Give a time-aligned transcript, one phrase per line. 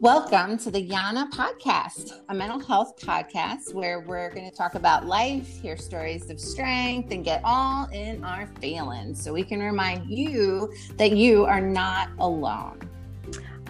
[0.00, 5.06] Welcome to the Yana podcast, a mental health podcast where we're going to talk about
[5.06, 10.08] life, hear stories of strength, and get all in our feelings so we can remind
[10.08, 12.78] you that you are not alone.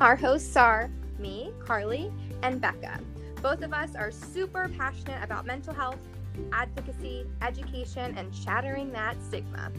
[0.03, 3.01] Our hosts are me, Carly, and Becca.
[3.41, 5.99] Both of us are super passionate about mental health,
[6.53, 9.73] advocacy, education, and shattering that stigma.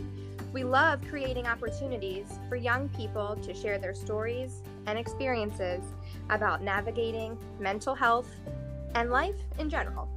[0.52, 5.84] We love creating opportunities for young people to share their stories and experiences
[6.30, 8.30] about navigating mental health
[8.96, 10.10] and life in general.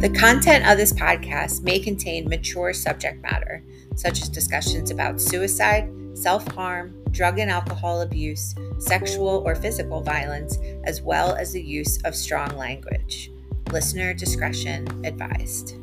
[0.00, 3.64] The content of this podcast may contain mature subject matter,
[3.96, 10.58] such as discussions about suicide, self harm, drug and alcohol abuse, sexual or physical violence,
[10.84, 13.31] as well as the use of strong language.
[13.72, 15.78] Listener discretion advised.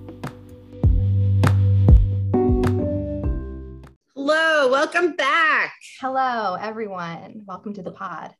[4.15, 5.73] Hello, welcome back.
[5.99, 7.41] Hello, everyone.
[7.47, 8.35] Welcome to the pod.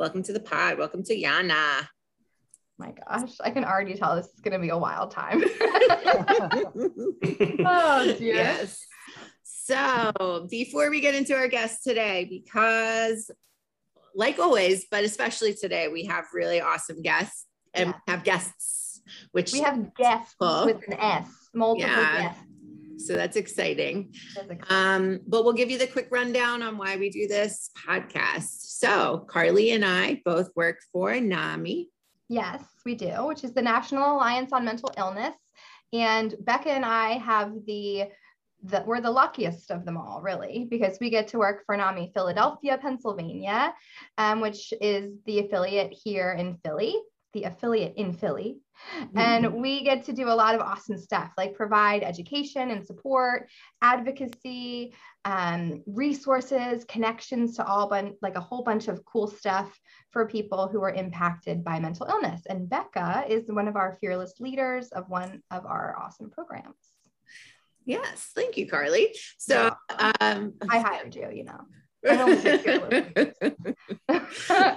[0.00, 0.78] Welcome to the pod.
[0.78, 1.86] Welcome to Yana.
[2.76, 5.44] My gosh, I can already tell this is going to be a wild time.
[7.64, 8.34] oh, dear.
[8.34, 8.84] Yes.
[9.44, 13.30] So, before we get into our guests today, because
[14.16, 17.44] like always, but especially today, we have really awesome guests
[17.74, 18.14] and yeah.
[18.14, 18.77] have guests,
[19.32, 22.22] which we have guests with an S, multiple yeah.
[22.22, 22.42] guests.
[22.98, 24.12] So that's exciting.
[24.68, 28.48] Um, but we'll give you the quick rundown on why we do this podcast.
[28.78, 31.88] So, Carly and I both work for NAMI.
[32.28, 35.34] Yes, we do, which is the National Alliance on Mental Illness.
[35.92, 38.08] And Becca and I have the
[38.64, 42.10] that we're the luckiest of them all, really, because we get to work for NAMI
[42.12, 43.72] Philadelphia, Pennsylvania,
[44.18, 46.96] um, which is the affiliate here in Philly,
[47.34, 48.58] the affiliate in Philly.
[49.00, 49.18] Mm-hmm.
[49.18, 53.48] And we get to do a lot of awesome stuff like provide education and support,
[53.82, 54.94] advocacy,
[55.24, 59.78] um, resources, connections to all, bun- like a whole bunch of cool stuff
[60.10, 62.42] for people who are impacted by mental illness.
[62.48, 66.76] And Becca is one of our fearless leaders of one of our awesome programs.
[67.84, 69.14] Yes, thank you, Carly.
[69.38, 69.74] So
[70.20, 71.60] um, I hired you, you know.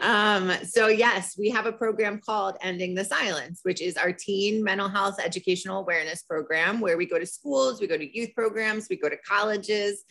[0.02, 4.64] um, so yes, we have a program called Ending the Silence, which is our teen
[4.64, 8.88] mental health educational awareness program where we go to schools, we go to youth programs,
[8.90, 10.04] we go to colleges,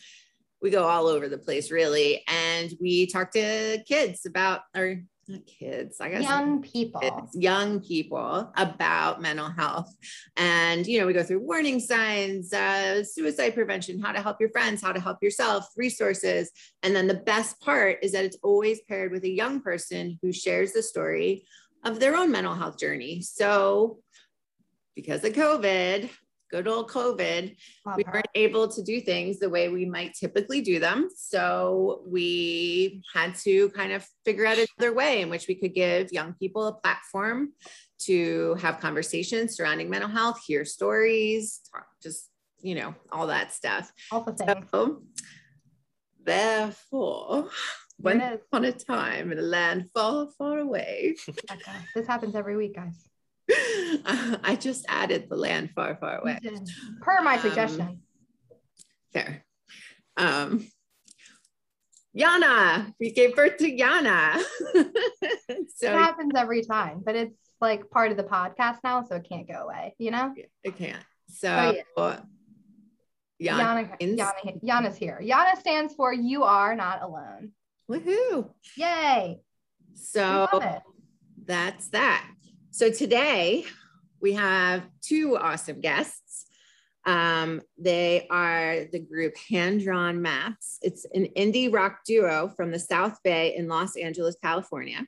[0.61, 5.03] we go all over the place really, and we talk to kids about or
[5.45, 9.93] kids, I guess young people, kids, young people about mental health.
[10.37, 14.49] And, you know, we go through warning signs, uh, suicide prevention, how to help your
[14.49, 16.51] friends, how to help yourself, resources.
[16.83, 20.31] And then the best part is that it's always paired with a young person who
[20.31, 21.45] shares the story
[21.83, 23.21] of their own mental health journey.
[23.21, 23.99] So,
[24.95, 26.09] because of COVID,
[26.51, 28.11] good old COVID, Love we her.
[28.13, 31.09] weren't able to do things the way we might typically do them.
[31.15, 36.11] So we had to kind of figure out another way in which we could give
[36.11, 37.53] young people a platform
[37.99, 42.29] to have conversations surrounding mental health, hear stories, talk, just,
[42.61, 43.91] you know, all that stuff.
[44.11, 44.65] All the things.
[44.71, 45.03] So,
[46.23, 47.49] therefore,
[47.99, 51.15] once upon a time in a land far, far away.
[51.29, 51.77] Oh okay.
[51.95, 53.10] This happens every week, guys.
[54.43, 56.39] I just added the land far, far away.
[57.01, 58.01] Per my um, suggestion.
[59.13, 59.43] Fair.
[60.17, 60.67] Um,
[62.17, 64.37] Yana, we gave birth to Yana.
[64.73, 69.27] so it happens every time, but it's like part of the podcast now, so it
[69.27, 70.33] can't go away, you know?
[70.63, 71.03] It can't.
[71.27, 72.17] So oh,
[73.39, 73.59] yeah.
[73.59, 75.19] Yana, Yana, Yana's here.
[75.23, 77.51] Yana stands for You Are Not Alone.
[77.89, 78.49] Woohoo.
[78.75, 79.41] Yay.
[79.93, 80.47] So
[81.45, 82.29] that's that.
[82.71, 83.65] So today
[84.21, 86.45] we have two awesome guests.
[87.05, 90.77] Um, they are the group Hand Drawn Maps.
[90.81, 95.07] It's an indie rock duo from the South Bay in Los Angeles, California,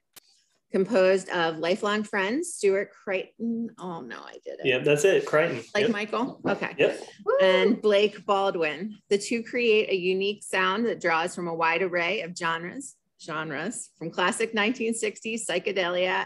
[0.71, 3.69] composed of lifelong friends Stewart Crichton.
[3.77, 4.65] Oh no, I did it.
[4.65, 5.27] Yeah, that's it.
[5.27, 5.63] Crichton.
[5.75, 5.91] Like yep.
[5.91, 6.41] Michael.
[6.47, 6.73] Okay.
[6.79, 6.99] Yep.
[7.41, 8.97] And Blake Baldwin.
[9.11, 13.89] The two create a unique sound that draws from a wide array of genres genres
[13.97, 16.25] from classic 1960s psychedelia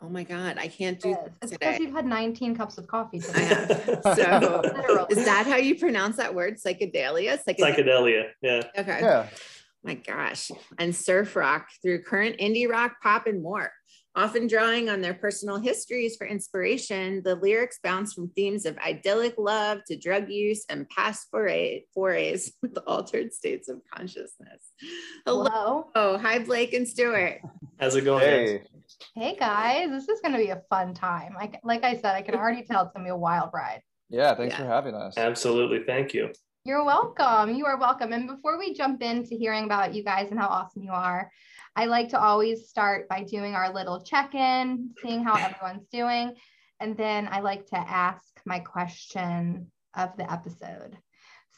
[0.00, 3.18] Oh my God, I can't do this It's because you've had 19 cups of coffee
[3.18, 3.48] today.
[4.04, 6.56] so is that how you pronounce that word?
[6.56, 7.38] Psychedelia?
[7.44, 8.24] Psychedelia, Psychedelia.
[8.40, 8.62] yeah.
[8.78, 9.00] Okay.
[9.00, 9.26] Yeah.
[9.82, 10.50] My gosh.
[10.78, 13.72] And surf rock through current indie rock, pop, and more.
[14.14, 19.34] Often drawing on their personal histories for inspiration, the lyrics bounce from themes of idyllic
[19.38, 24.72] love to drug use and past foray, forays with altered states of consciousness.
[25.24, 25.90] Hello.
[25.94, 27.40] Oh, hi, Blake and Stewart.
[27.78, 28.22] How's it going?
[28.22, 28.62] Hey.
[29.14, 31.34] Hey guys, this is going to be a fun time.
[31.34, 33.82] Like like I said, I can already tell it's going to be a wild ride.
[34.08, 34.64] Yeah, thanks Yeah.
[34.64, 35.16] for having us.
[35.16, 35.84] Absolutely.
[35.84, 36.32] Thank you.
[36.64, 37.54] You're welcome.
[37.54, 38.12] You are welcome.
[38.12, 41.30] And before we jump into hearing about you guys and how awesome you are,
[41.76, 46.34] I like to always start by doing our little check in, seeing how everyone's doing.
[46.80, 50.98] And then I like to ask my question of the episode.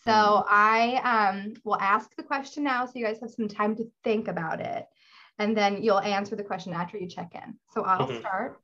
[0.04, 3.84] So I um, will ask the question now so you guys have some time to
[4.02, 4.86] think about it.
[5.40, 7.58] And then you'll answer the question after you check in.
[7.72, 8.20] So I'll Mhm.
[8.20, 8.60] start.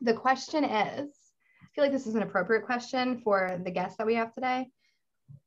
[0.00, 1.32] The question is
[1.62, 4.70] I feel like this is an appropriate question for the guest that we have today.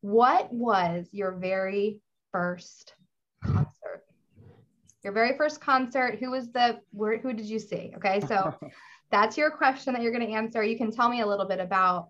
[0.02, 2.02] What was your very
[2.32, 2.96] first
[3.42, 4.06] concert?
[5.04, 6.18] Your very first concert.
[6.20, 7.94] Who was the where, who did you see?
[7.98, 8.54] Okay, so
[9.12, 10.64] that's your question that you're going to answer.
[10.64, 12.10] You can tell me a little bit about,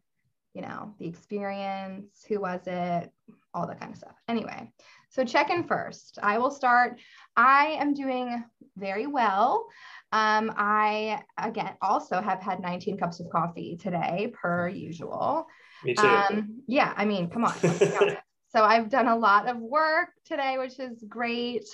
[0.53, 3.11] you know, the experience, who was it,
[3.57, 4.15] all that kind of stuff.
[4.27, 4.71] Anyway,
[5.09, 6.19] so check in first.
[6.21, 6.99] I will start.
[7.35, 8.43] I am doing
[8.77, 9.65] very well.
[10.11, 15.47] Um, I again also have had 19 cups of coffee today, per usual.
[15.83, 16.07] Me too.
[16.07, 17.53] Um, yeah, I mean, come on.
[17.63, 18.17] let's be honest.
[18.49, 21.65] so I've done a lot of work today, which is great.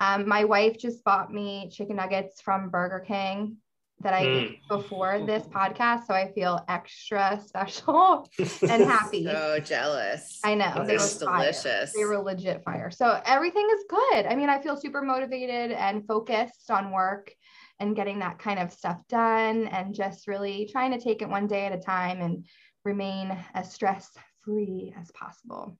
[0.00, 3.58] Um, my wife just bought me chicken nuggets from Burger King
[4.00, 4.36] that I Mm.
[4.42, 8.28] ate before this podcast, so I feel extra special
[8.62, 9.24] and happy.
[9.24, 10.40] So jealous.
[10.44, 11.22] I know they were Nice.
[11.22, 11.38] fire.
[11.38, 11.92] delicious.
[11.94, 12.90] They were legit fire.
[12.90, 14.26] So everything is good.
[14.26, 17.32] I mean, I feel super motivated and focused on work
[17.80, 21.46] and getting that kind of stuff done and just really trying to take it one
[21.46, 22.46] day at a time and
[22.84, 24.10] remain as stress
[24.44, 25.78] free as possible.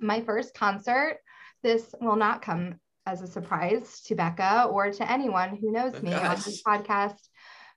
[0.00, 1.18] My first concert,
[1.62, 2.76] this will not come
[3.06, 7.18] as a surprise to Becca or to anyone who knows Oh, me on this podcast.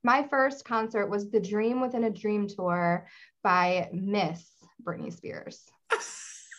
[0.04, 3.08] My first concert was the Dream Within a Dream tour
[3.42, 4.44] by Miss
[4.84, 5.64] Britney Spears.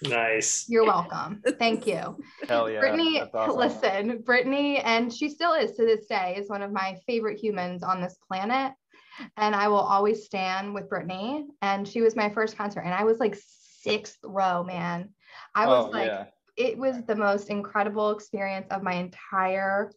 [0.02, 0.64] nice.
[0.68, 1.42] You're welcome.
[1.58, 2.18] Thank you.
[2.48, 2.80] Hell yeah.
[2.80, 3.56] Britney, that's awesome.
[3.56, 7.82] listen, Britney, and she still is to this day, is one of my favorite humans
[7.82, 8.72] on this planet.
[9.36, 11.44] And I will always stand with Britney.
[11.60, 12.80] And she was my first concert.
[12.80, 13.36] And I was like
[13.82, 15.10] sixth row, man.
[15.54, 16.24] I was oh, like, yeah.
[16.56, 19.92] it was the most incredible experience of my entire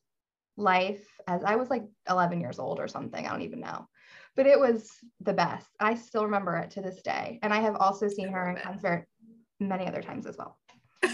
[0.58, 3.26] life as I was like 11 years old or something.
[3.26, 3.88] I don't even know.
[4.36, 4.90] But it was
[5.22, 5.68] the best.
[5.80, 7.40] I still remember it to this day.
[7.42, 9.08] And I have also seen her in concert
[9.60, 10.58] many other times as well.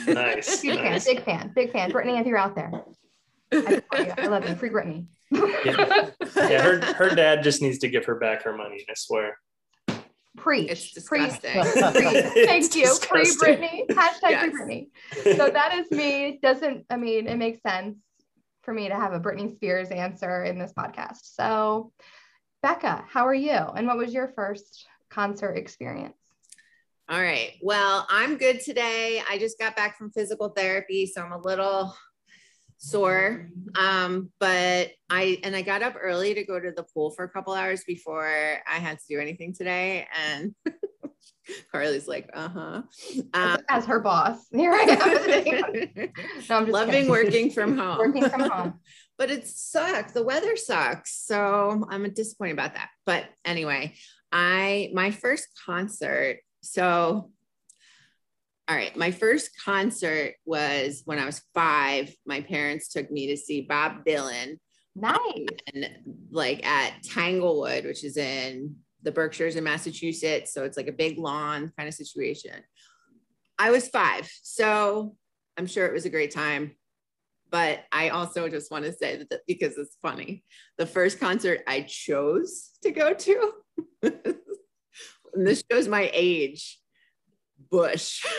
[0.07, 0.61] Nice.
[0.61, 1.91] Huge fan, big fan, big fan.
[1.91, 2.71] Britney, if you're out there,
[3.51, 4.13] I, you.
[4.17, 4.55] I love you.
[4.55, 5.05] Free Britney.
[5.31, 6.09] Yeah.
[6.35, 9.37] Yeah, her her dad just needs to give her back her money, I swear.
[10.37, 10.93] Preach.
[10.95, 11.41] It's Preach.
[11.41, 11.61] disgusting.
[11.93, 12.23] Preach.
[12.45, 12.93] Thank It's you.
[12.95, 13.87] Free Britney.
[13.87, 14.89] Hashtag free
[15.23, 15.37] Britney.
[15.37, 16.39] So that is me.
[16.41, 17.97] Doesn't, I mean, it makes sense
[18.63, 21.19] for me to have a Britney Spears answer in this podcast.
[21.21, 21.91] So,
[22.61, 23.51] Becca, how are you?
[23.51, 26.15] And what was your first concert experience?
[27.09, 27.51] All right.
[27.61, 29.21] Well, I'm good today.
[29.29, 31.93] I just got back from physical therapy, so I'm a little
[32.77, 33.49] sore.
[33.75, 37.29] Um, but I and I got up early to go to the pool for a
[37.29, 40.07] couple hours before I had to do anything today.
[40.31, 40.55] And
[41.71, 42.81] Carly's like, uh-huh.
[43.33, 44.45] Um, As her boss.
[44.51, 46.09] Here I am.
[46.49, 47.09] No, I'm just loving kidding.
[47.09, 47.97] working from home.
[47.97, 48.73] Working from home.
[49.17, 50.11] but it sucks.
[50.13, 51.15] The weather sucks.
[51.25, 52.89] So I'm disappointed about that.
[53.05, 53.95] But anyway,
[54.31, 56.39] I my first concert.
[56.61, 57.29] So
[58.69, 62.15] all right, my first concert was when I was five.
[62.25, 64.57] My parents took me to see Bob Dylan
[64.95, 65.17] Nice.
[65.73, 65.89] and
[66.31, 70.53] like at Tanglewood, which is in the Berkshires in Massachusetts.
[70.53, 72.55] So it's like a big lawn kind of situation.
[73.59, 75.15] I was five, so
[75.57, 76.75] I'm sure it was a great time.
[77.51, 80.43] But I also just want to say that because it's funny,
[80.79, 83.51] the first concert I chose to go to,
[84.01, 84.35] and
[85.35, 86.79] this shows my age,
[87.69, 88.25] Bush.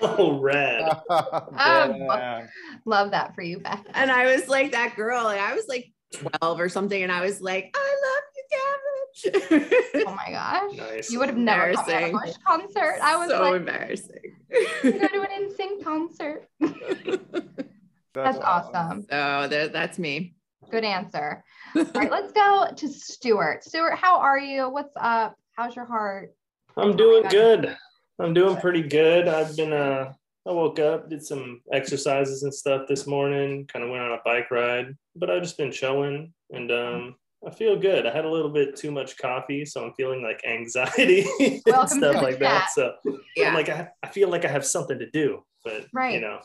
[0.00, 0.82] Oh, red.
[1.10, 2.48] Um, Damn.
[2.84, 3.84] Love that for you, Beth.
[3.94, 7.20] and I was like that girl, and I was like 12 or something, and I
[7.22, 8.87] was like, I love you, Gavin.
[9.26, 10.76] Oh my gosh.
[10.76, 11.10] Nice.
[11.10, 12.18] You would have never come to a Embarrassing.
[12.18, 12.98] Bush concert.
[13.02, 14.36] I was so like, embarrassing.
[14.82, 16.48] go to an NSYNC concert.
[18.14, 19.06] That's awesome.
[19.08, 20.34] so there, that's me.
[20.70, 21.44] Good answer.
[21.76, 23.62] All right, let's go to Stewart.
[23.62, 24.68] Stewart, how are you?
[24.68, 25.36] What's up?
[25.56, 26.34] How's your heart?
[26.76, 27.76] I'm doing good.
[28.18, 29.28] I'm doing pretty good.
[29.28, 30.12] I've been uh
[30.46, 34.20] I woke up, did some exercises and stuff this morning, kind of went on a
[34.24, 38.04] bike ride, but I've just been chilling and um I feel good.
[38.06, 41.98] I had a little bit too much coffee, so I'm feeling like anxiety and Welcome
[41.98, 42.64] stuff like that.
[42.64, 42.70] chat.
[42.70, 42.92] So
[43.38, 46.14] I'm like I, I feel like I have something to do, but Right.
[46.14, 46.40] you know,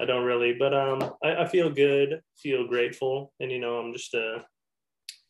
[0.00, 0.54] I don't really.
[0.58, 4.40] But um I, I feel good, feel grateful, and you know, I'm just uh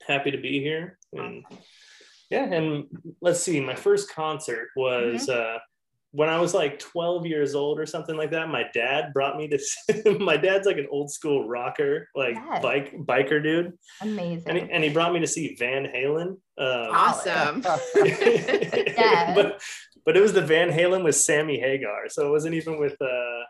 [0.06, 0.98] happy to be here.
[1.12, 1.44] And
[2.30, 2.84] yeah, and
[3.20, 5.58] let's see, my first concert was uh
[6.12, 9.48] when I was like 12 years old or something like that, my dad brought me
[9.48, 10.18] to.
[10.20, 12.62] my dad's like an old school rocker, like Yes.
[12.62, 14.42] bike biker dude, Amazing.
[14.48, 16.36] and he, and he brought me to see Van Halen.
[16.58, 17.60] Um, Awesome.
[19.34, 19.62] but
[20.04, 23.40] but it was the Van Halen with Sammy Hagar, so it wasn't even with uh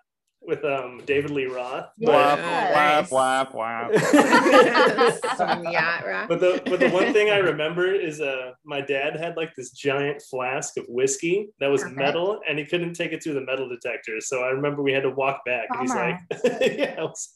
[0.43, 1.91] with um David Lee Roth.
[1.99, 2.09] Yeah.
[2.09, 3.11] Whap, Yes.
[3.11, 5.37] whap, whap, whap.
[5.37, 6.29] Some yacht rock.
[6.29, 9.71] But the but the one thing I remember is uh my dad had like this
[9.71, 11.99] giant flask of whiskey that was Perfect.
[11.99, 14.21] metal and he couldn't take it through the metal detector.
[14.21, 16.17] So I remember we had to walk back and he's like
[16.79, 17.03] yeah.
[17.03, 17.35] was-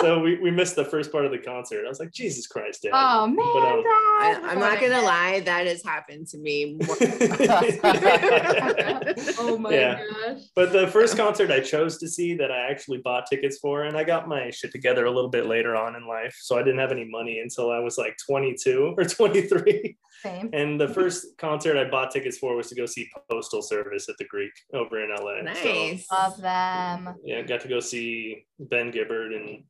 [0.00, 1.84] so we, we missed the first part of the concert.
[1.84, 2.92] I was like, Jesus Christ, Dad.
[2.94, 6.78] oh man, But, um, I, I'm not gonna lie, that has happened to me.
[9.38, 10.00] oh my Yeah.
[10.26, 10.42] gosh.
[10.54, 13.96] But the first concert I chose to see that I actually bought tickets for, and
[13.96, 16.36] I got my shit together a little bit later on in life.
[16.40, 19.96] So I didn't have any money until I was like 22 or 23.
[20.22, 20.50] Same.
[20.52, 24.16] And the first concert I bought tickets for was to go see Postal Service at
[24.18, 25.52] the Greek over in LA.
[25.54, 26.06] So, nice.
[26.10, 27.14] Love them.
[27.24, 29.62] yeah, got to go see Ben Gibbard and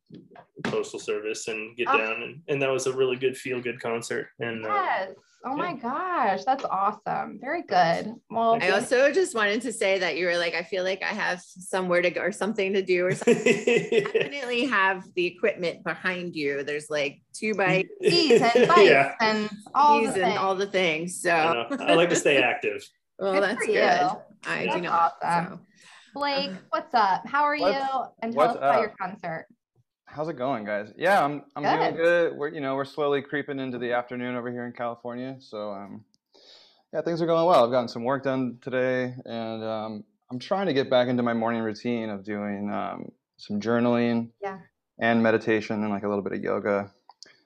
[0.64, 1.98] Postal Service and get Oh.
[1.98, 4.28] down, and, and that was a really good feel good concert.
[4.40, 5.06] And uh,
[5.45, 5.52] Yes.
[5.52, 7.38] Oh my gosh, that's awesome.
[7.40, 8.12] Very good.
[8.30, 11.07] Well, I also just wanted to say that you were like, I feel like I
[11.14, 13.45] have somewhere to go or something to do or something.
[13.45, 16.64] Definitely have the equipment behind you.
[16.64, 20.38] There's like two bikes skis and bikes yeah, and all the and things.
[20.38, 21.23] all the things.
[21.23, 21.30] So,
[21.71, 21.76] know.
[21.80, 22.83] I like to stay active.
[23.18, 23.75] well, Good that's for good.
[23.75, 24.11] you.
[24.50, 25.12] I do That's not.
[25.23, 25.59] awesome.
[25.59, 25.61] so.
[26.14, 27.26] Blake, um, what's up?
[27.26, 28.04] How are What's- you?
[28.23, 29.47] And tell us what's about your concert.
[30.10, 30.92] How's it going, guys?
[30.96, 32.02] Yeah, I'm I'm doing Good.
[32.30, 32.36] good.
[32.36, 36.04] We're you know we're slowly creeping into the afternoon over here in California, so um,
[36.92, 37.64] yeah, things are going well.
[37.64, 41.34] I've gotten some work done today, and um, I'm trying to get back into my
[41.34, 44.58] morning routine of doing um, some journaling, Yeah.
[44.98, 46.90] and meditation and like a little bit of yoga.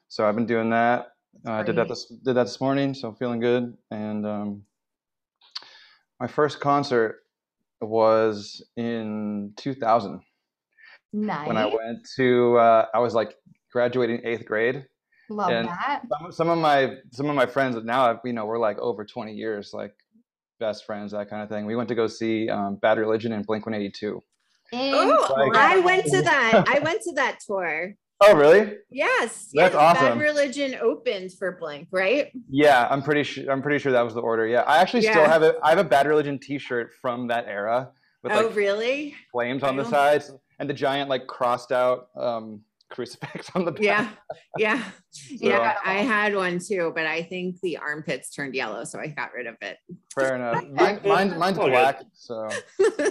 [0.09, 1.09] So I've been doing that.
[1.47, 3.77] Uh, I did that this did that this morning, so feeling good.
[3.91, 4.63] And um,
[6.21, 7.25] my first concert
[7.81, 10.21] was in 2000
[11.13, 11.47] Nice.
[11.47, 13.35] when I went to uh, I was like
[13.73, 14.85] graduating eighth grade.
[15.29, 16.03] Love and- that.
[16.21, 19.05] Some, some of my some of my friends that now you know we're like over
[19.05, 19.93] 20 years like
[20.61, 21.67] best friends that kind of thing.
[21.67, 24.23] We went to go see um, Bad Religion and Blink 182.
[24.75, 26.65] Oh, Like- I went to that.
[26.69, 27.95] I went to that tour.
[28.25, 28.75] Oh really?
[28.89, 29.49] Yes.
[29.53, 30.19] That's yes, awesome.
[30.19, 32.31] Bad Religion opened for Blink, right?
[32.49, 34.47] Yeah, I'm pretty sure I'm pretty sure that was the order.
[34.47, 35.57] Yeah, I actually still have it.
[35.63, 37.91] I have a Bad Religion T-shirt from that era
[38.23, 39.15] with oh, like really?
[39.33, 43.65] flames on the I don't- sides and the giant like crossed out um, crucifix on
[43.65, 43.83] the back.
[43.83, 44.09] Yeah.
[44.57, 44.85] Yeah.
[45.29, 45.77] Yeah.
[45.85, 49.47] I had one too, but I think the armpits turned yellow, so I got rid
[49.47, 49.77] of it.
[50.15, 50.65] Fair enough.
[50.71, 52.49] Mine, mine's mine's black, so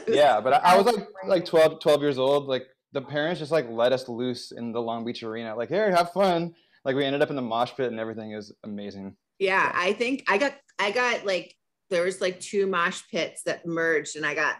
[0.07, 0.41] yeah.
[0.41, 2.47] But I, I was like like 12, 12 years old.
[2.47, 5.55] Like the parents just like let us loose in the Long Beach arena.
[5.55, 6.55] Like here, have fun.
[6.85, 9.15] Like we ended up in the mosh pit and everything is amazing.
[9.37, 11.55] Yeah, I think I got I got like
[11.91, 14.55] there was like two mosh pits that merged and I got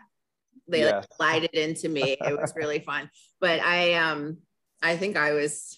[0.67, 0.97] they Yeah.
[0.97, 2.17] like glided into me.
[2.19, 3.09] It was really fun.
[3.39, 4.37] But I um
[4.81, 5.77] I think I was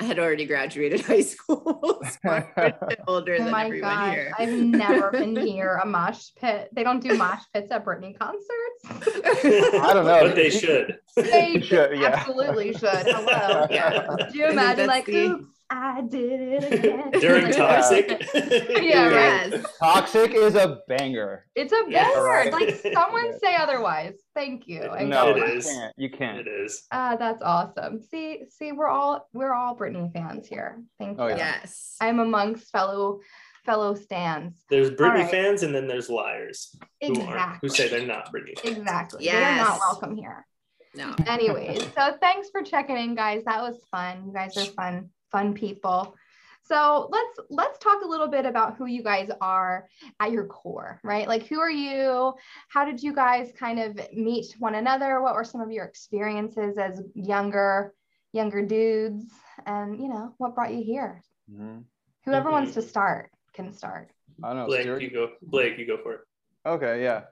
[0.00, 2.02] I had already graduated high school.
[2.22, 2.72] so I'm
[3.06, 4.34] older Oh than my everyone gosh, here.
[4.38, 6.68] I've never been near a mosh pit.
[6.72, 8.82] They don't do mosh pits at Britney concerts.
[8.84, 10.20] I don't know.
[10.26, 10.98] But they should.
[11.14, 12.08] They Should, yeah.
[12.08, 12.88] absolutely should.
[13.06, 13.66] Hello.
[13.70, 14.06] Yeah.
[14.18, 17.10] Could you I imagine like, the- oops, I did it again.
[17.12, 18.22] During Toxic.
[18.34, 19.50] Yeah, right.
[19.50, 19.66] yes.
[19.80, 21.46] Toxic is a banger.
[21.56, 22.08] It's a Yes.
[22.14, 22.24] banger.
[22.24, 22.52] Right.
[22.52, 24.14] Like someone say otherwise.
[24.34, 24.82] Thank you.
[24.84, 25.66] I No, It you is.
[25.66, 25.92] can't.
[25.96, 26.38] You can't.
[26.38, 26.84] It is.
[26.92, 28.00] Ah, that's awesome.
[28.00, 30.82] See, see, we're all we're all Britney fans here.
[31.00, 31.24] Thank you.
[31.24, 31.36] Oh, yeah.
[31.36, 31.96] Yes.
[32.00, 33.20] I'm amongst fellow
[33.64, 34.62] fellow stands.
[34.70, 35.30] There's Britney right.
[35.30, 37.58] fans and then there's liars who aren't, Exactly.
[37.68, 38.76] who say they're not Britney fans.
[38.78, 39.24] Exactly.
[39.24, 40.46] They're not welcome here.
[40.94, 41.14] No.
[41.26, 43.42] Anyways, so thanks for checking in, guys.
[43.44, 44.24] That was fun.
[44.28, 46.14] You guys are fun, fun people.
[46.62, 49.86] So let's let's talk a little bit about who you guys are
[50.18, 51.28] at your core, right?
[51.28, 52.34] Like who are you?
[52.68, 55.20] How did you guys kind of meet one another?
[55.22, 57.94] What were some of your experiences as younger
[58.32, 59.26] younger dudes?
[59.64, 61.22] And you know, what brought you here?
[61.48, 61.84] Mhm.
[62.24, 62.52] Whoever Mhm.
[62.52, 64.10] wants to start can start.
[64.42, 64.66] I don't know.
[64.66, 65.02] Blake, Stewart?
[65.02, 65.32] you go.
[65.42, 66.20] Blake, you go for it.
[66.66, 67.26] Okay, yeah.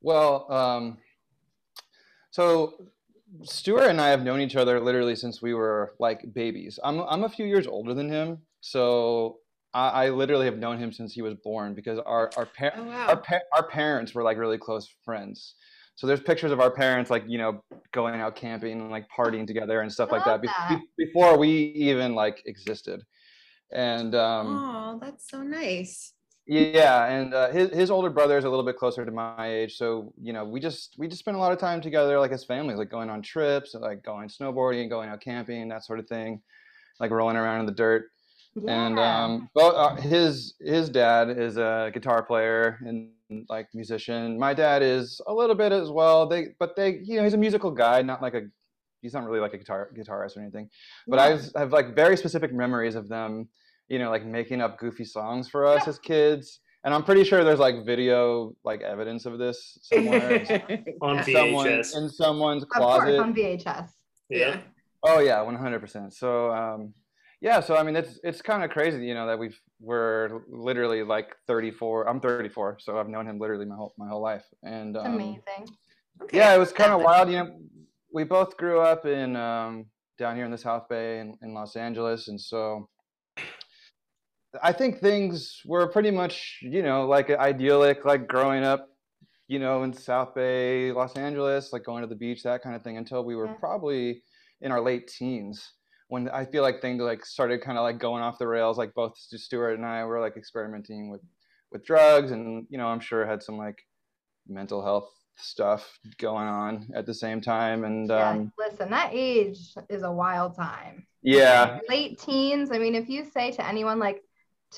[0.00, 0.98] Well, um,
[2.30, 2.88] so
[3.42, 6.78] Stewart and I have known each other literally since we were like babies.
[6.82, 9.38] I'm I'm a few years older than him, so
[9.74, 12.88] I, I literally have known him since he was born because our our par- Oh
[12.88, 15.54] our pa- our parents were like really close friends.
[15.96, 19.46] So there's pictures of our parents like you know going out camping and like partying
[19.46, 20.80] together and stuff I like that, that.
[20.96, 23.02] be- before we even like existed.
[23.72, 26.12] And um, oh, that's so nice.
[26.46, 29.76] Yeah, and uh, his his older brother is a little bit closer to my age,
[29.76, 32.44] so you know we just we just spend a lot of time together, like as
[32.44, 36.40] families, like going on trips, like going snowboarding, going out camping, that sort of thing,
[37.00, 38.10] like rolling around in the dirt.
[38.66, 43.10] And um, but uh, his his dad is a guitar player and
[43.48, 44.38] like musician.
[44.38, 46.26] My dad is a little bit as well.
[46.26, 48.42] They, but they, you know, he's a musical guy, not like a,
[49.02, 50.70] he's not really like a guitar guitarist or anything.
[51.06, 53.48] But I have like very specific memories of them,
[53.88, 56.60] you know, like making up goofy songs for us as kids.
[56.84, 60.44] And I'm pretty sure there's like video, like evidence of this somewhere.
[61.02, 61.22] on Yeah.
[61.24, 63.18] Someone in someone's Of course, closet.
[63.18, 63.88] on VHS.
[64.28, 64.60] yeah.
[65.02, 66.14] Oh yeah, one hundred percent.
[66.14, 66.94] So um,
[67.40, 71.02] yeah, so I mean, it's it's kind of crazy, you know, that we've we're literally
[71.02, 72.08] like thirty four.
[72.08, 74.44] I'm thirty four, so I've known him literally my whole my whole life.
[74.62, 75.68] And um, amazing.
[76.22, 76.38] Okay.
[76.38, 77.28] yeah, it was kind of wild.
[77.30, 77.58] You know,
[78.12, 79.86] we both grew up in um,
[80.18, 82.88] down here in the South Bay in, in Los Angeles, and so
[84.62, 88.88] I think things were pretty much, you know, like idyllic, like growing up,
[89.48, 92.82] you know, in South Bay, Los Angeles, like going to the beach, that kind of
[92.82, 94.22] thing, until we were probably
[94.60, 95.72] in our late teens
[96.08, 98.78] when I feel like things like started kind of like going off the rails.
[98.78, 101.22] Like both Stu- Stewart and I were like experimenting with
[101.72, 103.78] with drugs, and you know, I'm sure had some like
[104.48, 107.84] mental health stuff going on at the same time.
[107.84, 111.06] And Yeah, um, listen, that age is a wild time.
[111.22, 112.70] yeah, Late teens.
[112.70, 114.22] I mean, if you say to anyone like,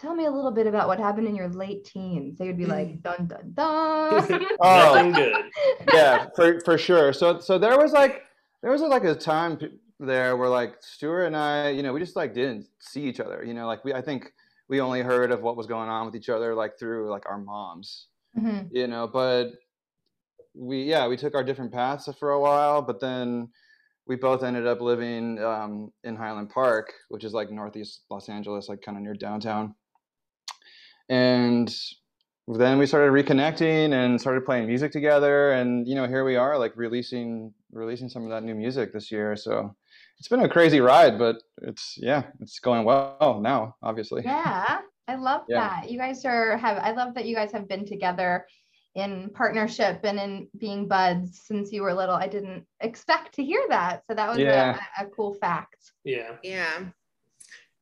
[0.01, 2.67] "Tell me a little bit about what happened in your late teens," they would be
[2.67, 5.13] like, "Dun dun dun." Oh.
[5.15, 5.45] Good.
[5.93, 7.13] yeah, for for sure.
[7.13, 8.23] So so there was like
[8.63, 9.59] there was like a time
[9.99, 13.43] there where like Stewart and I, you know, we just like didn't see each other.
[13.45, 14.33] You know, like we I think
[14.69, 17.39] we only heard of what was going on with each other like through like our
[17.39, 18.07] moms.
[18.39, 18.69] Mhm.
[18.71, 19.51] You know, but
[20.55, 23.49] we yeah we took our different paths for a while, but then
[24.07, 28.69] we both ended up living um, in Highland Park, which is like northeast Los Angeles,
[28.69, 29.75] like kind of near downtown.
[31.09, 31.75] And
[32.47, 36.59] then we started reconnecting and started playing music together, and you know here we are,
[36.59, 39.37] like releasing releasing some of that new music this year.
[39.37, 39.75] So
[40.19, 44.23] it's been a crazy ride, but it's yeah, it's going well now, obviously.
[44.25, 45.61] Yeah, I love Yeah.
[45.61, 45.91] that.
[45.91, 46.79] You guys are have.
[46.79, 48.47] I love that you guys have been together
[48.95, 52.15] in partnership and in being buds since you were little.
[52.17, 54.81] I didn't expect to hear that, so that was Yeah.
[54.99, 55.93] a, a cool fact.
[56.05, 56.37] Yeah.
[56.43, 56.87] Yeah.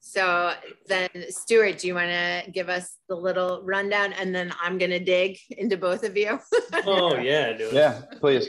[0.08, 0.52] So
[0.86, 5.00] then, Stewart, do you want to give us the little rundown, and then I'm gonna
[5.00, 6.38] dig into both of you?
[6.88, 7.72] Oh yeah, do it.
[7.72, 8.48] Yeah, please.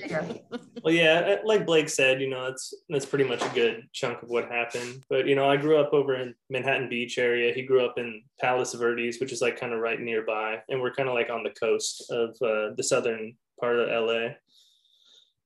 [0.84, 4.22] Well, yeah, uh, like Blake said, you know, that's that's pretty much a good chunk
[4.22, 5.04] of what happened.
[5.10, 7.54] But you know, I grew up over in Manhattan Beach area.
[7.54, 10.94] He grew up in Palos Verdes, which is like kind of right nearby, and we're
[10.94, 14.36] kind of like on the coast of uh, the southern part of LA.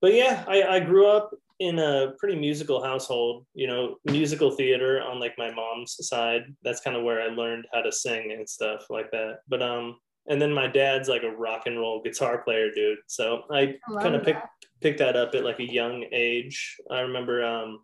[0.02, 1.30] But yeah, I, I grew up
[1.68, 3.46] in a pretty musical household.
[3.54, 6.42] You know, musical theater on like my mom's side.
[6.62, 9.38] That's kind of where I learned how to sing and stuff like that.
[9.48, 9.98] But um,
[10.28, 12.98] and then my dad's like a rock and roll guitar player, dude.
[13.06, 14.46] So I I kind of picked
[14.80, 16.76] picked that up at like a young age.
[16.90, 17.80] I remember um,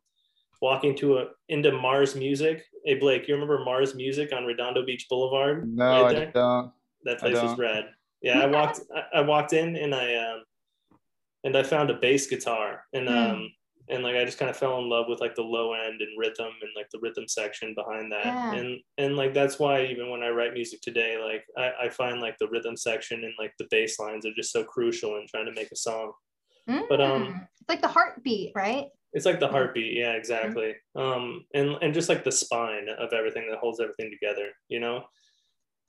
[0.61, 2.65] walking to a into Mars Music.
[2.85, 5.69] Hey Blake, you remember Mars Music on Redondo Beach Boulevard?
[5.69, 6.73] No, right I don't.
[7.05, 7.59] That place was don't.
[7.61, 7.85] rad.
[8.23, 10.43] Yeah, I walked I, I walked in and I um
[11.45, 13.15] and I found a bass guitar and Hmm.
[13.15, 13.53] um
[13.91, 16.19] and like I just kind of fell in love with like the low end and
[16.19, 18.27] rhythm and like the rhythm section behind that.
[18.27, 18.55] Yeah.
[18.55, 22.21] And and like that's why even when I write music today, like I, I find
[22.21, 25.47] like the rhythm section and like the bass lines are just so crucial in trying
[25.47, 26.13] to make a song.
[26.67, 27.49] But, um, Mm.
[27.61, 28.89] it's like the heartbeat, right?
[29.15, 30.75] It's like the heartbeat, yeah, exactly.
[30.95, 35.05] Um, and and just like the spine of everything that holds everything together, you know.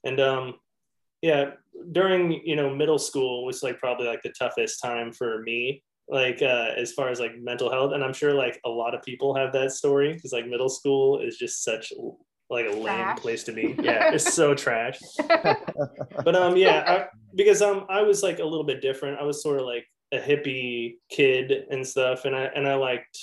[0.06, 0.54] And um,
[1.22, 1.52] yeah,
[1.92, 6.42] during you know middle school was like probably like the toughest time for me, like
[6.42, 7.94] uh, as far as like mental health.
[7.94, 11.20] And I'm sure like a lot of people have that story because like middle school
[11.20, 11.94] is just such
[12.50, 13.20] like a lame Trash.
[13.20, 13.78] place to be.
[13.84, 15.00] Yeah, it's so trash
[16.26, 19.42] but um yeah I, because um i was like a little bit different i was
[19.42, 23.18] sort of like a hippie kid and stuff and i and i liked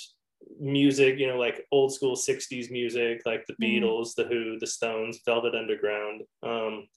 [0.59, 3.83] music you know like old school 60s music like the Mhm.
[3.83, 6.87] beatles the who the stones velvet underground um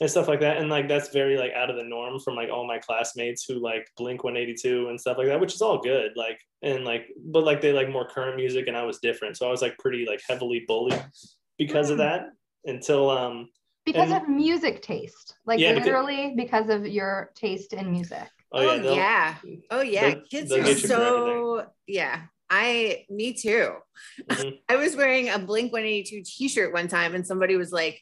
[0.00, 2.48] and stuff like that and like that's very like out of the norm from like
[2.50, 6.10] all my classmates who like blink 182 and stuff like that which is all good
[6.16, 9.46] like and like but like they like more current music and i was different so
[9.46, 11.04] i was like pretty like heavily bullied
[11.58, 12.02] because of Hmm.
[12.04, 12.20] that
[12.64, 13.48] until um
[13.84, 18.28] because And- of music taste, like Yeah, literally because of your taste in music.
[18.52, 19.34] oh yeah, they'll- yeah.
[19.72, 20.10] Oh yeah.
[20.10, 22.22] they'll- Kids they'll are get you for so yeah.
[22.48, 23.72] I me too.
[24.30, 24.58] Mhm.
[24.68, 28.00] I was wearing a Blink 182 t-shirt one time and somebody was like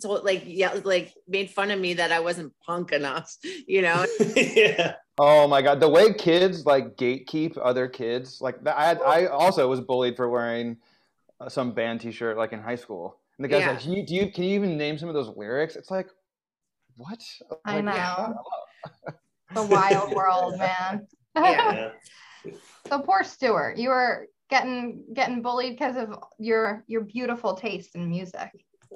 [0.00, 4.06] told like yeah like made fun of me that I wasn't punk enough, you know.
[4.36, 8.76] yeah Oh my god, the way kids like gatekeep other kids, like that.
[8.76, 10.78] I had, I also was bullied for wearing
[11.38, 13.72] uh, some band T-shirt like in high school, and the guy's Yeah.
[13.72, 16.08] like, "You do you can you even name some of those lyrics?" It's like,
[16.96, 17.20] what?
[17.66, 17.92] I know.
[17.92, 19.14] shut.
[19.54, 21.06] The wild world, man.
[21.36, 21.72] Yeah.
[22.44, 22.52] yeah
[22.88, 28.08] So poor Stewart, you were getting getting bullied because of your your beautiful taste in
[28.08, 28.50] music.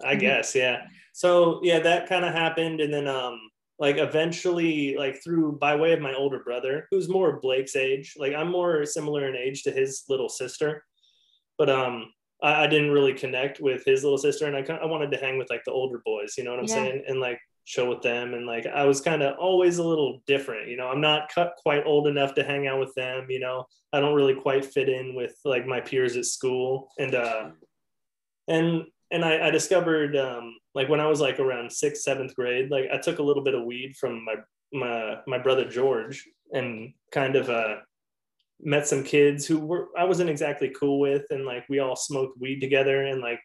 [0.04, 0.86] I guess yeah.
[1.12, 3.38] So yeah that kind of happened and then um
[3.78, 8.34] like eventually like through by way of my older brother who's more blake's age like
[8.34, 10.82] i'm more similar in age to his little sister
[11.58, 14.88] but um I, I didn't really connect with his little sister and i kind of,
[14.88, 16.74] i wanted to hang with like the older boys you know what i'm Yeah.
[16.74, 17.04] saying?
[17.08, 20.68] And like chill with them and like i was kind of always a little different
[20.68, 20.86] you know?
[20.88, 23.64] I'm not cut quite old enough to hang out with them you know?
[23.92, 27.50] I don't really quite fit in with like my peers at school and uh
[28.48, 32.70] and and I, I discovered um, like when I was like around sixth, seventh grade,
[32.70, 34.34] like I took a little bit of weed from my
[34.72, 37.76] my my brother George and kind of uh,
[38.60, 42.40] met some kids who were I wasn't exactly cool with, and like we all smoked
[42.40, 43.40] weed together, and like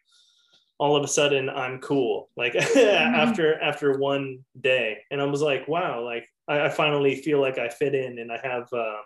[0.79, 2.29] all of a sudden I'm cool.
[2.35, 7.39] Like after after one day, and I was like, wow, like I, I finally feel
[7.39, 9.01] like I fit in, and I have um,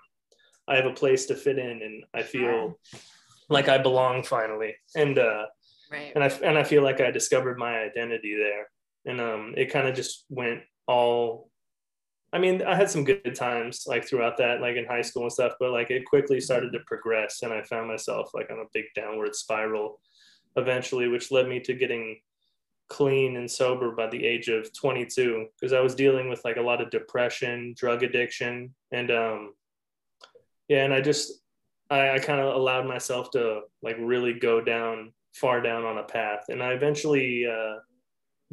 [0.70, 2.80] I have a place to fit in, and I feel
[3.50, 5.20] like I belong finally, and.
[5.20, 5.48] uh
[6.16, 8.70] And I and I feel like I discovered my identity there,
[9.06, 11.50] and um, it kind of just went all.
[12.34, 15.32] I mean, I had some good times like throughout that, like in high school and
[15.32, 18.70] stuff, but like it quickly started to progress, and I found myself like on a
[18.74, 20.00] big downward spiral,
[20.56, 22.20] eventually, which led me to getting
[22.88, 26.62] clean and sober by the age of 22 because I was dealing with like a
[26.62, 29.54] lot of depression, drug addiction, and um,
[30.68, 31.34] yeah, and I just
[31.90, 36.04] I, I kind of allowed myself to like really go down far down on a
[36.04, 36.46] path.
[36.50, 37.76] And I eventually uh,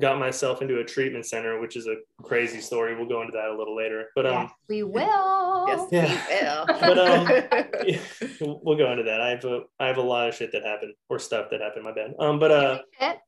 [0.01, 2.95] got myself into a treatment center, which is a crazy story.
[2.97, 4.07] We'll go into that a little later.
[4.15, 5.65] But um, yes, we will.
[5.69, 6.19] Yes, Yeah.
[6.29, 6.79] we will.
[6.81, 9.21] But, um, we'll go into that.
[9.21, 11.85] I have a I have a lot of shit that happened or stuff that happened.
[11.85, 12.15] My bad.
[12.19, 13.19] Um, but uh, Shit.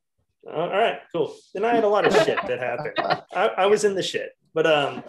[0.52, 1.34] all right, cool.
[1.54, 2.94] Then I had a lot of shit that happened.
[3.32, 5.04] I, I was in the shit, but um,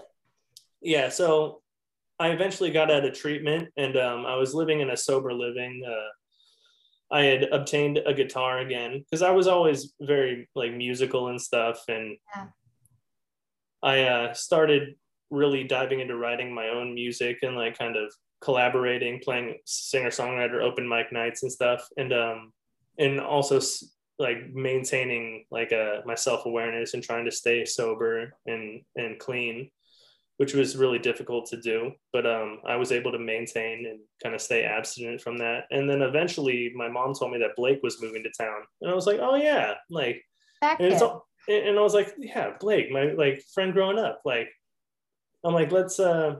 [0.81, 1.09] yeah.
[1.09, 1.61] So
[2.19, 5.81] I eventually got out of treatment, and um, I was living in a sober living.
[5.87, 6.09] Uh,
[7.11, 11.83] I had obtained a guitar again because I was always very like musical and stuff,
[11.87, 12.47] and Yeah.
[13.83, 14.95] I uh, started
[15.29, 20.61] really diving into writing my own music and like kind of collaborating, playing singer songwriter
[20.61, 22.53] open mic nights and stuff, and um,
[22.97, 23.59] and also
[24.17, 29.69] like maintaining like uh, my self awareness and trying to stay sober and and clean,
[30.37, 31.91] which was really difficult to do.
[32.11, 35.63] But um, I was able to maintain and kind of stay abstinent from that.
[35.71, 38.93] And then eventually, my mom told me that Blake was moving to town, and I
[38.93, 40.23] was like, oh yeah, like
[40.61, 44.21] Back and all, and and I was like, yeah, Blake, my like friend growing up.
[44.25, 44.49] Like,
[45.43, 46.37] I'm like, let's uh,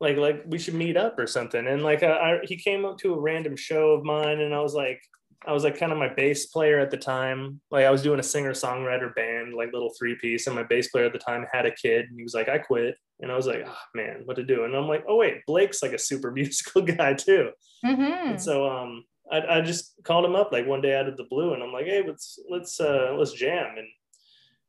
[0.00, 1.66] like like we should meet up or something.
[1.66, 4.60] And like I, I he came up to a random show of mine, and I
[4.60, 5.00] was like,
[5.46, 7.60] I was like kind of my bass player at the time.
[7.70, 10.88] Like I was doing a singer songwriter band, like little three piece, and my bass
[10.88, 12.96] player at the time had a kid, and he was like, I quit.
[13.20, 14.64] And I was like, oh man, what to do?
[14.64, 17.50] And I'm like, oh wait, Blake's like a super musical guy too.
[17.84, 18.30] Mhm.
[18.30, 21.24] And so um I, I just called him up like one day out of the
[21.24, 23.74] blue and I'm like, hey, let's let's uh let's jam.
[23.76, 23.86] And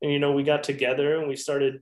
[0.01, 1.82] and you know, we got together and we started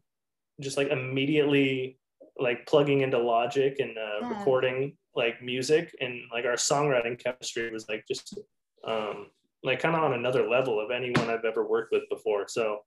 [0.61, 1.99] just like immediately
[2.39, 4.29] like plugging into logic and uh, Yeah.
[4.29, 8.37] recording like music and like our songwriting chemistry was like just
[8.85, 9.27] um
[9.63, 12.45] like kind of on another level of anyone I've ever worked with before.
[12.47, 12.79] So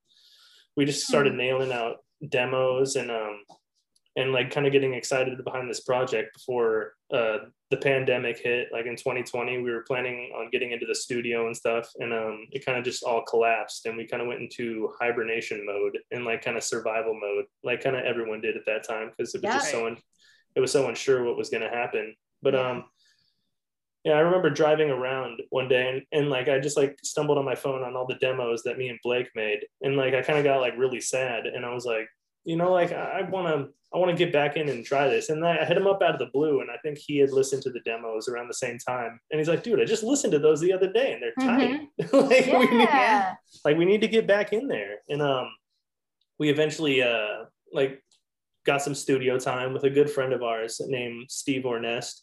[0.75, 3.41] we just started nailing out demos and um
[4.17, 7.37] and like kind of getting excited behind this project before uh,
[7.69, 11.55] the pandemic hit like in 2020 we were planning on getting into the studio and
[11.55, 14.89] stuff and um, it kind of just all collapsed and we kind of went into
[14.99, 18.83] hibernation mode and like kind of survival mode like kind of everyone did at that
[18.85, 19.97] time because it was just so un-
[20.55, 22.69] it was so unsure what was going to happen but Yeah.
[22.69, 22.85] um
[24.03, 27.45] yeah i remember driving around one day and, and like i just like stumbled on
[27.45, 30.39] my phone on all the demos that me and blake made and like i kind
[30.39, 32.07] of got like really sad and i was like
[32.43, 35.29] you know like i want to I want to get back in and try this.
[35.29, 37.61] And I hit him up out of the blue, and I think he had listened
[37.63, 39.19] to the demos around the same time.
[39.29, 41.89] And he's like, "Dude, I just listened to those the other day, and they're tight.
[42.13, 42.89] like, we need,
[43.65, 45.49] like we need to get back in there." And um,
[46.39, 48.01] we eventually uh like
[48.65, 52.21] got some studio time with a good friend of ours named Steve Ornest.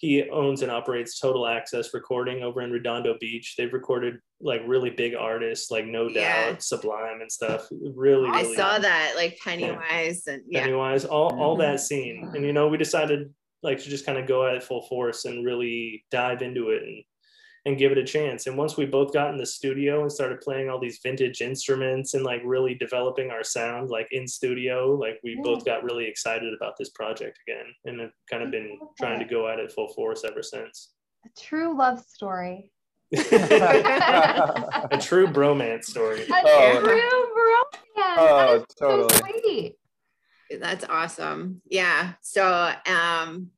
[0.00, 3.54] He owns and operates Total Access Recording over in Redondo Beach.
[3.58, 6.56] They've recorded like really big artists like No Doubt, Yeah.
[6.58, 7.68] Sublime, and stuff.
[7.70, 10.62] Really, I really saw that like Pennywise and yeah.
[10.62, 11.60] Pennywise, all, all Mhm.
[11.60, 12.30] that scene.
[12.34, 15.26] And, you know, we decided like to just kind of go at it full force
[15.26, 17.04] and really dive into it and,
[17.70, 18.46] and give it a chance.
[18.46, 22.12] And once we both got in the studio and started playing all these vintage instruments
[22.14, 25.42] and like really developing our sound like in studio, like we Yeah.
[25.42, 29.24] both got really excited about this project again and have kind of been trying to
[29.24, 30.92] go at it full force ever since.
[31.24, 32.70] A true love story.
[33.12, 36.22] a true bromance story.
[36.22, 36.80] A Oh.
[36.80, 38.18] true romance.
[38.18, 39.08] Oh, that is totally.
[39.14, 39.76] so sweet.
[40.60, 41.62] That's awesome.
[41.66, 42.12] Yeah.
[42.22, 43.50] So um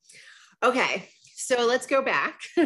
[0.62, 1.08] okay.
[1.46, 2.40] So let's go back.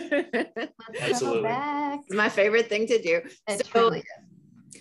[1.00, 1.42] Absolutely.
[1.42, 2.00] back.
[2.06, 3.20] It's my favorite thing to do.
[3.48, 4.04] It So- truly.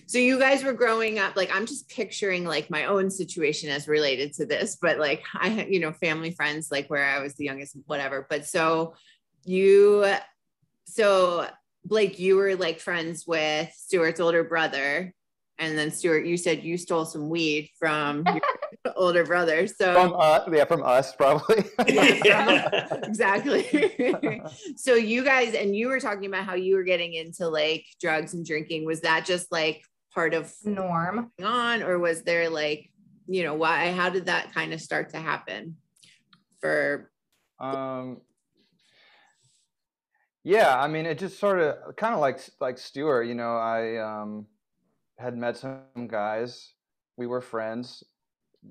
[0.07, 3.87] So you guys were growing up, like I'm just picturing like my own situation as
[3.87, 7.33] related to this, but like I had, you know, family friends, like where I was
[7.35, 8.27] the youngest, whatever.
[8.29, 8.93] But so
[9.45, 10.05] you,
[10.85, 11.47] so
[11.85, 15.11] Blake, you were like friends with Stewart's older brother.
[15.57, 18.41] And then Stewart, you said you stole some weed from your
[18.95, 19.67] older brother.
[19.67, 21.65] So From uh, yeah, from us probably.
[21.87, 22.87] yeah.
[23.03, 24.41] exactly.
[24.75, 28.33] so you guys, and you were talking about how you were getting into like drugs
[28.33, 28.85] and drinking.
[28.85, 31.31] Was that just like part of Norm.
[31.43, 32.89] on, or was there like,
[33.27, 33.91] you know, why?
[33.91, 35.77] How did that kind of start to happen?
[36.61, 37.11] For
[37.59, 38.21] Um,
[40.43, 43.97] yeah, I mean, it just sort of kind of like like Stewart, you know, I
[43.97, 44.45] um,
[45.17, 46.73] had met some guys.
[47.17, 48.03] We were friends.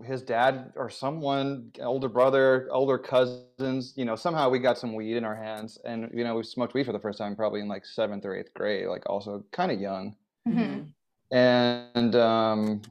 [0.03, 5.17] His dad or someone, older brother, older cousins, you know, somehow we got some weed
[5.17, 7.69] in our hands, and you know, we smoked weed for the first time probably in
[7.69, 10.17] like seventh or eighth grade, like also kind of young.
[10.47, 10.89] Mhm.
[11.31, 12.83] and um,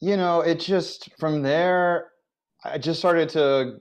[0.00, 2.10] you know it just from there
[2.64, 3.80] i just started to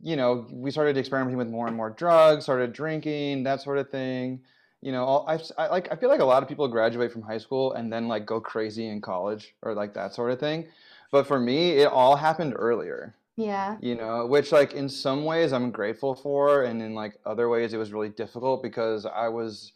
[0.00, 3.88] you know we started experimenting with more and more drugs started drinking that sort of
[3.90, 4.40] thing
[4.86, 7.22] you know all, I've, I like i feel like a lot of people graduate from
[7.22, 10.68] high school and then like go crazy in college or like that sort of thing
[11.10, 13.78] but for me it all happened earlier Yeah.
[13.80, 17.72] you know which like in some ways i'm grateful for and in like other ways
[17.72, 19.72] it was really difficult because i was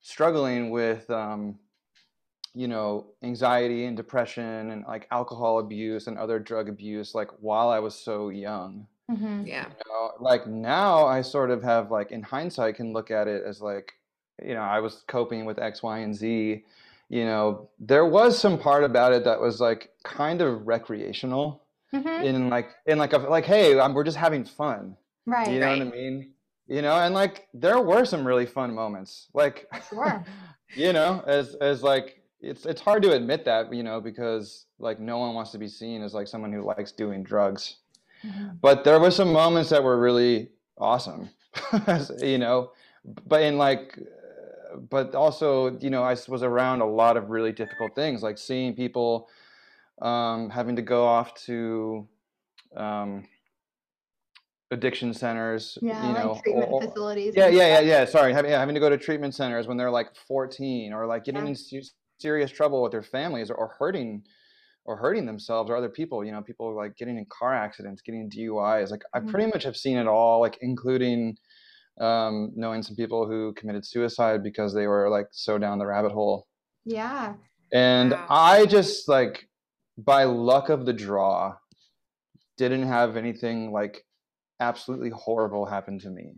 [0.00, 1.58] struggling with um
[2.54, 7.68] you know anxiety and depression and like alcohol abuse and other drug abuse like while
[7.68, 9.46] i was so young Mhm.
[9.46, 13.26] yeah, you know, like now i sort of have like in hindsight can look at
[13.28, 13.94] it as like
[14.44, 16.64] you know i was coping with x y and z
[17.08, 22.22] you know there was some part about it that was like kind of recreational Mhm.
[22.22, 25.50] in like in like a like hey um, we're just having fun Right.
[25.50, 26.32] you know what i mean
[26.66, 30.22] you know and like there were some really fun moments like Sure.
[30.74, 35.00] you know as as like it's it's hard to admit that you know because like
[35.00, 37.76] no one wants to be seen as like someone who likes doing drugs
[38.22, 38.58] Mhm.
[38.60, 41.30] but there were some moments that were really awesome
[42.20, 42.72] you know
[43.26, 43.98] but in like
[44.78, 48.74] but also you know I was around a lot of really difficult things like seeing
[48.74, 49.28] people
[50.02, 52.06] um, having to go off to
[52.76, 53.24] um,
[54.70, 56.06] addiction centers Yeah.
[56.06, 57.34] you know like treatment or- facilities.
[57.36, 59.90] yeah yeah yeah yeah sorry having, yeah, having to go to treatment centers when they're
[59.90, 61.48] like 14 or like getting Yeah.
[61.48, 64.24] in se- serious trouble with their families or, or hurting
[64.84, 68.28] or hurting themselves or other people you know people like getting in car accidents getting
[68.28, 69.30] duis like i Mhm.
[69.30, 71.36] pretty much have seen it all like including
[72.00, 76.12] um, knowing some people who committed suicide because they were like so down the rabbit
[76.12, 76.46] hole
[76.84, 77.34] Yeah.
[77.72, 78.26] and Wow.
[78.30, 79.48] i just like
[79.96, 81.56] by luck of the draw
[82.56, 84.04] didn't have anything like
[84.60, 86.34] absolutely horrible happen to me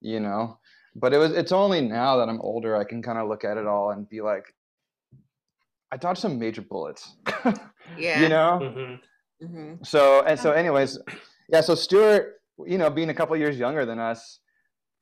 [0.00, 0.58] you know
[0.96, 3.56] but it was it's only now that i'm older i can kind of look at
[3.56, 4.44] it all and be like
[5.92, 7.16] i dodged some major bullets
[7.98, 8.22] yeah.
[8.22, 9.00] you know Mhm.
[9.42, 9.86] Mhm.
[9.86, 10.98] so and so anyways
[11.48, 12.34] yeah so stewart
[12.66, 14.40] you know being a couple years younger than us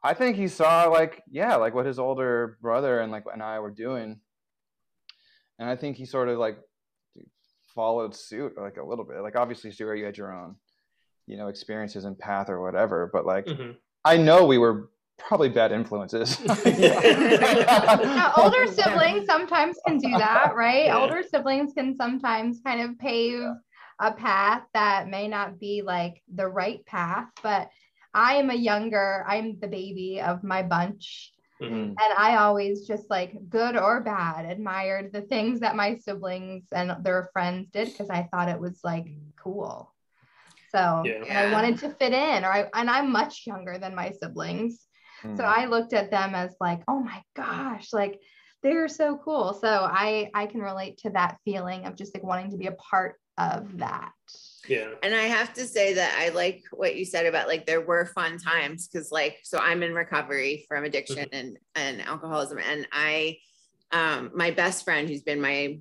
[0.03, 3.59] i think he saw like yeah like what his older brother and like and i
[3.61, 4.21] were doing
[5.59, 6.59] and i think he sort of like
[7.75, 10.55] followed suit like a little bit like obviously stewart you had your own
[11.27, 13.77] you know experiences and path or whatever but like Mhm.
[14.05, 20.87] i know we were probably bad influences Now, older siblings sometimes can do that, right?
[20.87, 20.99] Yeah.
[20.99, 23.41] Older siblings can sometimes kind of pave
[24.01, 27.69] a path that may not be like the right path, but
[28.15, 31.33] I am a younger, I'm the baby of my bunch.
[31.61, 31.91] Mhm.
[31.91, 37.05] And I always just like good or bad admired the things that my siblings and
[37.05, 39.95] their friends did because I thought it was like cool.
[40.71, 41.25] So Yeah.
[41.29, 44.87] and I wanted to fit in, or I and I'm much younger than my siblings.
[45.23, 45.37] Mm.
[45.37, 48.21] So I looked at them as like, oh my gosh, like
[48.63, 49.55] they're so cool.
[49.55, 52.73] So I I can relate to that feeling of just like wanting to be a
[52.73, 54.13] part of that.
[54.69, 54.91] Yeah.
[55.03, 58.07] And I have to say that I like what you said about like there were
[58.07, 63.39] fun times because like so I'm in recovery from addiction and and alcoholism and I
[63.91, 65.81] um my best friend who's been my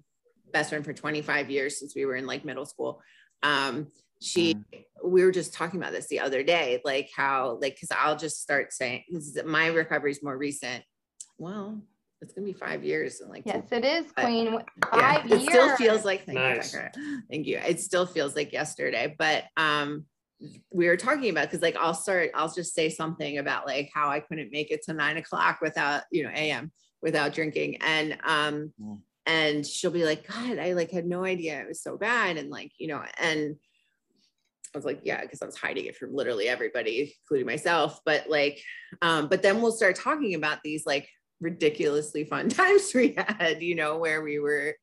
[0.51, 3.01] best friend for 25 years since we were in like middle school
[3.43, 3.87] um
[4.19, 4.55] she
[5.03, 8.41] we were just talking about this the other day like how like because I'll just
[8.41, 10.83] start saying this is my recovery is more recent
[11.37, 11.81] well
[12.21, 14.45] it's gonna be five years and like Yes, it is, But- Queen.
[14.93, 16.73] yeah, Five it still feels like thank Nice.
[16.73, 16.81] you,
[17.29, 17.57] thank you.
[17.57, 20.05] It still feels like yesterday, but um
[20.71, 24.09] we were talking about because like I'll start, I'll just say something about like how
[24.09, 27.77] I couldn't make it to nine o'clock without, you know, AM without drinking.
[27.81, 29.01] And um Mm.
[29.25, 32.37] and she'll be like, God, I like had no idea it was so bad.
[32.37, 33.55] And like, you know, and
[34.73, 37.99] I was like, yeah, because I was hiding it from literally everybody, including myself.
[38.05, 38.63] But like,
[39.01, 41.09] um, but then we'll start talking about these like
[41.41, 44.75] ridiculously fun times we had, you know, where we were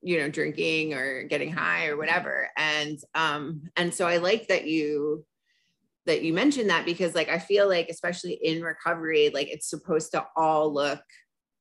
[0.00, 2.48] you know drinking or getting high or whatever.
[2.56, 5.24] And um and so i like that you
[6.08, 10.10] that you mentioned that because like i feel like especially in recovery like it's supposed
[10.12, 11.02] to all look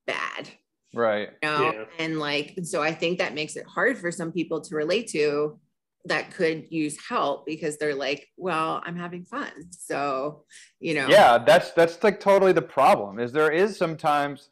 [0.08, 0.50] bad
[0.93, 1.30] right.
[1.43, 1.71] you know?
[1.73, 1.84] Yeah.
[2.00, 5.60] and like so i think that makes it hard for some people to relate to
[6.08, 10.43] that could use help because they're like well i'm having fun so
[10.80, 14.50] you know yeah that's that's like totally the problem is there is sometimes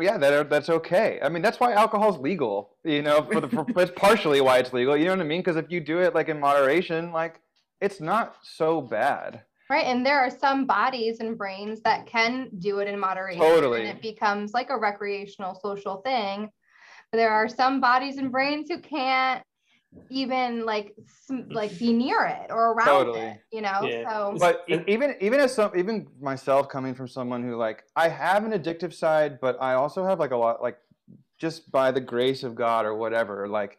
[0.00, 1.18] yeah, that that's okay.
[1.22, 2.76] I mean, that's why alcohol's legal.
[2.84, 4.96] You know, for the for, it's partially why it's legal.
[4.96, 5.40] You know what I mean?
[5.40, 7.40] Because if you do it like in moderation, like
[7.80, 9.42] it's not so bad.
[9.70, 13.80] Right, and there are some bodies and brains that can do it in moderation, totally,
[13.80, 16.50] and it becomes like a recreational social thing.
[17.10, 19.42] But there are some bodies and brains who can't
[20.08, 20.94] even like
[21.30, 21.52] mm.
[21.52, 23.20] like be near it or around totally.
[23.20, 24.08] it you know yeah.
[24.08, 28.44] so but even even as some even myself coming from someone who like i have
[28.44, 30.78] an addictive side but i also have like a lot like
[31.38, 33.78] just by the grace of god or whatever like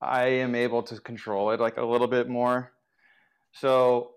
[0.00, 2.72] i am able to control it like a little bit more
[3.52, 4.12] so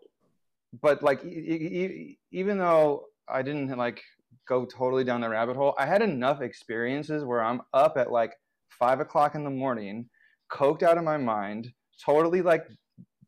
[0.82, 4.02] but like even though i didn't like
[4.48, 8.34] go totally down the rabbit hole i had enough experiences where i'm up at like
[8.70, 10.10] five o'clock in the morning
[10.52, 11.72] coked out of my mind,
[12.04, 12.66] totally like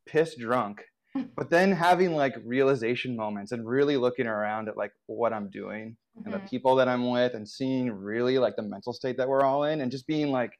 [0.05, 0.83] pissed drunk,
[1.35, 5.95] but then having like realization moments and really looking around at like what I'm doing
[6.17, 6.25] mm-hmm.
[6.25, 6.47] and the mm-hmm.
[6.47, 9.81] people that I'm with and seeing really like the mental state that we're all in
[9.81, 10.51] and just being like,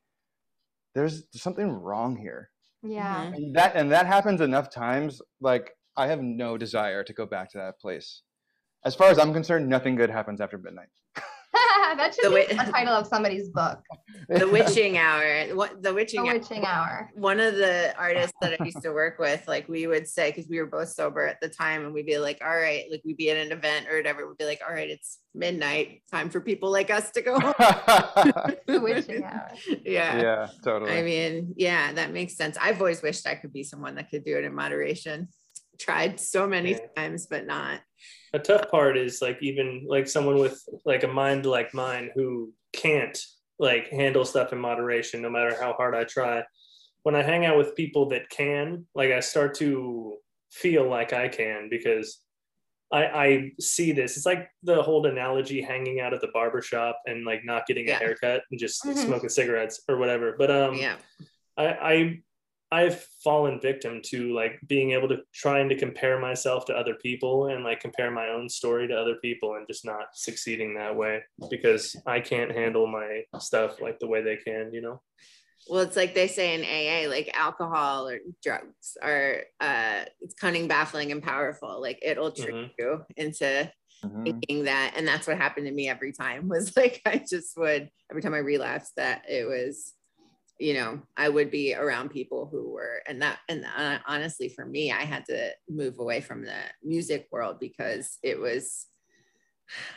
[0.95, 2.49] there's something wrong here.
[2.83, 3.25] Yeah.
[3.25, 3.33] Mm-hmm.
[3.33, 5.21] And that and that happens enough times.
[5.41, 8.21] Like I have no desire to go back to that place.
[8.85, 10.89] As far as I'm concerned, nothing good happens after midnight.
[11.97, 13.79] That should the be the title of somebody's book.
[14.29, 15.55] The Witching Hour.
[15.55, 16.89] What the Witching, the witching hour.
[16.89, 17.11] hour.
[17.15, 20.49] One of the artists that I used to work with, like we would say, because
[20.49, 23.17] we were both sober at the time, and we'd be like, all right, like we'd
[23.17, 26.39] be at an event or whatever, we'd be like, all right, it's midnight, time for
[26.39, 27.53] people like us to go home.
[28.67, 29.51] the witching hour.
[29.83, 30.21] Yeah.
[30.21, 30.91] Yeah, totally.
[30.91, 32.57] I mean, yeah, that makes sense.
[32.59, 35.27] I've always wished I could be someone that could do it in moderation.
[35.83, 36.87] Tried so many yeah.
[36.95, 37.81] times, but not
[38.33, 42.51] a tough part is like even like someone with like a mind like mine who
[42.73, 43.17] can't
[43.59, 46.43] like handle stuff in moderation no matter how hard I try.
[47.03, 50.15] When I hang out with people that can, like I start to
[50.51, 52.19] feel like I can because
[52.91, 54.17] I, I see this.
[54.17, 57.97] It's like the whole analogy hanging out at the barbershop and like not getting yeah.
[57.97, 58.97] a haircut and just mm-hmm.
[58.97, 60.35] smoking cigarettes or whatever.
[60.37, 60.95] But um yeah.
[61.55, 62.19] I, I
[62.73, 67.49] I've fallen victim to like being able to trying to compare myself to other people
[67.49, 71.21] and like compare my own story to other people and just not succeeding that way
[71.51, 75.01] because I can't handle my stuff like the way they can, you know.
[75.69, 80.67] Well, it's like they say in AA, like alcohol or drugs are uh it's cunning,
[80.67, 81.79] baffling, and powerful.
[81.79, 82.71] Like it'll trick mm-hmm.
[82.79, 83.71] you into
[84.03, 84.23] mm-hmm.
[84.23, 84.95] thinking that.
[84.97, 88.33] And that's what happened to me every time was like I just would every time
[88.33, 89.93] I relapsed that it was
[90.59, 94.65] you know i would be around people who were and that and uh, honestly for
[94.65, 98.87] me i had to move away from the music world because it was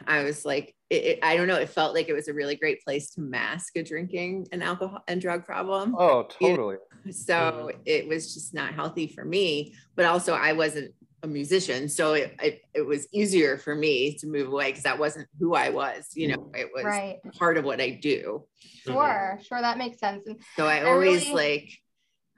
[0.07, 2.57] i was like it, it, i don't know it felt like it was a really
[2.57, 7.13] great place to mask a drinking and alcohol and drug problem oh totally you know?
[7.13, 12.13] so it was just not healthy for me but also i wasn't a musician so
[12.13, 15.71] it, it, it was easier for me to move away because that wasn't who i
[15.71, 17.19] was you know it was right.
[17.39, 19.43] part of what i do sure mm-hmm.
[19.43, 21.35] sure that makes sense and so i always really...
[21.35, 21.73] like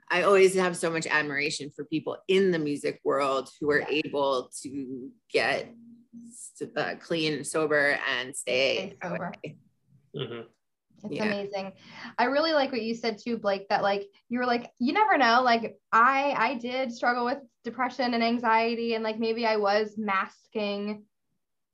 [0.09, 4.01] i always have so much admiration for people in the music world who are yeah.
[4.05, 5.73] able to get
[6.75, 9.31] uh, clean and sober and stay, stay sober.
[10.15, 10.41] Mm-hmm.
[11.03, 11.25] It's yeah.
[11.25, 11.73] amazing.
[12.17, 15.17] I really like what you said too, Blake, that like you were like, you never
[15.17, 15.41] know.
[15.43, 21.03] Like I I did struggle with depression and anxiety, and like maybe I was masking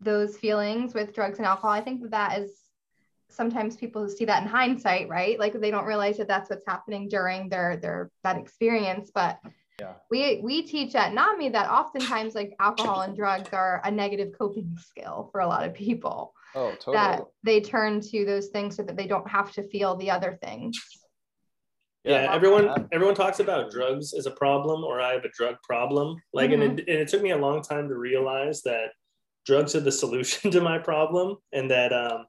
[0.02, 1.72] those feelings with drugs and alcohol.
[1.72, 2.52] I think that that is
[3.30, 5.40] sometimes people see that in hindsight, right?
[5.40, 9.12] Like they don't realize that that's what's happening during their their that experience.
[9.14, 9.40] But
[9.80, 9.94] yeah.
[10.10, 14.78] we we teach at NAMI that oftentimes like alcohol and drugs are a negative coping
[14.78, 16.34] skill for a lot of people.
[16.56, 16.96] Oh, totally.
[16.96, 20.40] That they turn to those things so that they don't have to feel the other
[20.42, 20.78] things.
[22.04, 25.56] Yeah, yeah everyone everyone talks about drugs as a problem or I have a drug
[25.64, 26.16] problem.
[26.34, 26.62] Like mm-hmm.
[26.62, 28.92] and, it, and it took me a long time to realize that
[29.46, 32.26] drugs are the solution to my problem and that um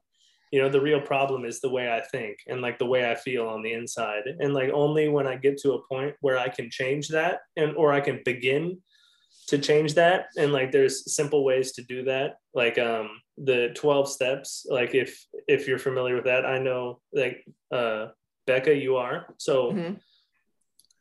[0.51, 3.15] you know the real problem is the way i think and like the way i
[3.15, 6.47] feel on the inside and like only when i get to a point where i
[6.47, 8.77] can change that and or i can begin
[9.47, 10.27] to change that.
[10.37, 12.37] And like there's simple ways to do that.
[12.53, 17.45] Like um the 12 steps like if if you're familiar with that i know like
[17.71, 18.07] uh
[18.47, 19.27] becca you are.
[19.37, 19.93] So mm-hmm.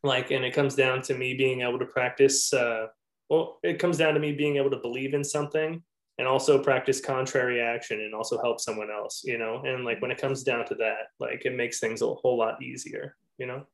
[0.02, 2.86] like and it comes down to me being able to practice uh
[3.30, 5.82] well it comes down to me being able to believe in something
[6.18, 9.62] and also practice contrary action and also help someone else you know?
[9.64, 12.62] And like when it comes down to that like it makes things a whole lot
[12.62, 13.64] easier you know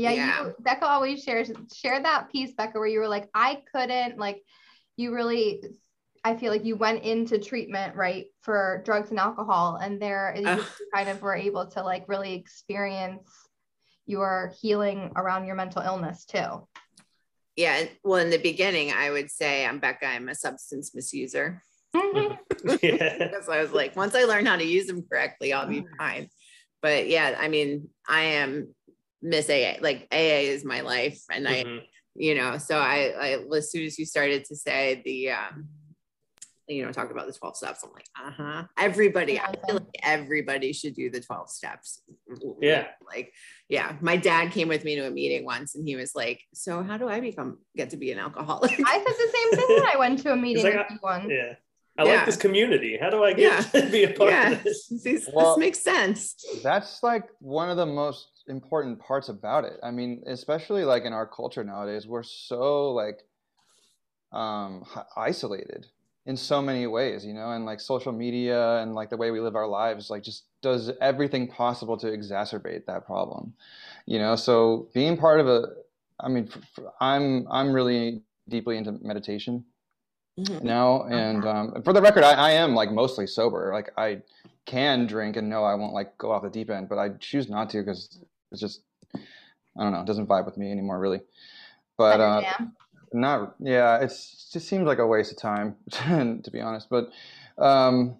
[0.00, 0.44] yeah, Yeah.
[0.44, 4.42] You, Becca always shares share that piece, Becca, where you were like, I couldn't like
[4.96, 5.62] you really
[6.22, 10.46] I feel like you went into treatment, right, for drugs and alcohol, and there you
[10.46, 10.66] Ugh.
[10.94, 13.26] kind of were able to like really experience
[14.06, 16.66] your healing around your mental illness too.
[17.56, 17.84] Yeah.
[18.04, 20.06] Well, in the beginning, I would say I'm Becca.
[20.06, 21.60] I'm a substance misuser.
[21.94, 22.68] Mm-hmm.
[22.82, 25.84] yeah because I was like, once I learn how to use them correctly, I'll be
[25.86, 25.94] ah.
[25.98, 26.28] fine.
[26.82, 28.74] But yeah, I mean, I am
[29.22, 29.74] Miss AA.
[29.80, 31.80] Like AA is my life, and I, Mhm.
[32.14, 35.68] you know, so I, I as soon as you started to say the, um,
[36.68, 38.64] you know, talk about the twelve steps, I'm like, uh huh.
[38.78, 42.00] Everybody, I feel like everybody should do the twelve steps.
[42.60, 42.86] Yeah.
[43.06, 43.32] Like,
[43.68, 46.82] yeah, my dad came with me to a meeting once, and he was like, "So
[46.82, 49.86] how do I become get to be an alcoholic?" I said the same thing when
[49.94, 51.26] I went to a meeting like, with you once.
[51.28, 51.54] yeah
[51.98, 52.14] i Yeah.
[52.14, 55.28] like this community how do i get to be a part yeah, of this this,
[55.32, 56.36] Well- this makes sense.
[56.62, 59.80] that's like one of the most important parts about it.
[59.82, 63.20] I mean especially like in our culture nowadays we're so like
[64.32, 64.84] um
[65.16, 65.86] isolated
[66.26, 69.40] in so many ways you know and like social media and like the way we
[69.40, 73.52] live our lives like just does everything possible to exacerbate that problem
[74.06, 74.36] you know?
[74.36, 75.64] So being part of a
[76.20, 76.48] i mean
[77.00, 79.64] i'm i'm really deeply into meditation
[80.38, 80.64] Mhm.
[80.64, 83.70] now and um, for the record I, I am like mostly sober.
[83.72, 84.22] Like i
[84.66, 87.48] can drink and know i won't like go off the deep end but i choose
[87.48, 88.20] not to because
[88.52, 88.82] it's just
[89.78, 91.20] i don't know it doesn't vibe with me anymore really.
[91.96, 92.42] But uh,
[93.12, 95.76] not yeah it's it just seems like a waste of time
[96.42, 96.88] to be honest.
[96.90, 97.10] But
[97.58, 98.16] um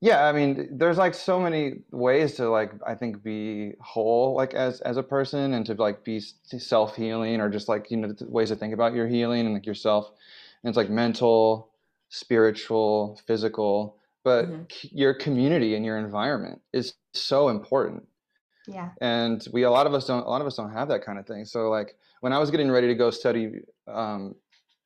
[0.00, 4.54] yeah i mean there's like so many ways to like i think be whole like
[4.54, 8.50] as as a person and to like be self-healing or just like you know ways
[8.50, 10.10] to think about your healing and like yourself.
[10.62, 11.70] And it's like mental
[12.10, 14.72] spiritual physical but Mhm.
[14.72, 18.06] c- your community and your environment is so important
[18.68, 18.90] Yeah.
[19.00, 21.18] and we a lot of us don't a lot of us don't have that kind
[21.18, 24.34] of thing so like when i was getting ready to go study um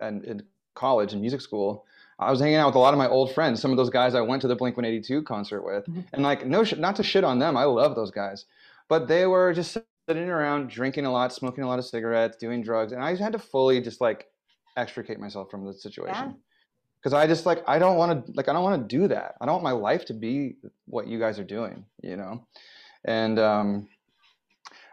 [0.01, 0.43] and in
[0.75, 1.85] college and music school
[2.19, 4.15] i was hanging out with a lot of my old friends some of those guys
[4.15, 6.05] i went to the blink 182 concert with Mhm.
[6.13, 8.47] and like no sh- not to shit on them i love those guys
[8.89, 9.77] but they were just
[10.09, 13.33] sitting around drinking a lot smoking a lot of cigarettes doing drugs and i had
[13.33, 14.27] to fully just like
[14.77, 16.37] extricate myself from the situation
[16.99, 19.35] because I just like I don't want to like I don't want to do that.
[19.41, 20.55] I don't want my life to be
[20.87, 22.47] what you guys are doing, you know.
[23.05, 23.89] And um,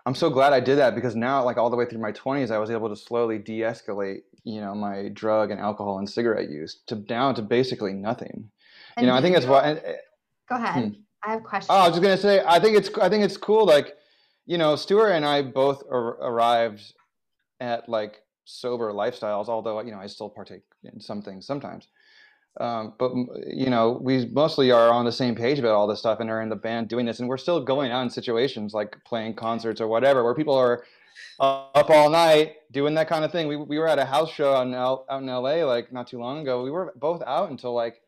[0.05, 2.51] I'm so glad I did that because now, like all the way through my 20s,
[2.51, 6.79] I was able to slowly de-escalate, you know, my drug and alcohol and cigarette use
[6.87, 8.49] to down to basically nothing.
[8.97, 9.61] And you know, I think that's why.
[9.63, 9.97] and- and-
[10.49, 10.83] Go ahead.
[10.83, 10.89] Hmm.
[11.23, 11.67] I have questions.
[11.69, 13.65] Oh, I was just gonna say, I think it's I think it's cool.
[13.65, 13.95] Like,
[14.47, 16.93] you know, Stewart and I both ar- arrived
[17.59, 21.87] at like sober lifestyles, although you know I still partake in some things sometimes.
[22.59, 23.11] Um, but
[23.47, 26.41] you know, we mostly are on the same page about all this stuff and are
[26.41, 29.79] in the band doing this, and we're still going out in situations like playing concerts
[29.81, 30.83] or whatever, where people are
[31.39, 33.47] up all night doing that kind of thing.
[33.47, 36.07] We we were at a house show out in L, out in LA like not
[36.07, 36.63] too long ago.
[36.63, 38.01] We were both out until like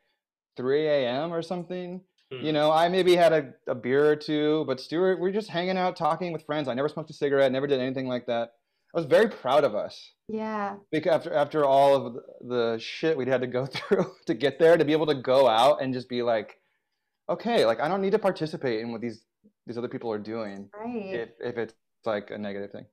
[0.57, 1.33] 3 a.m.
[1.33, 2.45] or something Hmm.
[2.45, 5.49] you know, I maybe had a, a beer or two, but Stewart, we are just
[5.49, 6.67] hanging out, talking with friends.
[6.67, 8.53] I never smoked a cigarette, never did anything like that.
[8.93, 10.75] I was very proud of us yeah.
[10.91, 14.59] because after after all of the- the shit we'd had to go through to get
[14.59, 16.59] there, to be able to go out and just be like,
[17.29, 19.23] okay, like I don't need to participate in what these
[19.67, 21.13] these other people are doing Right.
[21.13, 21.73] if if it's
[22.05, 22.85] like a negative thing.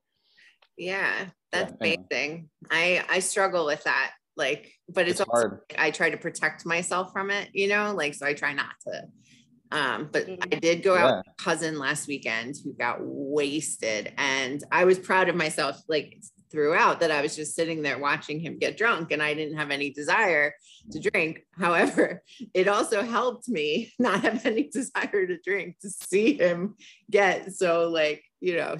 [0.77, 1.97] Yeah, that's anyway.
[2.11, 2.51] amazing.
[2.71, 4.13] I I struggle with that.
[4.37, 5.61] Like, but it's, It's also hard.
[5.77, 9.03] I try to protect myself from it, you know, like so I try not to.
[9.71, 10.27] Um, but.
[10.29, 14.99] I did go out with a cousin last weekend who got wasted, and I was
[14.99, 16.19] proud of myself, like
[16.51, 19.71] throughout that I was just sitting there watching him get drunk and I didn't have
[19.71, 20.55] any desire
[20.93, 21.45] to drink.
[21.53, 22.23] However,
[22.55, 26.75] it also helped me not have any desire to drink to see him
[27.11, 28.77] get so like, you know,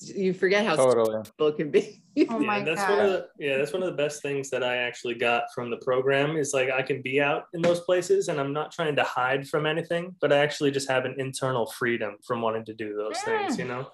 [0.00, 1.22] you forget how Totally.
[1.24, 2.00] people can be.
[2.30, 2.90] Oh yeah, my that's God.
[2.96, 5.68] one of the yeah, that's one of the best things that I actually got from
[5.68, 8.94] the program is like I can be out in those places and I'm not trying
[8.94, 12.72] to hide from anything, but I actually just have an internal freedom from wanting to
[12.74, 13.58] do those things, Mm.
[13.58, 13.88] you know?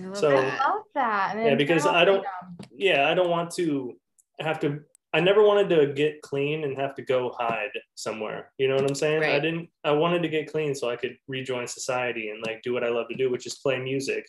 [0.00, 0.60] I love So- I that.
[0.66, 1.34] love that.
[1.36, 2.68] Yeah, because I don't- freedom.
[2.72, 3.98] Yeah, I don't want to
[4.40, 4.80] have to
[5.14, 8.52] I never wanted to get clean and have to go hide somewhere.
[8.58, 9.22] You know what I'm saying?
[9.24, 12.74] I didn't I wanted to get clean so I could rejoin society and like do
[12.74, 14.28] what I love to do, which is play music.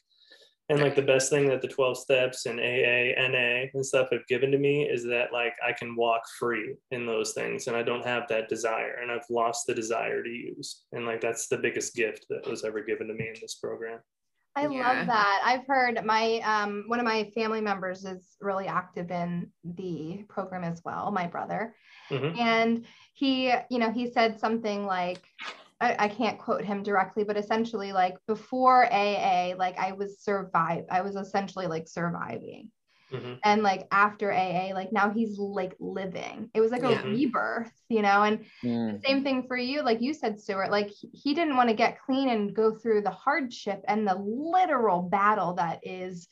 [0.70, 4.26] And like the best thing that the 12 steps and AA, NA and stuff have
[4.28, 7.82] given to me is that like I can walk free in those things and I
[7.82, 10.84] don't have that desire and I've lost the desire to use.
[10.92, 14.00] And like that's the biggest gift that was ever given to me in this program.
[14.56, 14.80] I Yeah.
[14.80, 15.42] love that.
[15.46, 20.64] I've heard my um one of my family members is really active in the program
[20.64, 21.76] as well, my brother.
[22.12, 22.38] Mhm.
[22.38, 25.24] And he, you know, he said something like
[25.82, 30.86] I, I can't quote him directly, but essentially like before AA, like I was survive,
[30.92, 32.72] I was essentially like surviving.
[33.12, 33.40] Mhm.
[33.44, 36.50] And like after AA, like now he's like living.
[36.54, 37.02] It was like Yeah.
[37.02, 39.04] a rebirth, you know, and Mm.
[39.06, 42.00] same thing for you like you said stewart like he- he didn't want to get
[42.06, 46.28] clean and go through the hardship and the literal battle that is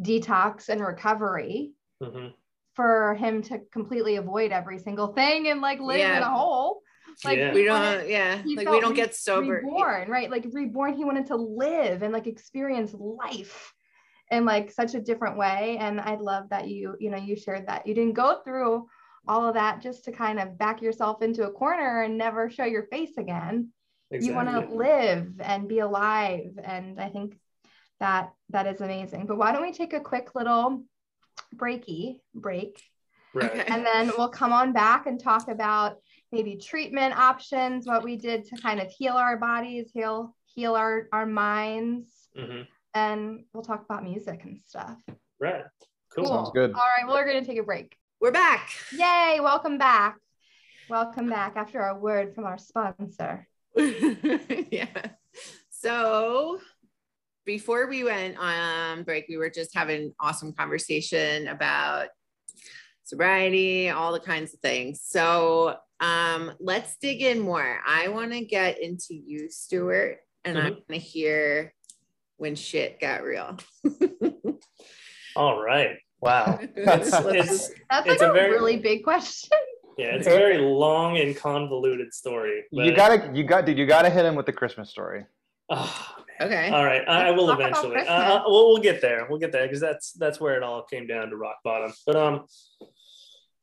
[0.00, 1.72] detox and recovery
[2.02, 2.34] Mhm.
[2.74, 6.82] for him to completely avoid every single thing and like live in a hole
[7.24, 7.54] like Yeah.
[7.54, 9.62] We don't, yeah, like we don't re- get sober.
[9.64, 13.72] reborn right like reborn he wanted to live and like experience life
[14.30, 17.66] in like such a different way and i love that you you know you shared
[17.66, 17.86] that.
[17.86, 18.86] You didn't go through
[19.28, 22.64] all of that just to kind of back yourself into a corner and never show
[22.64, 23.70] your face again.
[24.10, 27.36] You want to live and be alive and i think
[27.98, 29.26] that that is amazing.
[29.26, 30.84] But why don't we take a quick little
[31.56, 32.82] breaky break?
[33.32, 33.64] Right.
[33.68, 35.96] And then we'll come on back and talk about
[36.30, 41.08] maybe treatment options what we did to kind of heal our bodies heal heal our
[41.12, 42.08] our minds.
[42.36, 42.62] Hmm
[42.96, 44.96] and we'll talk about music and stuff
[45.38, 45.64] Right.
[46.14, 46.24] Cool.
[46.28, 46.72] Sounds good.
[46.72, 48.70] all right well, we're going to take a break We're back.
[48.90, 50.16] yay welcome back
[50.88, 54.88] welcome back after our word from our sponsor yeah.
[55.70, 56.58] So
[57.44, 62.08] before we went on break, we were just having an awesome conversation about
[63.04, 65.02] sobriety, all the kinds of things.
[65.04, 67.78] So um, let's dig in more.
[67.86, 70.72] I want to get into you, Stewart, and I Mhm.
[70.72, 71.74] want to hear
[72.36, 73.56] when shit got real.
[75.34, 75.96] All right.
[76.20, 76.58] Wow.
[76.76, 79.50] Let's- It's, that's It's like a a, very- really big question
[79.98, 82.64] yeah, it's a very long and convoluted story.
[82.70, 83.78] You gotta, you got, dude.
[83.78, 85.24] You gotta hit him with the Christmas story.
[85.70, 86.68] Ah, okay.
[86.68, 88.06] all right, I, I will Let's talk about eventually.
[88.06, 89.26] Uh, we'll, we'll get there.
[89.28, 91.94] We'll get there because that's that's where it all came down to rock bottom.
[92.06, 92.44] But um,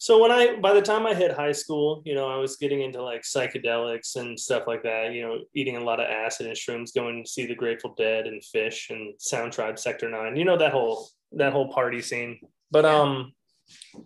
[0.04, 2.82] so when I by the time I hit high school, you know, I was getting
[2.82, 5.14] into like psychedelics and stuff like that.
[5.14, 8.28] You know, eating a lot of acid and shrooms, going to see the Grateful Dead
[8.28, 10.36] and Phish and Sound Tribe, Sector Nine.
[10.36, 12.38] You know that whole that whole party scene.
[12.70, 13.32] But um,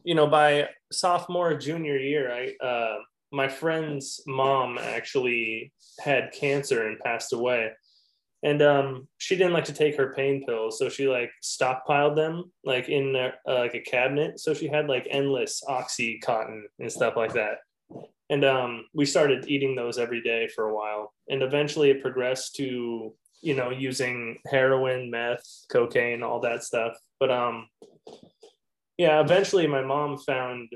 [0.04, 2.98] you know, by sophomore junior year, I uh,
[3.32, 7.72] my friend's mom actually had cancer and passed away
[8.44, 12.52] and um she didn't like to take her pain pills so she like stockpiled them
[12.64, 14.40] like in uh, like a cabinet.
[14.40, 17.60] So she had like endless OxyContin and stuff like that.
[18.30, 21.14] And um we started eating those every day for a while.
[21.30, 26.96] And eventually it progressed to you know using heroin meth cocaine all that stuff.
[27.20, 27.68] But um
[28.98, 30.70] yeah eventually my mom found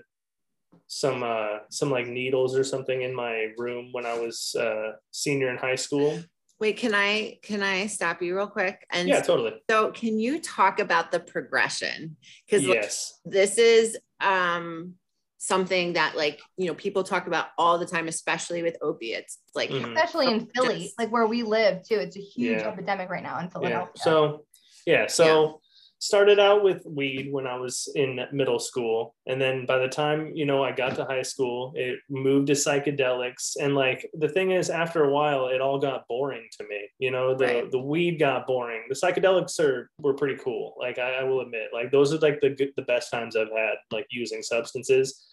[0.87, 5.49] some uh some like needles or something in my room when i was uh senior
[5.49, 6.19] in high school
[6.61, 8.85] Wait, can I can I stop you real quick?
[8.91, 12.15] And yeah totally so can you talk about the progression?
[12.45, 14.93] Because yes this is um
[15.39, 19.71] something that like you know people talk about all the time especially with opiates like
[19.71, 19.95] Mhm.
[19.95, 22.67] especially in philly like where we live too it's a huge Yeah.
[22.67, 24.45] epidemic right now in yeah philadelphia so
[24.85, 25.60] yeah so
[26.01, 29.13] started out with weed when i was in middle school.
[29.27, 32.53] And then by the time you know i got to high school it moved to
[32.53, 33.55] psychedelics.
[33.61, 36.89] And like the thing is after a while it all got boring to me.
[36.97, 37.71] You know the Right.
[37.71, 38.83] the weed got boring.
[38.89, 40.73] The psychedelics are were pretty cool.
[40.79, 43.75] Like I, I will admit like those are like the the best times i've had
[43.91, 45.27] like using substances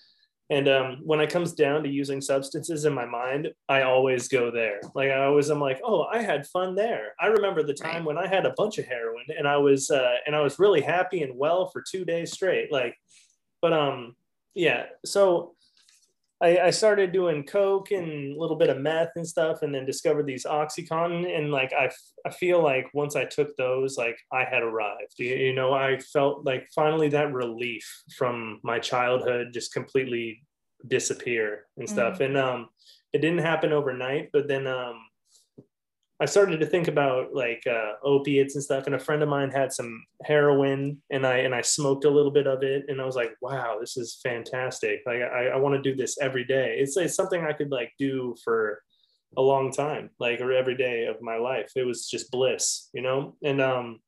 [0.50, 4.50] and um, when it comes down to using substances in my mind, I always go
[4.50, 4.80] there.
[4.94, 7.14] Like I always, I'm like, oh, I had fun there.
[7.20, 10.14] I remember the time when I had a bunch of heroin and I was uh,
[10.26, 12.72] and I was really happy and well for two days straight.
[12.72, 12.96] Like,
[13.60, 14.16] but um,
[14.54, 14.86] yeah.
[15.04, 15.54] So
[16.40, 19.84] I, I started doing coke and a little bit of meth and stuff, and then
[19.84, 21.36] discovered these OxyContin.
[21.36, 25.14] And like I, f- I feel like once I took those, like I had arrived.
[25.18, 30.44] You, you know, I felt like finally that relief from my childhood just completely
[30.86, 32.20] disappear and stuff.
[32.20, 32.68] And um,
[33.12, 35.00] it didn't happen overnight, but then um,
[36.20, 38.86] I started to think about like uh, opiates and stuff.
[38.86, 42.32] And a friend of mine had some heroin, and I and I smoked a little
[42.32, 45.02] bit of it, and I was like, wow, this is fantastic.
[45.06, 46.78] Like I, I want to do this every day.
[46.80, 48.82] It's it's something I could like do for
[49.36, 51.70] a long time, like or every day of my life.
[51.76, 53.36] It was just bliss, you know.
[53.44, 54.00] And um,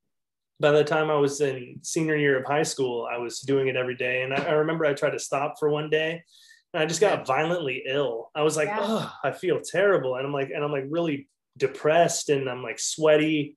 [0.59, 3.77] by the time I was in senior year of high school, I was doing it
[3.77, 4.23] every day.
[4.23, 6.25] And I, I remember I tried to stop for one day,
[6.75, 8.31] and I just got violently ill.
[8.35, 8.79] I was like, Yeah.
[8.81, 12.79] oh, I feel terrible, and I'm like, and I'm like really depressed, and I'm like
[12.79, 13.57] sweaty,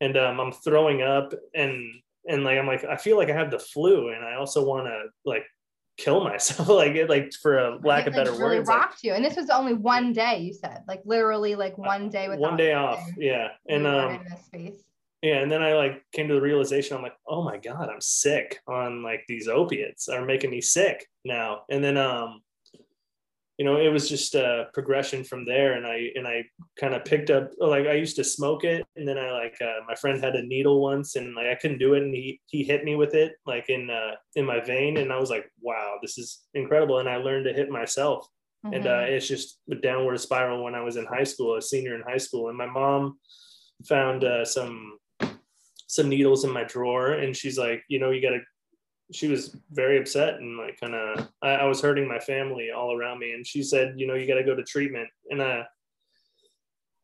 [0.00, 1.82] and um, I'm throwing up, and
[2.28, 4.86] and like I'm like I feel like I have the flu, and I also want
[4.86, 5.44] to like
[5.96, 8.78] kill myself, like it, like for a lack It, of better like, really words, like,
[8.80, 12.28] rocked you and this was only one day you said like literally like one day
[12.28, 14.84] with one day off, yeah, and um in this space
[15.22, 18.00] yeah, and then I like came to the realization I'm like, oh my god, I'm
[18.00, 21.62] sick on like these opiates are making me sick now.
[21.70, 22.42] And then um,
[23.58, 25.74] you know, it was just a progression from there.
[25.74, 26.44] And I and I
[26.78, 29.80] kind of picked up like I used to smoke it, and then I like uh,
[29.88, 32.64] my friend had a needle once, and like I couldn't do it, and he he
[32.64, 35.96] hit me with it like in uh, in my vein, and I was like, wow,
[36.02, 36.98] this is incredible.
[36.98, 38.28] And I learned to hit myself,
[38.64, 38.74] mm-hmm.
[38.74, 39.14] and uh, mm-hmm.
[39.14, 42.18] it's just a downward spiral when I was in high school, a senior in high
[42.18, 43.18] school, and my mom
[43.86, 44.98] found uh, some
[45.88, 48.40] some needles in my drawer and she's like you know you got to
[49.12, 52.96] she was very upset and like kind of I, I, was hurting my family all
[52.96, 53.32] around me.
[53.32, 55.08] And she said you know you got to go to treatment.
[55.30, 55.62] And uh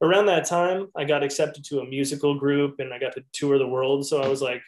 [0.03, 3.59] around that time i got accepted to a musical group and i got to tour
[3.59, 4.07] the world.
[4.07, 4.63] So i was like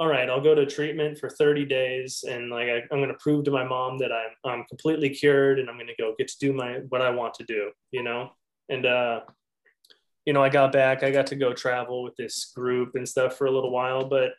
[0.00, 3.18] all right i'll go to treatment for 30 days and like I, am going to
[3.20, 6.28] prove to my mom that i'm i'm completely cured and i'm going to go get
[6.28, 8.30] to do my what i want to do you know?
[8.70, 9.20] And uh
[10.24, 13.36] you know i got back i got to go travel with this group and stuff
[13.36, 14.32] for a little while but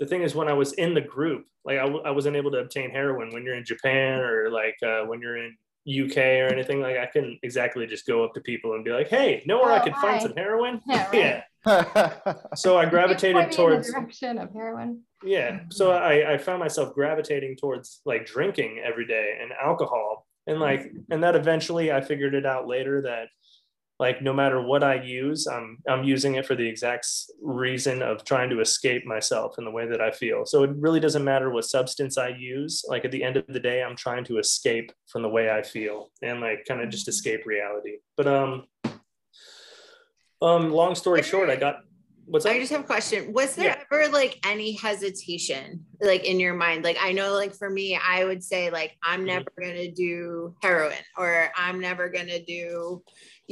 [0.00, 2.50] the thing is when i was in the group like I w- I wasn't able
[2.52, 5.56] to obtain heroin when you're in japan or like uh, when you're in
[6.04, 9.08] uk or anything like i couldn't exactly just go up to people and be like
[9.08, 10.80] hey know where oh, i could find some heroin?
[10.86, 11.42] Yeah, right.
[11.66, 12.34] yeah.
[12.54, 15.02] so i gravitated towards direction of heroin.
[15.24, 15.60] Yeah.
[15.70, 20.26] So I, I found myself gravitating towards like drinking every day and alcohol.
[20.48, 23.28] And like and that eventually i figured it out later that
[23.98, 27.06] like no matter what I use, I'm I'm using it for the exact
[27.40, 30.44] reason of trying to escape myself in the way that I feel.
[30.44, 32.84] So it really doesn't matter what substance I use.
[32.88, 35.62] Like at the end of the day, I'm trying to escape from the way I
[35.62, 37.98] feel and like kind of just escape reality.
[38.16, 38.64] But um
[40.40, 41.76] um long story short, I got
[42.26, 42.54] what's that?
[42.54, 43.32] I just have a question.
[43.32, 43.84] Was there yeah.
[43.90, 46.84] ever like any hesitation like in your mind?
[46.84, 49.26] Like I know like for me, I would say like I'm mm-hmm.
[49.26, 53.02] never gonna do heroin or I'm never gonna do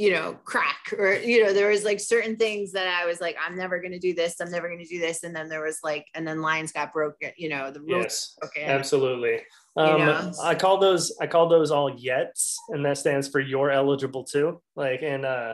[0.01, 3.37] you know, crack or, you know, there was like certain things that I was like,
[3.39, 4.41] I'm never going to do this.
[4.41, 5.23] I'm never going to do this.
[5.23, 8.05] And then there was like, and then lines got broken, you know, the rules.
[8.05, 9.41] Yes, broken, absolutely.
[9.77, 10.31] Um, you know?
[10.41, 14.59] I call those, I call those all yets and that stands for you're eligible too.
[14.75, 15.53] Like, and, uh,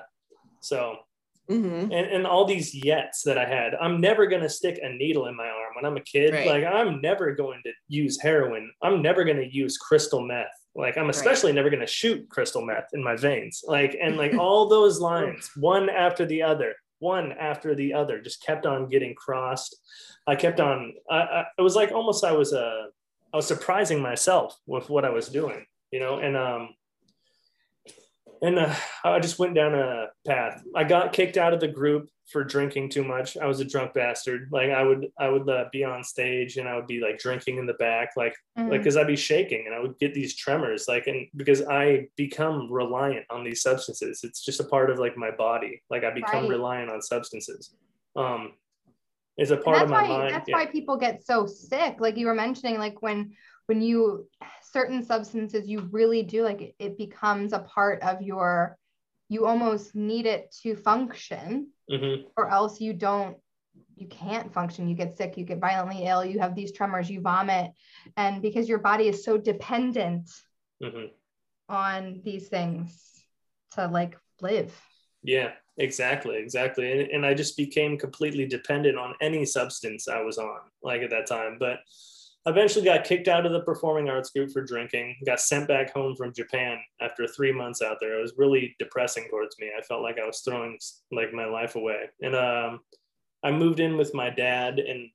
[0.62, 0.95] so,
[1.52, 1.91] mm-hmm.
[1.91, 5.26] and, and all these yets that I had, I'm never going to stick a needle
[5.26, 6.34] in my arm when I'm a kid.
[6.34, 6.48] Right.
[6.48, 8.72] Like I'm never going to use heroin.
[8.82, 11.55] I'm never going to use crystal meth like I'm especially right.
[11.55, 13.63] never going to shoot crystal meth in my veins.
[13.67, 18.45] Like and like all those lines, one after the other, one after the other, just
[18.45, 19.75] kept on getting crossed.
[20.28, 20.93] I kept on.
[21.09, 22.86] I, I, it was like almost I was uh,
[23.34, 26.19] I was surprising myself with what I was doing, you know.
[26.19, 26.69] And um,
[28.42, 28.74] and uh,
[29.04, 30.64] I just went down a path.
[30.76, 33.38] I got kicked out of the group for drinking too much.
[33.38, 34.50] I was a drunk bastard.
[34.52, 37.58] Like I would, I would uh, be on stage and I would be like drinking
[37.58, 38.70] in the back, like, mm-hmm.
[38.70, 42.08] like because I'd be shaking and I would get these tremors, like, and because I
[42.16, 44.22] become reliant on these substances.
[44.24, 45.82] It's just a part of like my body.
[45.90, 46.50] Like I become right.
[46.50, 47.74] reliant on substances.
[48.16, 48.54] Um,
[49.38, 50.34] is a part of my why, mind.
[50.34, 50.56] That's yeah.
[50.56, 51.98] why people get so sick.
[52.00, 53.36] Like you were mentioning, like when
[53.68, 54.28] when you
[54.78, 58.78] certain substances you really do like it, it becomes a part of your
[59.28, 62.28] you almost need it to function mm-hmm.
[62.38, 63.38] or else you don't
[63.95, 64.88] you can't function.
[64.88, 67.71] You get sick you get violently ill you have these tremors you vomit.
[68.15, 70.30] And because your body is so dependent
[70.84, 71.07] mm-hmm.
[71.67, 73.23] on these things
[73.71, 74.80] to like live.
[75.23, 76.91] Yeah exactly exactly.
[76.91, 81.09] And, and i just became completely dependent on any substance i was on like at
[81.09, 81.57] that time.
[81.59, 81.80] But
[82.48, 86.16] eventually got kicked out of the performing arts group for drinking got sent back home
[86.16, 88.18] from japan after three months out there.
[88.18, 89.70] It was really depressing towards me.
[89.78, 90.80] I felt like i was throwing
[91.12, 92.10] like my life away.
[92.22, 92.80] And um,
[93.43, 95.10] i moved in with my dad and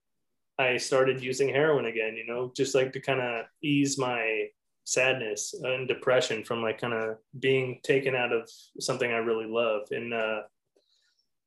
[0.59, 4.47] i started using heroin again you know just like to kind of ease my
[4.85, 9.83] sadness and depression from like kind of being taken out of something i really love.
[9.91, 10.43] And uh,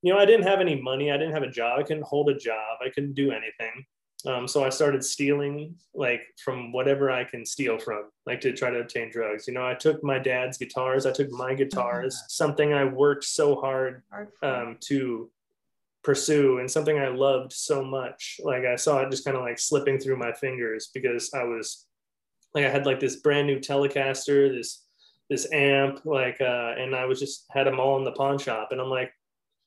[0.01, 1.11] you know i didn't have any money.
[1.11, 1.79] I didn't have a job.
[1.79, 2.79] I couldn't hold a job.
[2.83, 3.85] I couldn't do anything
[4.25, 8.69] um, so I started stealing like from whatever I can steal from, like to try
[8.71, 9.47] to obtain drugs.
[9.47, 13.55] You know, I took my dad's guitars, I took my guitars, something I worked so
[13.55, 14.03] hard
[14.41, 15.29] um, to
[16.03, 18.39] pursue and something I loved so much.
[18.43, 21.85] Like I saw it just kind of like slipping through my fingers because I was
[22.53, 24.83] like I had like this brand new Telecaster, this
[25.29, 28.69] this amp, like uh, and I was just had them all in the pawn shop,
[28.71, 29.11] and I'm like,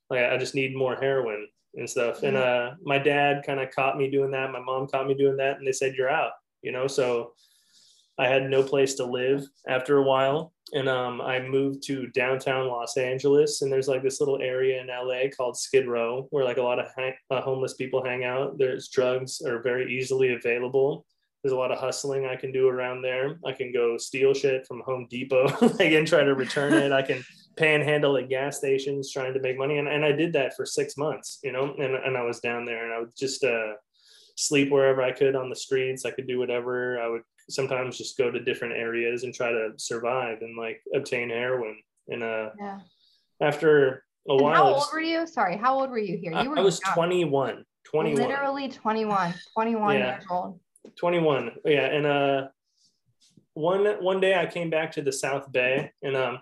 [0.09, 1.49] like I just need more heroin
[1.79, 2.23] and stuff.
[2.23, 4.53] And uh, my dad kind of caught me doing that.
[4.53, 6.33] My mom caught me doing that, and they said you're out.
[6.63, 7.33] You know, so
[8.19, 12.67] I had no place to live after a while, and um, I moved to downtown
[12.67, 13.63] Los Angeles.
[13.63, 16.81] And there's like this little area in LA called Skid Row where like a lot
[16.81, 18.59] of ha- uh, homeless people hang out.
[18.59, 21.07] There's drugs are very easily available.
[21.43, 23.39] There's a lot of hustling I can do around there.
[23.47, 25.47] I can go steal shit from Home Depot,
[25.79, 26.91] like and try to return it.
[26.91, 27.25] I can
[27.59, 29.79] panhandle at gas stations trying to make money.
[29.79, 32.65] And, and I did that for six months, you know, and, and I was down
[32.65, 33.73] there and I would just uh,
[34.37, 36.05] sleep wherever I could on the streets.
[36.05, 37.01] I could do whatever.
[37.01, 41.31] I would sometimes just go to different areas and try to survive and like obtain
[41.31, 41.77] heroin.
[42.09, 42.79] And uh, Yeah.
[43.43, 45.27] after a And while, how old were you?
[45.27, 46.33] Sorry, how old were you here?
[46.35, 46.95] I, You were I was young.
[46.95, 48.29] 21, 21.
[48.29, 50.07] Literally 21, 21 Yeah.
[50.15, 50.61] years old.
[50.97, 52.49] 21 yeah and uh
[53.55, 56.39] one one day i came back to the south bay and um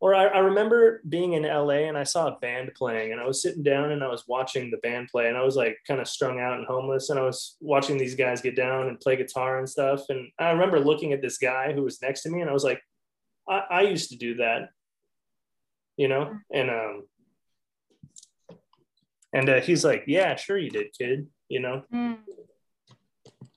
[0.00, 3.26] or I, I remember being in la and i saw a band playing and i
[3.26, 6.00] was sitting down and i was watching the band play and i was like kind
[6.00, 9.16] of strung out and homeless and i was watching these guys get down and play
[9.16, 12.40] guitar and stuff and i remember looking at this guy who was next to me
[12.40, 12.80] and i was like
[13.48, 14.70] i, I used to do that
[15.96, 17.02] you know and um
[19.32, 22.18] and uh, he's like yeah sure you did kid you know Mm,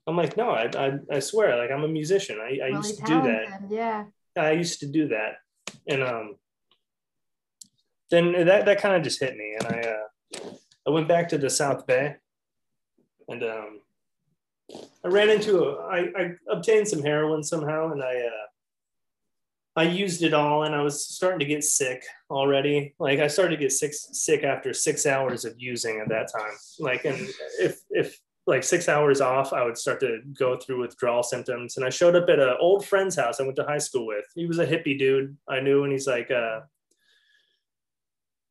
[0.07, 2.39] I'm like, no, I, I, I swear, like I'm a musician.
[2.41, 3.61] I, I Willie used to do that.
[3.69, 4.05] Yeah.
[4.35, 5.35] I used to do that,
[5.88, 6.36] and um,
[8.09, 10.49] then that that kind of just hit me, and I uh,
[10.88, 12.15] I went back to the South Bay,
[13.27, 13.79] and um,
[15.03, 18.47] I ran into a, I, I obtained some heroin somehow, and I uh,
[19.75, 22.93] I used it all, and I was starting to get sick already.
[22.99, 26.53] Like I started to get sick sick after six hours of using at that time.
[26.79, 27.29] Like, and
[27.59, 31.77] if if like six hours off, I would start to go through withdrawal symptoms.
[31.77, 34.25] And I showed up at an old friend's house I went to high school with.
[34.35, 36.61] He was a hippie dude I knew, and he's like, uh,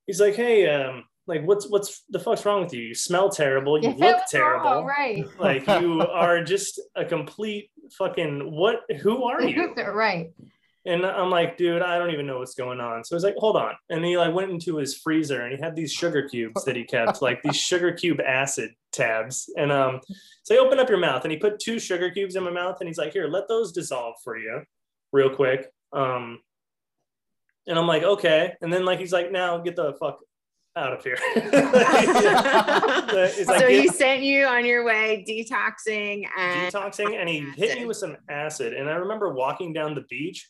[0.07, 2.83] he's like, hey, um, like what's what's the fuck's wrong with you?
[2.83, 3.83] You smell terrible.
[3.83, 4.25] You Yeah, look wrong?
[4.31, 4.85] terrible.
[4.85, 5.25] Right.
[5.39, 8.81] Like you are just a complete fucking what?
[9.03, 9.73] Who are you?
[9.75, 10.31] right.
[10.87, 13.05] And I'm like, dude, I don't even know what's going on.
[13.05, 13.75] So he's like, hold on.
[13.91, 16.85] And he like went into his freezer and he had these sugar cubes that he
[16.85, 19.53] kept, like these sugar cube acid tabs.
[19.59, 20.01] And um,
[20.43, 22.79] so he opened up your mouth and he put two sugar cubes in my mouth
[22.81, 24.63] and he's like, here, let those dissolve for you
[25.13, 25.71] real quick.
[25.93, 26.41] Um,
[27.67, 28.55] and I'm like, okay.
[28.63, 30.21] And then like he's like, now get the fuck
[30.77, 31.19] out of here.
[33.11, 37.77] Like, so get- he sent you on your way detoxing and detoxing and he hit
[37.79, 40.49] me with some acid and i remember walking down the beach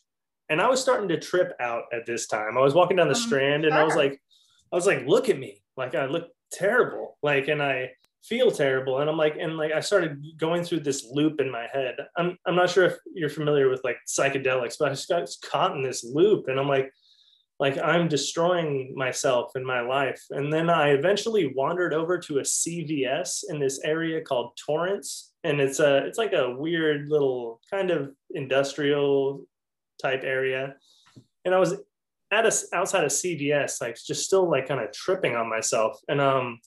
[0.51, 2.57] and i was starting to trip out at this time.
[2.57, 4.21] I was walking down the Um, strand and i was like
[4.71, 5.63] i was like look at me.
[5.77, 7.17] Like i look terrible.
[7.23, 7.91] Like and i
[8.23, 8.99] feel terrible.
[8.99, 11.95] And i'm like and like i started going through this loop in my head.
[12.17, 15.75] I'm, I'm not sure if you're familiar with like psychedelics but i just got caught
[15.75, 16.91] in this loop and i'm like
[17.59, 20.21] like i'm destroying myself in my life.
[20.31, 25.31] And then i eventually wandered over to a cvs in this area called torrance.
[25.43, 29.45] And it's a it's like a weird little kind of industrial
[30.01, 30.75] type area
[31.45, 31.75] and i was
[32.31, 36.19] at a outside of cvs like just still like kind of tripping on myself and
[36.21, 36.59] um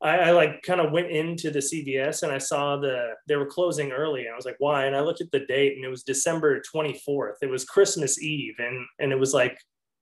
[0.00, 3.46] I, I like kind of went into the CVS and I saw the they were
[3.46, 4.26] closing early.
[4.26, 4.84] And I was like, why?
[4.84, 7.36] And I looked at the date and it was December 24th.
[7.42, 9.58] It was Christmas Eve and and it was like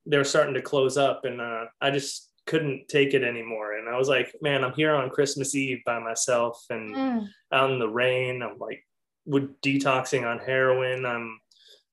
[0.06, 3.74] they were starting to close up and uh, I just couldn't take it anymore.
[3.74, 7.70] And I was like, man, I'm here on Christmas Eve by myself and Mm, out
[7.70, 8.42] in the rain.
[8.42, 8.84] I'm like
[9.26, 11.06] would detoxing on heroin.
[11.06, 11.38] I'm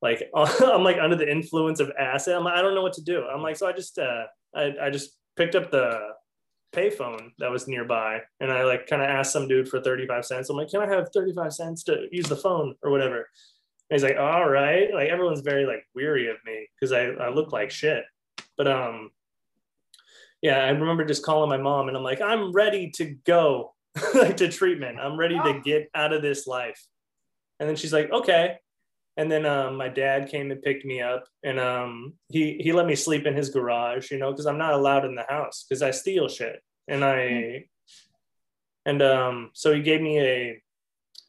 [0.01, 2.35] like I'm like under the influence of acid.
[2.35, 3.25] I'm like, I don't know what to do.
[3.25, 4.23] I'm like, so I just uh
[4.55, 5.99] I, I just picked up the
[6.73, 10.49] payphone that was nearby and I like kind of asked some dude for 35 cents.
[10.49, 13.17] I'm like, can I have 35 cents to use the phone or whatever?
[13.17, 14.93] And he's like, all right.
[14.93, 18.03] Like everyone's very like weary of me because I, I look like shit.
[18.57, 19.11] But um
[20.41, 23.75] yeah, I remember just calling my mom and I'm like, I'm ready to go
[24.15, 24.99] like to treatment.
[24.99, 26.83] I'm ready to get out of this life.
[27.59, 28.57] And then she's like, okay.
[29.21, 32.87] And then um, my dad came and picked me up, and um, he he let
[32.87, 35.83] me sleep in his garage, you know, because I'm not allowed in the house because
[35.83, 37.65] I steal shit, and I,
[38.83, 40.63] and um, so he gave me a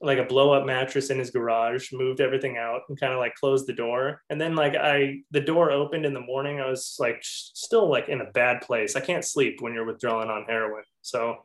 [0.01, 3.35] like a blow up mattress in his garage, moved everything out, and kind of like
[3.35, 4.23] closed the door.
[4.31, 8.09] And then like I the door opened in the morning, I was like still like
[8.09, 8.97] in a bad place.
[8.97, 11.37] I can't sleep when you're withdrawing on heroin, so.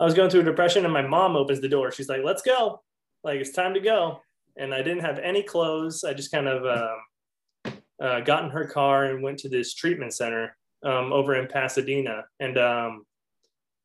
[0.00, 1.90] I was going through a depression, and my mom opens the door.
[1.90, 2.82] She's like, "Let's go,
[3.24, 4.20] like it's time to go."
[4.58, 6.04] And I didn't have any clothes.
[6.04, 10.14] I just kind of um, uh, got in her car and went to this treatment
[10.14, 13.04] center um, over in Pasadena, and um,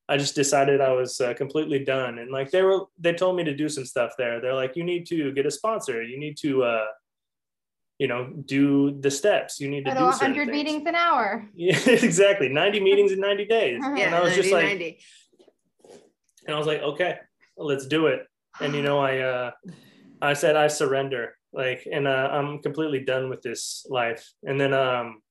[0.07, 2.19] I just decided I was uh, completely done.
[2.19, 4.41] And like they were, they told me to do some stuff there.
[4.41, 6.03] They're like, "You need to get a sponsor.
[6.03, 6.85] You need to." Uh,
[7.99, 9.59] you know, do the steps.
[9.59, 11.47] You need to Go do to 100 meetings an hour.
[11.55, 12.49] Yeah, exactly.
[12.49, 13.79] 90 meetings in 90 days.
[13.81, 14.99] Yeah, and I was 90, just like, 90.
[16.47, 17.19] and I was like, okay,
[17.55, 18.21] let's do it.
[18.59, 19.51] And you know, I uh
[20.23, 21.35] I said I surrender.
[21.51, 24.31] Like, and uh, I'm completely done with this life.
[24.43, 25.21] And then um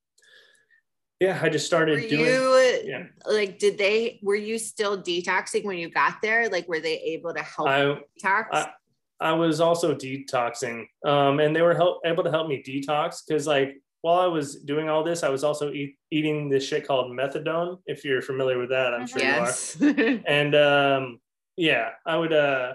[1.19, 3.05] yeah, I just started Were doing you yeah.
[3.27, 6.49] like, did they, were you still detoxing when you got there?
[6.49, 7.81] Like, were they able to help I
[8.23, 8.47] detox?
[8.53, 8.73] I-
[9.21, 10.87] I was also detoxing.
[11.07, 14.57] Um and they were help, able to help me detox because like while I was
[14.57, 17.79] doing all this, I was also eat, eating this shit called methadone.
[17.87, 19.77] If you're familiar with that, I'm sure yes.
[19.81, 20.21] you are.
[20.27, 21.21] And um,
[21.57, 22.33] yeah, I would.
[22.33, 22.75] Uh,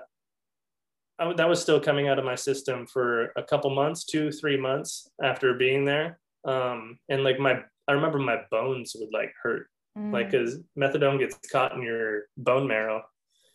[1.20, 4.58] I that was still coming out of my system for a couple months, two, three
[4.58, 6.20] months after being there.
[6.46, 10.14] Um, and like my, I remember my bones would like hurt, Mm.
[10.14, 13.02] like because methadone gets caught in your bone marrow.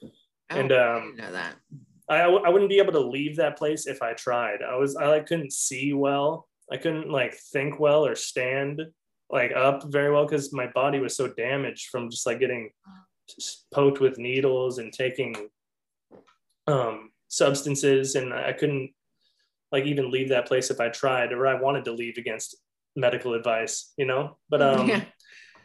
[0.02, 0.08] Oh,
[0.50, 1.54] and I um, didn't know that.
[2.08, 4.60] I, I I wouldn't be able to leave that place if I tried.
[4.60, 6.48] I was I like couldn't see well.
[6.72, 8.82] I couldn't like think well or stand
[9.30, 12.70] like up very well because my body was so damaged from just like getting
[13.38, 15.48] s- poked with needles and taking
[16.66, 18.90] um substances and I couldn't
[19.72, 22.56] like even leave that place if I tried or I wanted to leave against
[22.94, 24.36] medical advice, you know?
[24.50, 25.04] But um Yeah.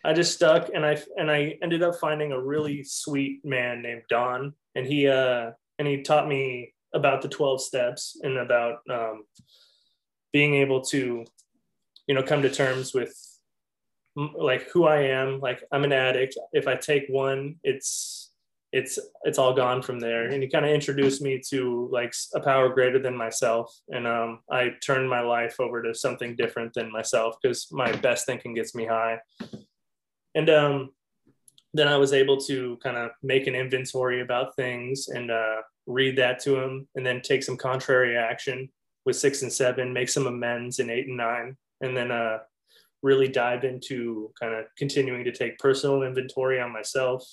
[0.06, 4.04] I just stuck and I and I ended up finding a really sweet man named
[4.10, 9.26] Don and he uh and he taught me about the 12 steps and about um
[10.32, 11.26] being able to
[12.08, 13.14] you know come to terms with
[14.16, 18.27] like who I am like I'm an addict if I take one it's
[18.72, 20.28] it's it's all gone from there.
[20.28, 23.74] And he kind of introduced me to like a power greater than myself.
[23.90, 28.26] And um I turned my life over to something different than myself because my best
[28.26, 29.20] thinking gets me high.
[30.36, 30.92] And um,
[31.74, 36.18] then I was able to kind of make an inventory about things and uh, read
[36.18, 38.70] that to him, and then take some contrary action
[39.06, 42.38] with six and seven, make some amends in eight and nine, and then uh,
[43.02, 47.24] really dive into kind of continuing to take personal inventory on myself,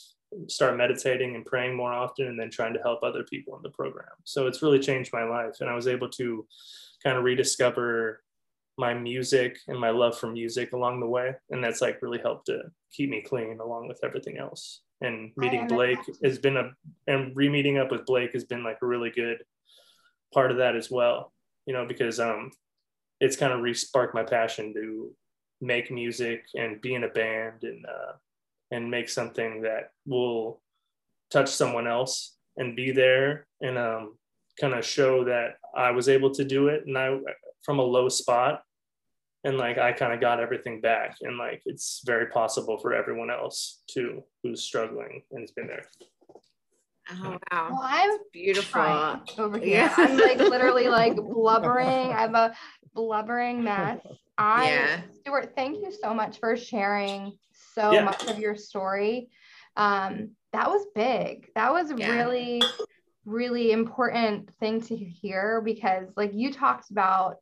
[0.48, 3.70] start meditating and praying more often, and then trying to help other people in the
[3.70, 4.06] program.
[4.24, 6.46] So it's really changed my life, and I was able to
[7.02, 8.22] kind of rediscover
[8.76, 12.46] my music and my love for music along the way and that's like really helped
[12.46, 12.60] to
[12.92, 16.70] keep me clean along with everything else and meeting blake has been a
[17.06, 19.38] and re-meeting up with blake has been like a really good
[20.32, 21.32] part of that as well
[21.66, 22.50] you know because um
[23.20, 25.14] it's kind of re-sparked my passion to
[25.60, 28.12] make music and be in a band and uh
[28.70, 30.60] and make something that will
[31.30, 34.16] touch someone else and be there and um
[34.60, 37.18] kind of show that I was able to do it and I
[37.62, 38.62] from a low spot
[39.42, 43.30] and like I kind of got everything back and like it's very possible for everyone
[43.30, 45.86] else too who's struggling and has been there.
[47.10, 47.78] Oh Well, wow.
[47.82, 49.20] I'm Beautiful.
[49.38, 49.68] over here.
[49.76, 49.94] Yeah.
[49.96, 52.12] I'm like literally like blubbering.
[52.12, 52.54] I'm a
[52.94, 54.00] blubbering mess.
[54.38, 55.00] I Yeah.
[55.20, 57.32] Stewart, thank you so much for sharing
[57.74, 58.04] so Yeah.
[58.04, 59.28] much of your story.
[59.76, 61.48] Um, that was big.
[61.54, 62.10] That was Yeah.
[62.10, 62.62] really,
[63.24, 67.36] really important thing to hear because like you talked about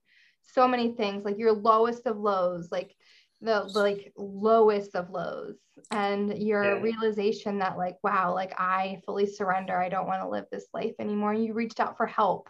[0.55, 2.95] so many things, like your lowest of lows, like
[3.43, 5.57] the like lowest of lows
[5.91, 6.80] and your Yeah.
[6.80, 10.95] realization that like wow like i fully surrender i don't want to live this life
[11.01, 12.49] anymore you reached out for help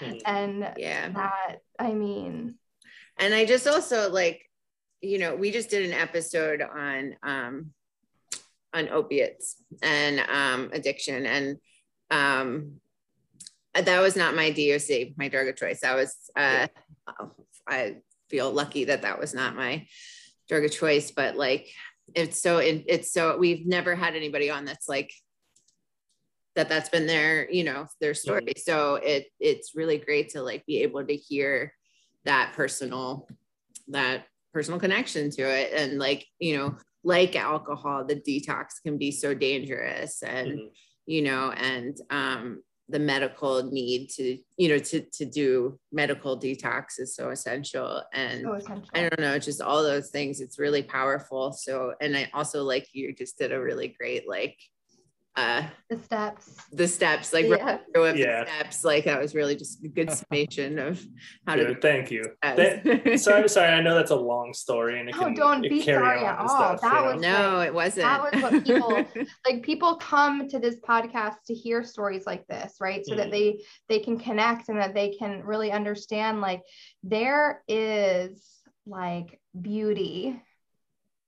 [0.00, 0.20] Mhm.
[0.26, 1.08] and Yeah.
[1.08, 2.54] that i mean
[3.18, 4.47] And I just also like,
[5.00, 7.70] you know, we just did an episode on um
[8.74, 11.56] on opiates and um addiction and
[12.10, 12.80] um
[13.74, 15.80] that was not my DOC, my drug of choice.
[15.80, 16.66] That was uh
[17.66, 17.96] I
[18.28, 19.86] feel lucky that that was not my
[20.48, 21.68] drug of choice, but like
[22.14, 25.12] it's so it, it's so we've never had anybody on that's like
[26.54, 30.64] that that's been their you know their story so it it's really great to like
[30.66, 31.72] be able to hear
[32.24, 33.28] that personal
[33.88, 34.24] that
[34.58, 39.32] personal connection to it and like you know like alcohol the detox can be so
[39.32, 40.70] dangerous and Mhm.
[41.06, 46.98] you know and um the medical need to you know to to do medical detox
[46.98, 50.40] is so essential and so essential I don't know, just all those things.
[50.40, 51.52] It's really powerful.
[51.52, 54.56] So, and I also like you just did a really great like
[55.38, 58.44] uh the steps the steps, like run yeah through Yeah.
[58.44, 58.84] the steps.
[58.84, 61.00] Like that was really just a good summation of
[61.46, 62.22] how to Good, thank you.
[62.24, 63.20] do Th- that.
[63.20, 63.68] sorry, sorry.
[63.72, 66.24] I know that's a long story and it No, can don't it be carry sorry
[66.26, 66.48] at all.
[66.48, 67.52] stuff, That was know?
[67.54, 68.04] no, it wasn't.
[68.06, 72.74] That was what people- like people come to this podcast to hear stories like this
[72.80, 73.30] right so that Mhm.
[73.30, 76.62] they they can connect and that they can really understand like
[77.02, 78.44] there is
[78.86, 80.42] like beauty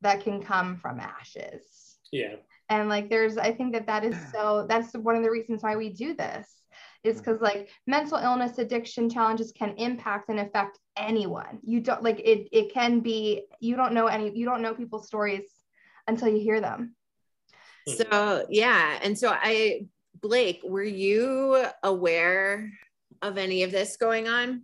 [0.02, 2.36] that can come from ashes yeah.
[2.70, 5.76] And like there's i think that that is so that's one of the reasons why
[5.76, 6.48] we do this
[7.02, 12.20] is because like mental illness addiction challenges can impact and affect anyone you don't like
[12.20, 15.44] it it can be you don't know any you don't know people's stories
[16.06, 16.94] until you hear them
[17.86, 18.98] so yeah.
[19.02, 19.86] And so I
[20.20, 22.70] Blake, were you aware
[23.22, 24.62] of any of this going on?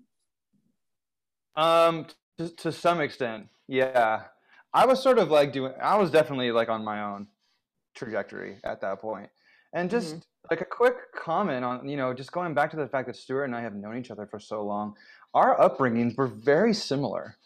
[1.54, 2.06] Um,
[2.38, 4.24] to, to some extent, yeah.
[4.74, 5.72] I was sort of like doing.
[5.80, 7.28] I was definitely like on my own
[7.96, 9.28] trajectory at that point,
[9.72, 13.08] and just like a quick comment on you know just going back to the fact
[13.08, 14.94] that Stewart and I have known each other for so long.
[15.34, 17.36] Our upbringings were very similar.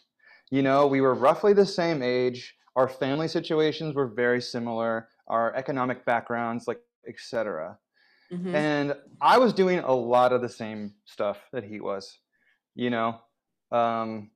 [0.49, 2.55] You know, we were roughly the same age.
[2.75, 5.09] Our family situations were very similar.
[5.27, 7.77] Our economic backgrounds, like etc.
[8.31, 8.53] Mhm.
[8.53, 12.19] And I was doing a lot of the same stuff that he was,
[12.75, 13.19] you know.
[13.71, 14.31] Um,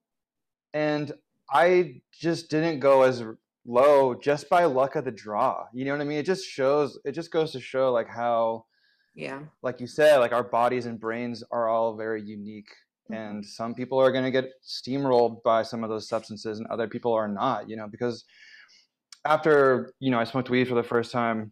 [0.73, 1.13] and
[1.49, 3.23] I just didn't go as
[3.65, 5.65] low just by luck of the draw.
[5.73, 6.19] You know what I mean?
[6.19, 6.99] It just shows.
[7.05, 8.65] It just goes to show like how
[9.15, 9.41] yeah.
[9.63, 12.69] like you said, like our bodies and brains are all very unique.
[13.09, 13.47] And mm-hmm.
[13.47, 17.13] some people are going to get steamrolled by some of those substances, and other people
[17.13, 17.69] are not.
[17.69, 18.25] You know, because
[19.25, 21.51] after you know I smoked weed for the first time,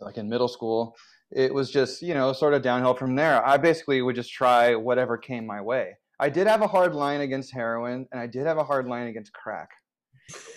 [0.00, 0.96] like in middle school,
[1.30, 3.44] it was just you know sort of downhill from there.
[3.44, 5.96] I basically would just try whatever came my way.
[6.18, 9.08] I did have a hard line against heroin, and I did have a hard line
[9.08, 9.68] against crack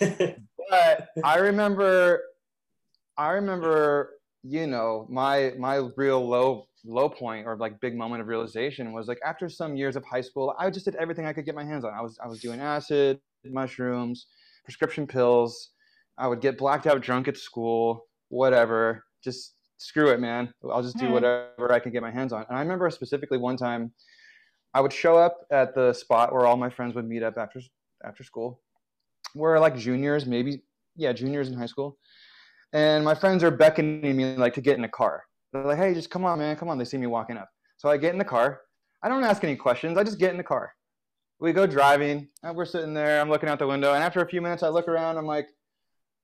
[0.68, 2.22] but I remember,
[3.16, 8.28] I remember, you know, my my real low low point or like big moment of
[8.28, 11.44] realization was like after some years of high school, I just did everything I could
[11.44, 11.92] get my hands on.
[11.92, 14.26] I was I was doing acid, mushrooms,
[14.64, 15.70] prescription pills.
[16.16, 19.04] I would get blacked out drunk at school, whatever.
[19.22, 20.52] Just screw it, man.
[20.68, 21.12] I'll just do Mhm.
[21.12, 22.44] whatever I can get my hands on.
[22.48, 23.92] And I remember specifically one time,
[24.74, 27.60] I would show up at the spot where all my friends would meet up after
[28.04, 28.60] after school.
[29.34, 30.62] We're like juniors, maybe
[30.96, 31.96] yeah, juniors in high school.
[32.72, 35.22] And my friends are beckoning me like to get in a car.
[35.52, 37.48] They're like, "Hey, just come on, man, come on." They see me walking up,
[37.78, 38.60] so I get in the car.
[39.02, 39.96] I don't ask any questions.
[39.96, 40.72] I just get in the car.
[41.40, 42.28] We go driving.
[42.42, 43.20] And we're sitting there.
[43.20, 45.16] I'm looking out the window, and after a few minutes, I look around.
[45.16, 45.48] I'm like,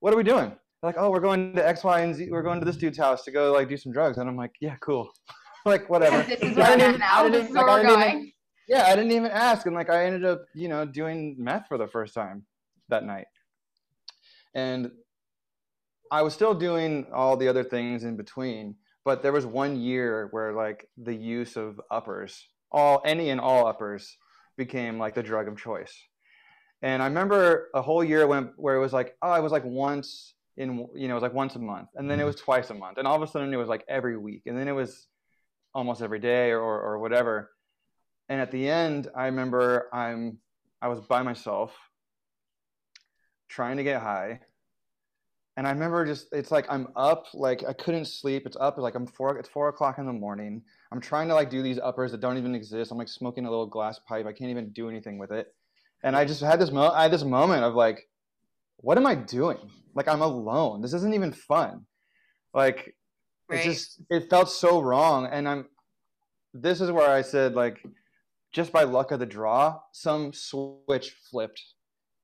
[0.00, 2.28] "What are we doing?" They're like, "Oh, we're going to X, Y, and Z.
[2.30, 4.52] We're going to this dude's house to go like do some drugs." And I'm like,
[4.60, 5.10] "Yeah, cool."
[5.64, 6.22] like whatever.
[6.24, 7.28] This is where I'm at now.
[7.28, 8.32] This is where we're even- going.
[8.68, 11.78] yeah, I didn't even ask, and like I ended up, you know, doing meth for
[11.78, 12.44] the first time
[12.88, 13.26] that night,
[14.54, 14.90] and
[16.10, 18.76] I was still doing all the other things in between.
[19.04, 23.66] But there was one year where like the use of uppers, all any and all
[23.66, 24.16] uppers,
[24.56, 25.94] became like the drug of choice.
[26.80, 29.64] And I remember a whole year went where it was like, oh, I was like
[29.64, 32.44] once in, you know, it was like once a month, and then it was mm-hmm.
[32.44, 34.68] twice a month, and all of a sudden it was like every week, and then
[34.68, 35.06] it was
[35.74, 37.50] almost every day or or whatever
[38.28, 40.38] and at the end i remember i'm
[40.80, 41.74] i was by myself
[43.48, 44.40] trying to get high.
[45.56, 48.44] And i remember just it's like i'm up like i couldn't sleep.
[48.44, 50.62] It's up like i'm four it's four o'clock in the morning.
[50.90, 52.90] I'm trying to like do these uppers that don't even exist.
[52.90, 54.26] I'm like smoking a little glass pipe.
[54.26, 55.54] I can't even do anything with it.
[56.02, 58.08] And i just had this mo i had this moment of like
[58.78, 59.58] what am i doing?
[59.94, 60.82] Like i'm alone.
[60.82, 61.86] This isn't even fun.
[62.52, 62.94] Like
[63.48, 63.60] Right.
[63.60, 65.26] it just it felt so wrong.
[65.26, 65.66] And i'm
[66.52, 67.84] this is where i said like
[68.52, 71.60] just by luck of the draw some switch flipped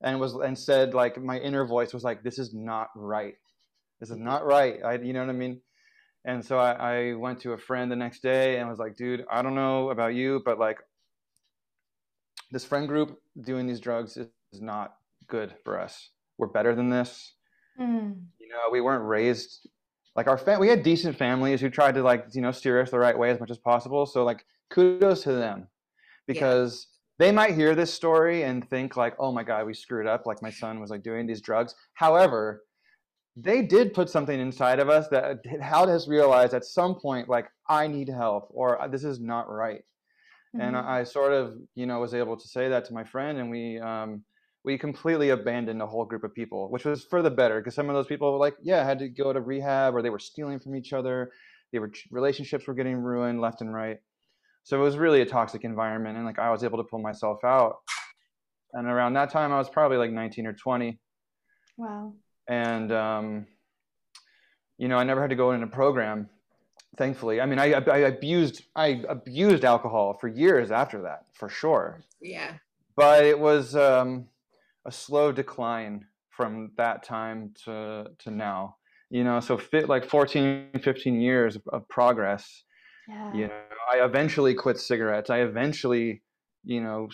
[0.02, 3.34] and was and said like my inner voice was like this is not right.
[4.00, 4.82] This is not right.
[4.84, 5.60] I you know what i mean?
[6.24, 9.24] And so I, I went to a friend the next day and was like dude
[9.30, 10.78] i don't know about you but like
[12.50, 14.96] this friend group doing these drugs is, is not
[15.28, 16.10] good for us.
[16.36, 17.32] We're better than this.
[17.80, 18.16] Mm.
[18.38, 19.66] you know we weren't raised
[20.16, 22.90] like our fam- we had decent families who tried to like you know steer us
[22.90, 24.06] the right way as much as possible.
[24.06, 25.68] So like kudos to them
[26.26, 26.88] because
[27.20, 30.40] they might hear this story and think like oh my god we screwed up like
[30.42, 31.74] my son was like doing these drugs.
[31.94, 32.62] However
[33.36, 37.46] they did put something inside of us that helped us realize at some point like
[37.68, 39.82] i need help or this is not right.
[40.54, 40.84] And Mhm.
[40.84, 43.50] I, I sort of you know was able to say that to my friend and
[43.50, 44.24] we um
[44.64, 47.88] we completely abandoned a whole group of people which was for the better because some
[47.90, 50.58] of those people were like yeah had to go to rehab or they were stealing
[50.58, 51.30] from each other.
[51.72, 54.00] They were relationships were getting ruined left and right
[54.62, 57.42] so it was really a toxic environment and like i was able to pull myself
[57.44, 57.76] out.
[58.72, 60.98] And around that time i was probably like 19 or 20
[61.76, 62.12] Wow.
[62.48, 63.46] and um,
[64.78, 66.28] you know i never had to go in a program
[66.96, 67.40] thankfully.
[67.40, 72.00] I mean I, I abused i abused alcohol for years after that for sure.
[72.20, 72.52] Yeah.
[72.96, 74.28] but it was um,
[74.86, 78.76] a slow decline from that time to to now.
[79.10, 82.62] You know so fit like 14 15 years of, of progress
[83.08, 83.32] Yeah.
[83.34, 85.30] you know i eventually quit cigarettes.
[85.30, 86.22] I eventually
[86.64, 87.08] you know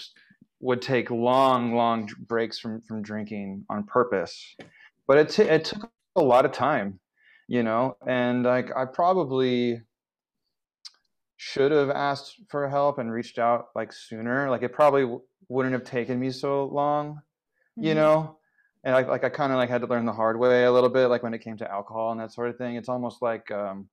[0.60, 4.56] would take long long breaks from from drinking on purpose.
[5.06, 7.00] But it, t- it took a lot of time
[7.48, 9.82] you know and like i probably
[11.36, 14.48] should have asked for help and reached out like sooner.
[14.50, 17.20] Like it probably w- wouldn't have taken me so long
[17.80, 17.96] you Mhm.
[17.96, 18.38] know?
[18.84, 20.90] And I, like i kind of like had to learn the hard way a little
[20.90, 22.76] bit like when it came to alcohol and that sort of thing.
[22.76, 23.88] It's almost like um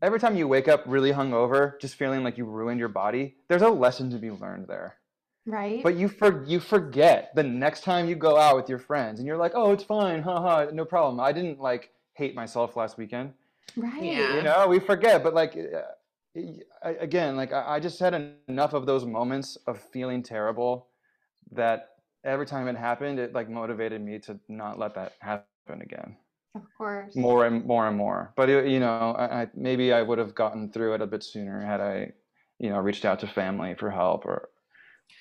[0.00, 3.62] every time you wake up really hungover just feeling like you ruined your body there's
[3.62, 4.96] a lesson to be learned there
[5.44, 5.82] Right.
[5.82, 9.26] but you for you forget the next time you go out with your friends and
[9.26, 13.32] you're like oh it's fine haha no problem i didn't like hate myself last weekend
[13.76, 14.02] right.
[14.02, 14.36] Yeah.
[14.36, 16.42] you know we forget but like uh,
[17.00, 20.86] again like I, I just had enough of those moments of feeling terrible
[21.50, 21.90] that
[22.24, 26.16] every time it happened, it like motivated me to not let that happen again.
[26.54, 27.16] Of course.
[27.16, 28.32] More and more and more.
[28.36, 31.22] But it, you know, I, I, maybe I would have gotten through it a bit
[31.22, 32.12] sooner had I,
[32.58, 34.50] you know, reached out to family for help or,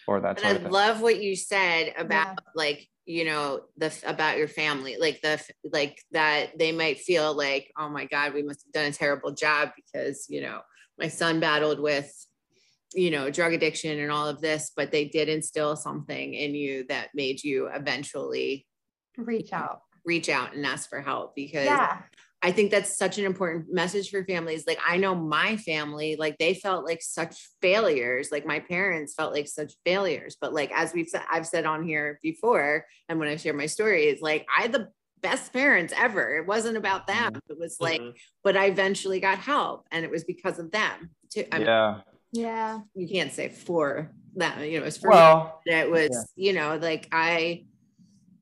[0.07, 0.43] or that.
[0.43, 2.35] And I love what you said about yeah.
[2.55, 5.41] like you know the about your family like the
[5.73, 9.31] like that they might feel like oh my god we must have done a terrible
[9.31, 10.61] job because you know
[10.99, 12.13] my son battled with
[12.93, 16.85] you know drug addiction and all of this but they did instill something in you
[16.87, 18.67] that made you eventually
[19.17, 21.99] reach out reach out and ask for help because yeah.
[22.43, 24.65] I think that's such an important message for families.
[24.65, 28.29] Like I know my family, like they felt like such failures.
[28.31, 30.37] Like my parents felt like such failures.
[30.41, 33.67] But like as we've said, I've said on here before, and when I share my
[33.67, 34.89] stories, like I had the
[35.21, 36.37] best parents ever.
[36.37, 37.33] It wasn't about them.
[37.33, 37.51] Mm-hmm.
[37.51, 38.17] It was like, mm-hmm.
[38.43, 41.45] but I eventually got help, and it was because of them too.
[41.51, 41.91] I yeah.
[41.93, 42.79] Mean, yeah.
[42.95, 44.63] You can't say for them.
[44.63, 45.73] You know, it was for well, me.
[45.73, 46.47] It was, yeah.
[46.47, 47.65] you know, like I.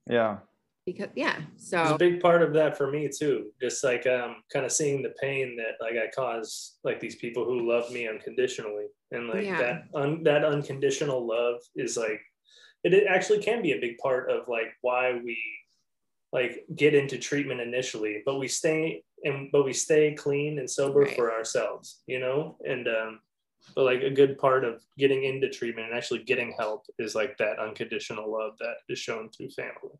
[0.10, 0.38] Yeah
[0.92, 4.38] because yeah so it's a big part of that for me too just like um
[4.52, 8.08] kind of seeing the pain that like i cause like these people who love me
[8.08, 9.60] unconditionally and like yeah.
[9.60, 12.22] that un, that unconditional love is like
[12.84, 15.38] it, it actually can be a big part of like why we
[16.32, 21.02] like get into treatment initially but we stay and but we stay clean and sober
[21.02, 21.16] right.
[21.16, 23.20] for ourselves you know and um
[23.76, 27.38] but like a good part of getting into treatment and actually getting help is like
[27.38, 29.98] that unconditional love that is shown through family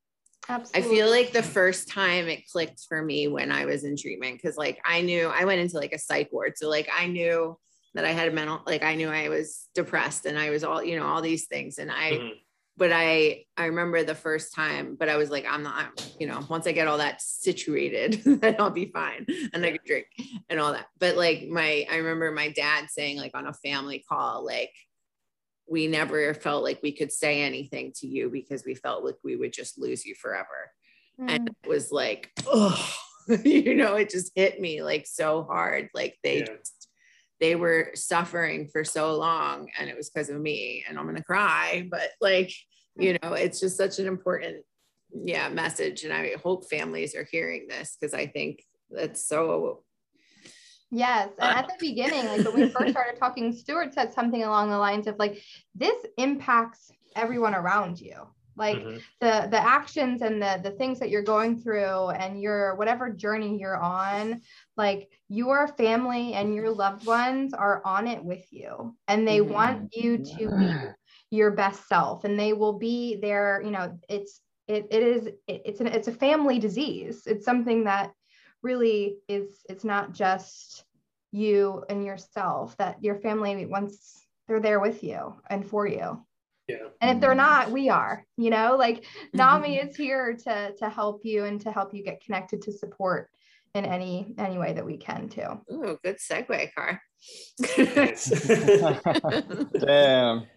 [0.50, 0.92] Absolutely.
[0.92, 4.42] I feel like the first time it clicked for me when I was in treatment
[4.42, 6.54] because like I knew I went into like a psych ward.
[6.58, 7.58] So like I knew
[7.94, 10.84] that I had a mental like I knew I was depressed and I was all,
[10.84, 11.78] you know, all these things.
[11.78, 12.34] And I mm-hmm.
[12.78, 16.44] but I I remember the first time, but I was like, I'm not, you know,
[16.50, 20.08] once I get all that situated, then I'll be fine and I can drink
[20.50, 20.88] and all that.
[20.98, 24.72] But like my I remember my dad saying like on a family call, like
[25.70, 29.36] we never felt like we could say anything to you because we felt like we
[29.36, 30.72] would just lose you forever.
[31.20, 31.30] Mm.
[31.30, 32.94] And it was like, oh,
[33.44, 35.90] you know, it just hit me like so hard.
[35.94, 36.46] Like they yeah.
[36.46, 36.88] just,
[37.40, 41.16] they were suffering for so long and it was because of me and I'm going
[41.16, 42.52] to cry, but like,
[42.98, 44.66] you know, it's just such an important,
[45.14, 46.04] yeah, message.
[46.04, 49.84] And I hope families are hearing this because I think that's so
[50.92, 51.30] Yes.
[51.40, 54.78] And at the beginning, like when we first started talking, Stewart said something along the
[54.78, 55.42] lines of like,
[55.76, 58.28] this impacts everyone around you.
[58.60, 58.98] Like mm-hmm.
[59.22, 63.58] the the actions and the the things that you're going through and your whatever journey
[63.58, 64.42] you're on,
[64.76, 69.54] like your family and your loved ones are on it with you and they mm-hmm.
[69.54, 70.76] want you to be
[71.38, 75.62] your best self and they will be there, you know, it's it, it is it,
[75.66, 77.24] it's an it's a family disease.
[77.28, 78.12] It's something that
[78.62, 80.84] really is it's not just
[81.32, 86.24] you and yourself that your family once they're there with you and for you.
[86.68, 86.78] Yeah.
[87.02, 87.38] and if they're mm-hmm.
[87.38, 89.38] not we are you know like mm-hmm.
[89.38, 93.30] NAMI is here to to help you and to help you get connected to support
[93.74, 95.62] in any any way that we can too.
[95.72, 97.02] Ooh, good segue car.
[99.86, 100.48] Damn.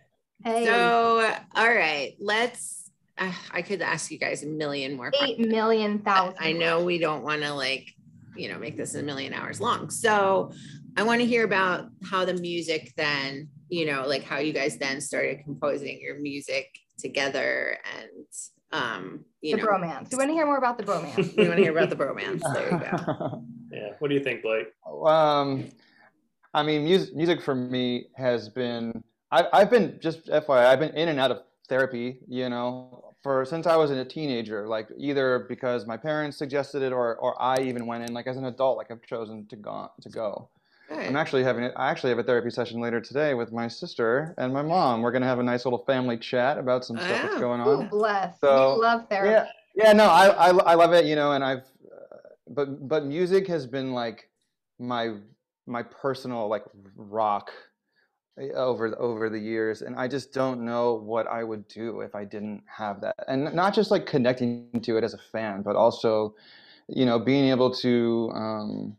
[0.44, 0.66] Hey.
[0.66, 2.81] so all right let's
[3.18, 5.08] uh, I could ask you guys a million more.
[5.08, 5.46] Eight questions.
[5.48, 6.36] million thousand.
[6.40, 7.88] I know we don't want to like,
[8.36, 9.90] you know, make this a million hours long.
[9.90, 10.52] So
[10.96, 14.78] I want to hear about how the music then, you know, like how you guys
[14.78, 18.26] then started composing your music together and
[18.72, 20.10] um, you the know, bromance.
[20.10, 21.16] We want to hear more about the bromance.
[21.36, 22.40] we want to hear about the bromance.
[22.54, 23.44] There you go.
[23.70, 23.88] yeah.
[23.98, 24.68] What do you think, Blake?
[24.86, 25.68] Um,
[26.54, 30.94] I mean, music, music for me has been, I've, I've been just FYI, I've been
[30.94, 34.88] in and out of therapy, you know, for since I was in a teenager, like
[34.96, 38.44] either because my parents suggested it or or I even went in like as an
[38.44, 40.48] adult, like I've chosen to go to go.
[40.90, 44.52] I'm actually having I actually have a therapy session later today with my sister and
[44.52, 45.00] my mom.
[45.00, 47.86] We're gonna have a nice little family chat about some stuff that's going on.
[47.86, 48.38] Ooh, bless.
[48.40, 49.48] So, we love therapy.
[49.76, 52.16] Yeah, yeah, no, I, I I love it, you know, and I've uh,
[52.48, 54.28] but but music has been like
[54.78, 55.14] my
[55.66, 56.64] my personal like
[56.96, 57.50] rock
[58.38, 62.24] over over the years and i just don't know what i would do if i
[62.24, 63.14] didn't have that.
[63.28, 66.34] And not just like connecting to it as a fan but also
[66.88, 68.96] you know being able to um,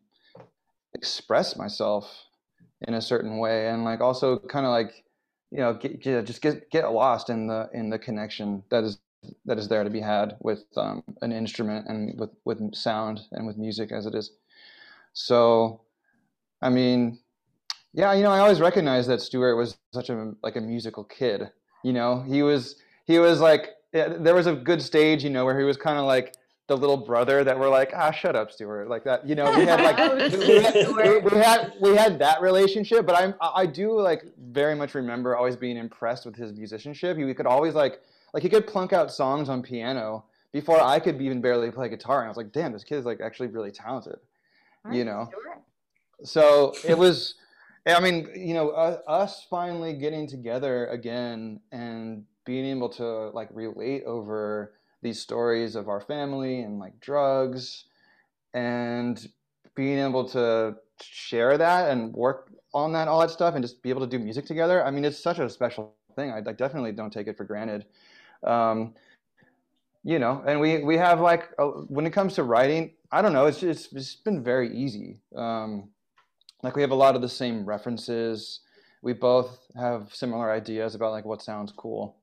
[0.93, 2.26] express myself
[2.88, 5.03] in a certain way and like also kind of like
[5.51, 8.99] you know get, get, just get get lost in the in the connection that is
[9.45, 13.47] that is there to be had with um, an instrument and with with sound and
[13.47, 14.31] with music as it is.
[15.14, 15.81] So
[16.61, 17.19] i mean
[17.94, 21.52] yeah, you know, I always recognized that Stewart was such a like a musical kid.
[21.84, 22.76] You know, he was
[23.06, 25.99] he was like yeah, there was a good stage, you know, where he was kind
[25.99, 26.36] of like
[26.68, 29.28] the little brother that we're like, ah, shut up, Stewart, like that.
[29.28, 29.98] You know, we had like
[30.34, 34.95] we, had, we, had we had that relationship, but I'm I do like very much
[34.95, 37.18] remember always being impressed with his musicianship.
[37.18, 38.02] He could always like
[38.34, 42.20] like he could plunk out songs on piano before I could even barely play guitar.
[42.20, 44.20] And I was like, damn, this kid is like actually really talented,
[44.86, 45.28] All you know?
[45.30, 45.61] Stewart.
[46.24, 47.36] So it was,
[47.85, 53.49] I mean, you know, uh, us finally getting together again and being able to like
[53.51, 57.85] relate over these stories of our family and like drugs
[58.53, 59.27] and
[59.76, 63.89] being able to share that and work on that all that stuff and just be
[63.89, 64.85] able to do music together.
[64.85, 66.31] I mean it's such a special thing.
[66.31, 67.85] I, I definitely don't take it for granted.
[68.43, 68.93] Um,
[70.05, 73.31] you know and we we have like a, when it comes to writing i don't
[73.31, 75.22] know it's just it's been very easy.
[75.35, 75.89] Um,
[76.64, 78.61] like we have a lot of the same references.
[79.03, 82.18] We both have similar ideas about like what sounds cool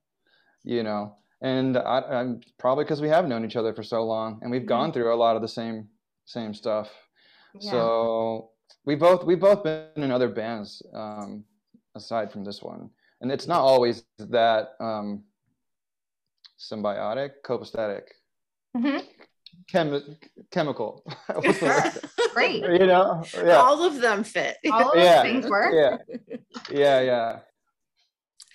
[0.64, 1.16] you know?
[1.42, 4.66] And I, i'm probably because we have known each other for so long and we've
[4.66, 5.88] gone through a lot of the same
[6.26, 6.90] same stuff.
[7.58, 7.70] Yeah.
[7.70, 8.50] so
[8.84, 11.44] we both we've both been in other bands um,
[11.94, 12.90] aside from this one,
[13.20, 15.24] and it's not always that um,
[16.58, 18.02] symbiotic, copacetic,
[18.76, 19.04] Mhm.
[19.72, 20.16] Chemi-
[20.50, 21.04] chemical.
[21.34, 22.30] What's the word?
[22.34, 22.62] Great.
[22.80, 24.56] you know, yeah, All of them fit.
[24.70, 25.22] All of those Yeah.
[25.22, 25.72] things work.
[25.74, 25.96] yeah,
[26.70, 27.38] yeah, yeah.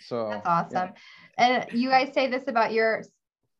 [0.08, 0.90] So That's awesome.
[1.38, 3.04] And you guys say this about your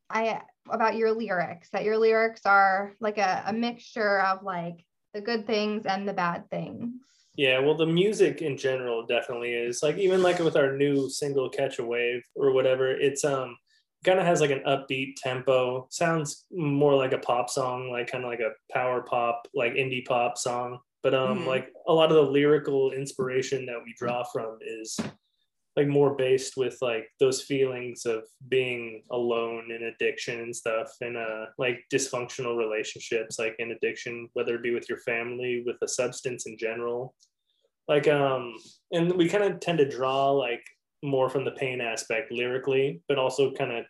[0.08, 0.40] I
[0.70, 4.84] about your lyrics, that your lyrics are like a, a mixture of like
[5.14, 6.94] the good things and the bad things.
[7.36, 11.50] Yeah, well, the music in general definitely is like even like with our new single
[11.50, 12.92] "Catch a Wave" or whatever.
[12.92, 13.56] It's um
[14.04, 15.86] kind of has like an upbeat tempo.
[15.90, 20.04] Sounds more like a pop song, like kind of like a power pop, like indie
[20.04, 20.78] pop song.
[21.02, 21.46] But um, Mhm.
[21.46, 24.98] like a lot of the lyrical inspiration that we draw from is
[25.76, 31.18] like more based with like those feelings of being alone and addiction and stuff and
[31.18, 35.88] uh like dysfunctional relationships like in addiction whether it be with your family with a
[35.88, 37.14] substance in general
[37.88, 38.54] like um
[38.90, 40.64] and we kind of tend to draw like
[41.06, 43.84] more from the pain aspect lyrically but also kind of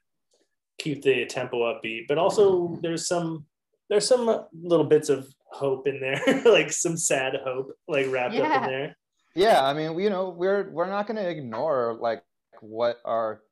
[0.78, 2.06] keep the tempo upbeat.
[2.08, 3.46] But also there's some
[3.88, 8.62] there's some little bits of hope in there like some sad hope like wrapped up
[8.62, 8.96] in there.
[9.34, 12.22] Yeah, I mean, you know, we're we're not going to ignore like
[12.60, 13.42] what our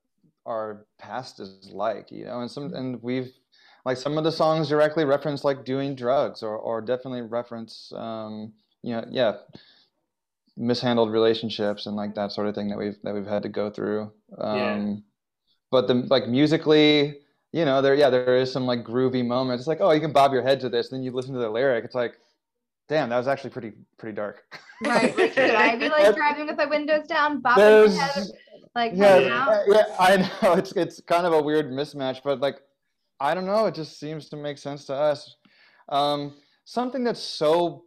[0.47, 3.32] our past is like, you know, and some and we've
[3.85, 8.51] like some of the songs directly reference like doing drugs or or definitely reference um
[8.82, 9.35] you know yeah
[10.56, 13.70] mishandled relationships and like that sort of thing that we've that we've had to go
[13.70, 14.94] through um Yeah.
[15.70, 17.18] but the like musically
[17.52, 20.12] you know there yeah there is some like groovy moments it's like oh you can
[20.12, 22.14] bob your head to this then you listen to the lyric it's like
[22.89, 24.43] damn that was actually pretty pretty dark
[24.85, 25.16] Right.
[25.16, 28.26] Like should I be like driving with my windows down, bobbing There's- my head,
[28.74, 29.64] like yeah, Yeah.
[29.68, 32.59] yeah, I know it's it's kind of a weird mismatch, but like
[33.20, 35.36] I don't know, it just seems to make sense to us.
[35.89, 37.85] Um, something that's so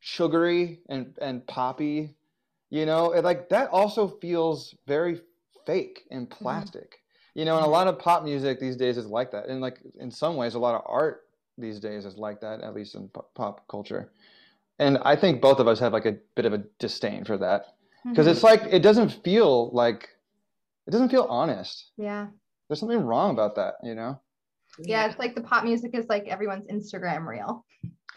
[0.00, 2.14] sugary and and poppy,
[2.70, 5.20] you know, it, like that also feels very
[5.66, 6.96] fake and plastic.
[7.34, 9.78] You know, and a lot of pop music these days is like that, and like
[10.00, 13.08] in some ways, a lot of art these days is like that, at least in
[13.08, 14.10] po- pop culture.
[14.78, 17.74] And I think both of us have like a bit of a disdain for that
[18.04, 18.30] because Mhm.
[18.30, 20.08] it's like it doesn't feel like
[20.86, 22.28] it doesn't feel honest yeah.
[22.66, 24.18] there's something wrong about that you know
[24.78, 27.66] Yeah, it's like the pop music is like everyone's Instagram reel.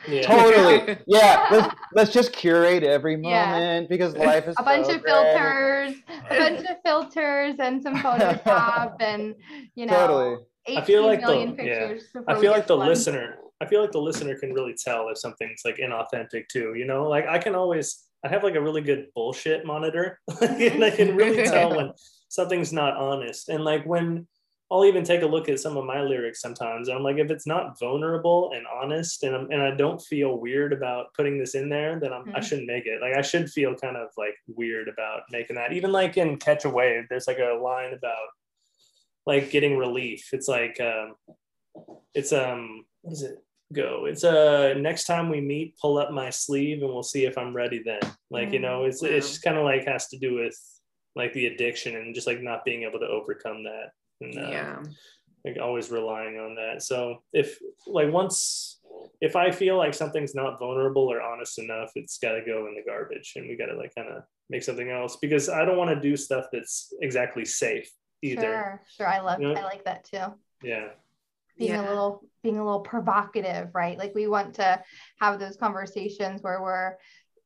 [0.08, 3.52] Yeah totally yeah let's, let's just curate every Yeah.
[3.52, 5.14] moment because life is A bunch so of great.
[5.14, 5.96] filters,
[6.30, 9.36] a bunch of filters and some Photoshop and
[9.76, 11.88] you know totally 18 I feel like the- million yeah.
[11.88, 12.04] pictures.
[12.14, 12.88] before I feel like the one.
[12.88, 16.74] listener, I feel like the listener can really tell if something's like inauthentic too.
[16.76, 20.84] You know, like I can always, I have like a really good bullshit monitor, and
[20.84, 21.92] I can really tell when
[22.30, 23.50] something's not honest.
[23.50, 24.28] And like when
[24.74, 27.30] I'll even take a look at some of my lyrics sometimes, and I'm like, if
[27.30, 31.54] it's not vulnerable and honest, and I'm, and I don't feel weird about putting this
[31.54, 32.44] in there, then I'm, I Mhm.
[32.44, 33.00] shouldn't make it.
[33.00, 35.74] Like I should feel kind of like weird about making that.
[35.74, 38.28] Even like in Catch a Wave, there's like a line about
[39.28, 40.30] like getting relief.
[40.34, 41.16] It's like um,
[42.16, 43.44] it's um, what does it
[43.74, 44.06] go?
[44.06, 47.56] It's uh, next time we meet, pull up my sleeve, and we'll see if I'm
[47.56, 48.02] ready then.
[48.32, 50.58] Like you know, it's it's just kind of like has to do with
[51.16, 53.92] like the addiction and just like not being able to overcome that.
[54.24, 54.84] And, uh, yeah.
[55.46, 56.82] like always relying on that.
[56.82, 58.80] So if like once
[59.22, 62.76] if I feel like something's not vulnerable or honest enough, it's got to go in
[62.76, 65.78] the garbage, and we got to like kind of make something else because I don't
[65.78, 67.90] want to do stuff that's exactly safe
[68.22, 68.42] either.
[68.42, 69.08] Sure, sure.
[69.08, 69.54] I love Yeah.
[69.54, 70.34] I like that too.
[70.62, 70.90] Yeah,
[71.58, 71.88] being Yeah.
[71.88, 74.82] a little being a little provocative right like we want to
[75.22, 76.96] have those conversations where we're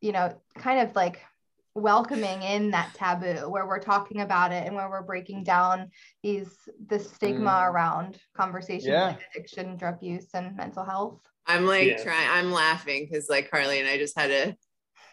[0.01, 1.21] you know kind of like
[1.77, 5.89] welcoming in that taboo where we're talking about it and where we're breaking down
[6.23, 7.69] these the stigma Mm.
[7.71, 9.05] around conversations Yeah.
[9.07, 12.03] like addiction drug use and mental health I'm like Yeah.
[12.03, 14.55] trying, I'm laughing because like Carly and I just had a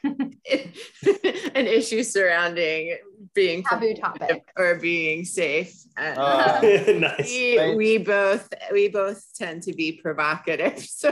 [1.55, 2.97] an issue surrounding
[3.35, 4.49] being Taboo provocative topic.
[4.57, 5.75] or being safe.
[5.97, 6.61] And, Uh,
[6.99, 7.31] nice.
[7.31, 10.79] we, we both we both tend to be provocative.
[11.05, 11.11] So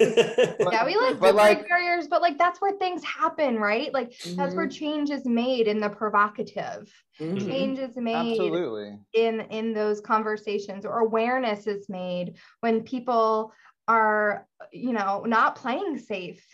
[0.00, 3.92] yeah, we like But like- break barriers, but like that's where things happen, right?
[3.92, 6.92] Like that's where change is made in the provocative.
[7.20, 7.46] Mhm.
[7.46, 8.98] Change is made Absolutely.
[9.14, 13.52] in in those conversations or awareness is made when people
[13.88, 16.44] are you know not playing safe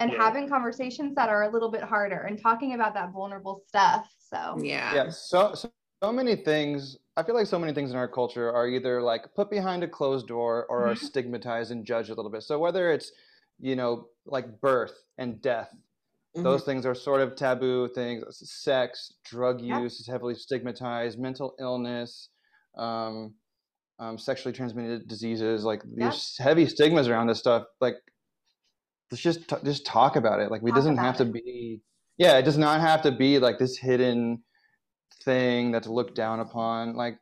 [0.00, 0.18] and Yeah.
[0.24, 4.56] having conversations that are a little bit harder and talking about that vulnerable stuff so
[4.62, 4.94] yeah.
[4.94, 5.70] yeah so, so
[6.02, 9.22] so many things i feel like so many things in our culture are either like
[9.34, 10.98] put behind a closed door or are Mhm.
[10.98, 13.10] stigmatized and judged a little bit so whether it's
[13.58, 15.74] you know like birth and death
[16.36, 16.44] Mhm.
[16.44, 19.80] those things are sort of taboo things sex drug Yeah.
[19.80, 22.28] use is heavily stigmatized mental illness
[22.76, 23.34] um,
[23.98, 26.10] um, sexually transmitted diseases like Yeah.
[26.10, 27.96] there's heavy stigmas around this stuff like
[29.10, 31.80] let's just t- just talk about it like we Talk doesn't about have to be
[32.16, 34.42] yeah it does not have to be like this hidden
[35.24, 37.18] thing that's looked down upon like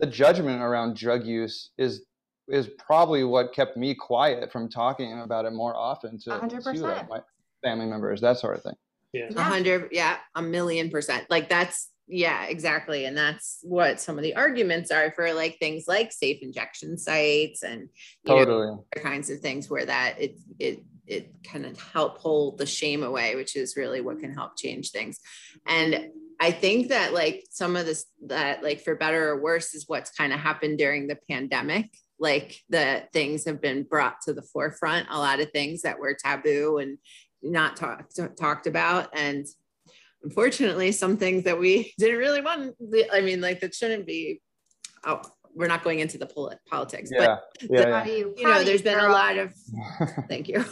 [0.00, 2.04] the judgment around drug use is
[2.48, 6.80] is probably what kept me quiet from talking about it more often to, to 100%.
[6.80, 7.20] like my
[7.62, 8.74] family members that sort of thing
[9.12, 9.28] yeah.
[9.36, 11.26] A hundred, yeah, a million percent.
[11.28, 13.04] Like that's yeah, exactly.
[13.04, 17.62] And that's what some of the arguments are for like things like safe injection sites
[17.62, 17.88] and
[18.24, 22.18] you know, totally other kinds of things where that it it it kind of help
[22.18, 25.18] hold the shame away, which is really what can help change things.
[25.66, 26.10] And
[26.40, 30.10] I think that like some of this that like for better or worse is what's
[30.10, 31.90] kind of happened during the pandemic.
[32.18, 36.14] Like the things have been brought to the forefront, a lot of things that were
[36.14, 36.98] taboo and
[37.42, 39.10] not talked talked about.
[39.16, 39.46] And
[40.22, 42.74] unfortunately, some things that we didn't really want.
[43.12, 44.40] I mean, like that shouldn't be.
[45.04, 45.20] Oh,
[45.54, 48.98] we're not going into the poli- politics, but yeah yeah, you, you know there's been
[48.98, 49.52] a lot of
[50.28, 50.64] thank you.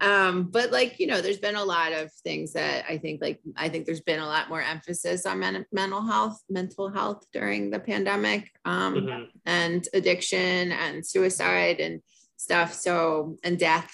[0.00, 3.40] Um but like you know there's been a lot of things that i think like
[3.56, 7.70] i think there's been a lot more emphasis on men- mental health mental health during
[7.70, 9.26] the pandemic um Mhm.
[9.46, 12.00] and addiction and suicide and
[12.36, 13.92] stuff so and death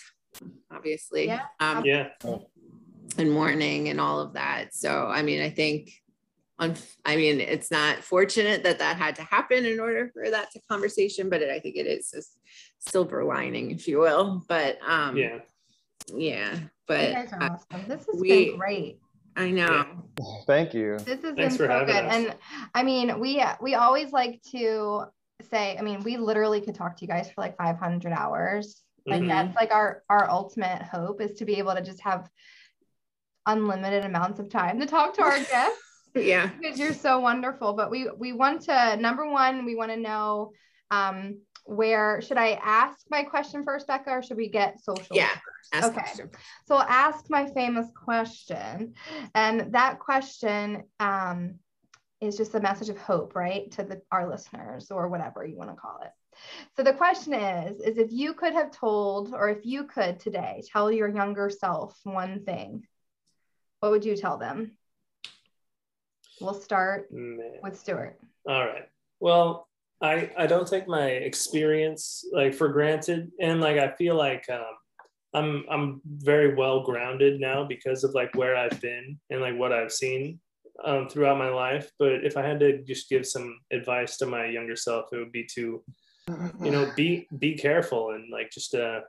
[0.72, 2.08] obviously Yeah, um Yeah.
[3.18, 4.74] and mourning and all of that.
[4.74, 6.05] So i mean i think on
[6.58, 10.60] i mean it's not fortunate that that had to happen in order for that to
[10.70, 12.22] conversation but it, i think it is a
[12.78, 15.38] silver lining if you will but um Yeah.
[16.14, 19.00] yeah you but guys are uh, awesome this has we- been great
[19.36, 19.84] i know
[20.46, 22.04] thank you This has Thanks been for so good.
[22.04, 22.14] us.
[22.14, 22.34] And
[22.74, 25.04] I mean, we we always like to
[25.52, 28.82] say, I mean, we literally could talk to you guys for like 500 hours.
[29.06, 29.28] Like Mhm.
[29.28, 32.28] that's like our our ultimate hope is to be able to just have
[33.46, 35.82] unlimited amounts of time to talk to our guests
[36.20, 37.72] yeah because you're so wonderful.
[37.74, 40.52] But we we want to number one, we want to know
[40.90, 45.16] um where should I ask my question first, Becca, or should we get social?
[45.16, 45.30] yeah
[45.72, 46.00] ask Okay.
[46.00, 46.30] question.
[46.66, 48.94] So I'll ask my famous question.
[49.34, 51.56] And that question um,
[52.20, 53.70] is just a message of hope, right?
[53.72, 56.10] To the, our listeners or whatever you want to call it.
[56.76, 60.62] So the question is, is if you could have told, or if you could today
[60.70, 62.86] tell your younger self one thing,
[63.80, 64.76] what would you tell them?
[66.40, 67.58] We'll start Man.
[67.62, 68.18] with Stewart.
[68.48, 68.88] All right.
[69.20, 69.68] Well,
[70.02, 74.64] I I don't take my experience like for granted, and like I feel like um,
[75.34, 79.72] I'm I'm very well grounded now because of like where I've been and like what
[79.72, 80.38] I've seen
[80.84, 81.90] um, throughout my life.
[81.98, 85.32] But if I had to just give some advice to my younger self, it would
[85.32, 85.82] be to
[86.62, 89.00] you know be be careful and like just uh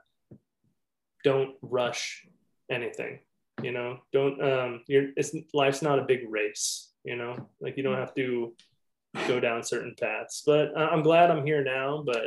[1.24, 2.24] don't rush
[2.70, 3.18] anything
[3.62, 7.82] you know don't um you're it's life's not a big race you know like you
[7.82, 8.54] don't have to
[9.26, 12.26] go down certain paths but uh, i'm glad i'm here now but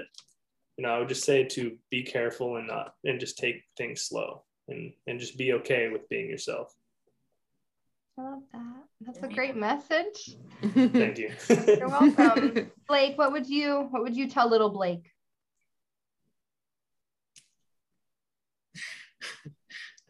[0.77, 4.01] you know i would just say to be careful and not and just take things
[4.01, 6.75] slow and and just be okay with being yourself
[8.17, 8.83] I love that.
[8.99, 10.35] That's a great message.
[10.73, 12.69] thank you You're welcome.
[12.87, 15.09] Blake, what would you what would you tell little Blake?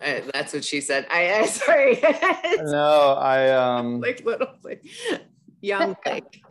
[0.02, 2.02] Uh, that's what she said i, I sorry
[2.72, 4.90] no i um like little Blake.
[5.62, 6.42] young Blake.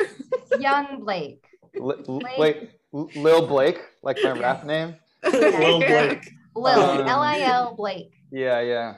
[0.61, 1.45] Young Blake.
[1.81, 2.39] l- Blake.
[2.39, 4.95] wait L- lil blake like my rap name
[5.33, 6.31] Lil Blake.
[6.55, 8.13] Lil, Um, L-I-L Blake.
[8.31, 8.95] yeah yeah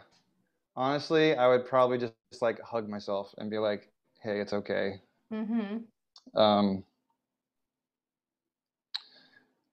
[0.77, 3.91] honestly i would probably just, like hug myself and be like
[4.23, 5.01] hey it's okay
[5.33, 5.85] Mm-hmm.
[6.39, 6.85] um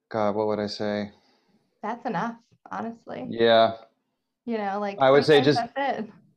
[0.09, 1.11] god what would i say
[1.83, 2.35] That's enough,
[2.71, 3.27] honestly.
[3.29, 3.75] yeah
[4.45, 5.61] You know, like I would say just-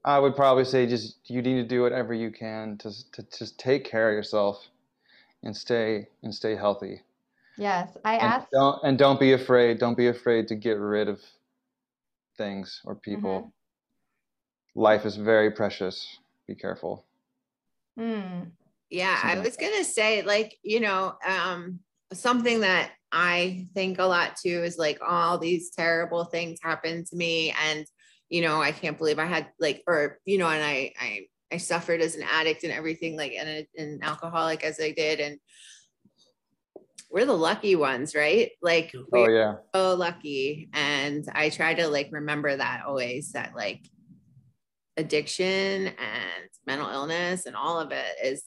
[0.04, 3.58] I would probably say just you need to do whatever you can to to just
[3.58, 4.66] take care of yourself
[5.42, 7.02] and stay and stay healthy.
[7.56, 8.50] Yes, I And asked.
[8.50, 9.78] don't and don't be afraid.
[9.78, 11.20] Don't be afraid to get rid of
[12.36, 13.52] things or people.
[14.74, 16.18] life is very precious.
[16.46, 17.04] Be careful.
[17.98, 18.50] Mm.
[18.88, 21.80] Yeah, I was gonna say, like, you know, um,
[22.12, 27.16] something that I think a lot too is like all these terrible things happen to
[27.16, 27.86] me, and
[28.28, 31.56] you know, I can't believe I had like, or you know, and I I I
[31.58, 35.38] suffered as an addict and everything, like, and an alcoholic as I did, and
[37.10, 38.52] we're the lucky ones, right?
[38.62, 39.56] Like, Oh yeah.
[39.74, 43.86] so lucky, and I try to like remember that always that like
[44.96, 48.44] addiction and mental illness and all of it is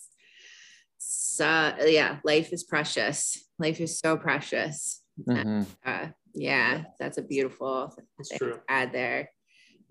[0.97, 5.65] so yeah life is precious life is so precious Mhm.
[5.85, 8.53] uh, yeah that's a beautiful It's thing true.
[8.53, 9.29] to add there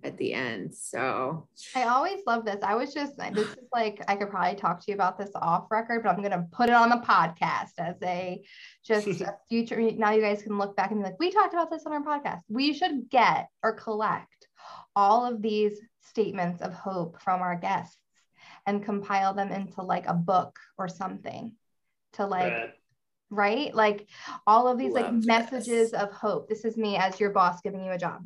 [0.03, 2.59] at the end so I always love this.
[2.63, 5.71] I was just, this is like, I could probably talk to you about this off
[5.71, 8.43] record, but I'm going to put it on the podcast as a
[8.85, 9.81] just a future.
[9.81, 12.03] Now you guys can look back and be like, we talked about this on our
[12.03, 12.43] podcast.
[12.51, 14.47] We should get or collect
[14.95, 17.97] all of these statements of hope from our guests
[18.67, 21.53] and compile them into like a book or something
[22.15, 22.73] to like Rad.
[23.35, 23.75] Right?
[23.75, 24.09] Like
[24.47, 25.93] all of these like messages this.
[25.93, 26.49] of hope.
[26.49, 28.25] This is me as your boss giving you a job.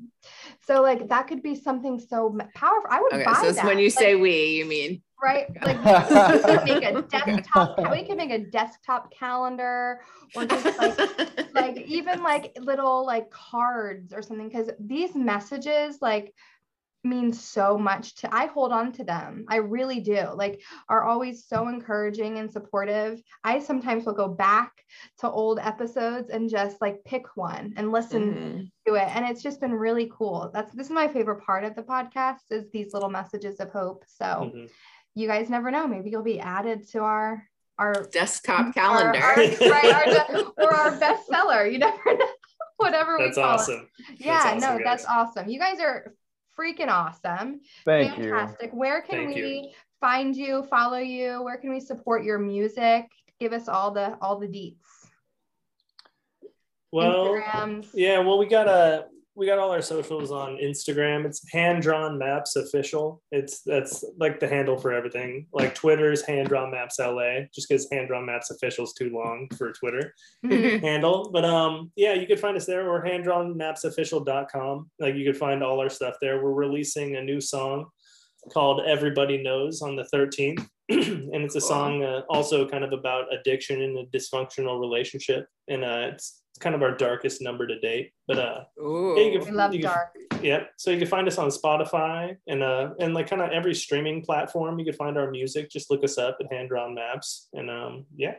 [0.66, 2.88] So like that could be something so powerful.
[2.90, 3.64] I would okay buy so that.
[3.64, 7.78] when you Like, say we you mean right, like we could make a desktop.
[7.90, 10.00] We could make a desktop calendar
[10.34, 16.34] or just like like even like little like cards or something because these messages like
[17.04, 19.44] mean so much to I hold on to them.
[19.48, 20.26] I really do.
[20.34, 23.22] Like are always so encouraging and supportive.
[23.44, 24.72] I sometimes will go back
[25.20, 28.70] to old episodes and just like pick one and listen Mhm.
[28.86, 30.50] to it and it's just been really cool.
[30.52, 34.04] That's this is my favorite part of the podcast is these little messages of hope.
[34.08, 34.70] So Mhm.
[35.14, 37.44] you guys never know, maybe you'll be added to our
[37.78, 39.60] our desktop calendar our- right,
[39.94, 41.70] our or our bestseller.
[41.72, 42.26] You never know.
[42.78, 43.54] Whatever That's we call it.
[43.54, 43.88] awesome.
[44.16, 44.84] Yeah, awesome, no, guys.
[44.84, 45.48] that's awesome.
[45.48, 46.12] You guys are
[46.58, 47.60] freaking awesome.
[47.84, 48.30] Thank you.
[48.30, 48.70] Fantastic.
[48.72, 49.44] Where can Thank you.
[49.44, 51.42] we find you, follow you?
[51.42, 53.06] Where can we support your music?
[53.38, 54.76] Give us all the all the deets.
[56.90, 57.88] Well, Instagrams.
[57.94, 58.18] yeah.
[58.20, 59.06] Well, we got a
[59.38, 61.24] we got all our socials on Instagram.
[61.24, 63.22] It's hand drawn maps official.
[63.30, 65.46] It's that's like the handle for everything.
[65.52, 69.48] Like Twitter's hand drawn maps LA, just because hand drawn maps official is too long
[69.56, 70.12] for Twitter
[70.42, 71.30] handle.
[71.32, 74.90] But um, yeah, you could find us there or handdrawnmapsofficial.com.
[74.98, 76.42] Like you could find all our stuff there.
[76.42, 77.86] We're releasing a new song
[78.52, 80.66] called Everybody Knows on the 13th.
[80.88, 85.46] and it's a song uh, also kind of about addiction and a dysfunctional relationship.
[85.68, 88.12] And uh, it's kind of our darkest number to date.
[88.26, 89.14] But uh, Ooh.
[89.18, 90.08] Yeah, you We love You can- dark.
[90.42, 93.74] yeah, so you can find us on Spotify and uh and like kind of every
[93.74, 94.78] streaming platform.
[94.78, 95.70] You can find our music.
[95.70, 97.48] Just look us up at Hand Drawn Maps.
[97.54, 98.34] And um, yeah,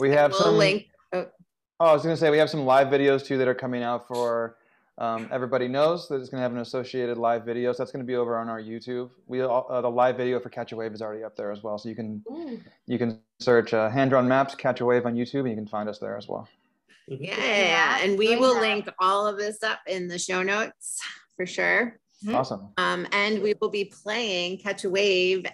[0.00, 0.56] We have we'll some.
[0.58, 3.82] link Oh, I was gonna say we have some live videos too that are coming
[3.82, 4.56] out for.
[4.96, 8.14] Um, everybody knows that it's gonna have an associated live video, so that's gonna be
[8.14, 9.10] over on our YouTube.
[9.26, 11.64] We all- uh, the live video for Catch a Wave is already up there as
[11.64, 12.60] well, so you can Ooh.
[12.86, 15.66] you can search uh, hand drawn maps Catch a Wave on YouTube and you can
[15.66, 16.48] find us there as well.
[17.06, 18.60] Yeah, Yeah, and we doing will that.
[18.62, 21.00] link all of this up in the show notes
[21.36, 21.98] for sure.
[22.24, 22.34] Mhm.
[22.34, 22.72] Awesome.
[22.78, 25.44] Um, and we will be playing Catch a Wave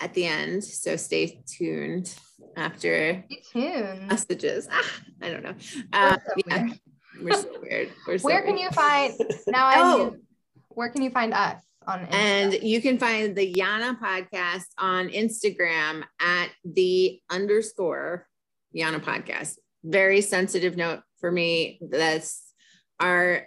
[0.00, 0.64] at the end.
[0.64, 2.12] So stay tuned
[2.56, 4.08] after Stay tuned.
[4.08, 4.66] messages.
[4.70, 4.92] Ah,
[5.22, 5.54] I don't know.
[5.92, 6.80] We're Uh, so yeah, weird.
[7.22, 7.92] we're so weird.
[8.08, 8.62] We're so Where can weird.
[8.64, 9.14] you find
[9.46, 9.66] now?
[9.66, 9.96] I Oh.
[10.10, 10.22] knew-
[10.70, 12.14] where can you find us on Insta?
[12.14, 18.26] And you can find the Yana podcast on Instagram at the underscore
[18.74, 19.58] Yana podcast.
[19.84, 21.80] Very sensitive note for me.
[21.82, 22.52] That's
[22.98, 23.46] our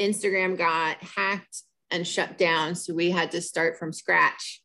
[0.00, 2.74] Instagram got hacked and shut down.
[2.74, 4.62] So we had to start from scratch.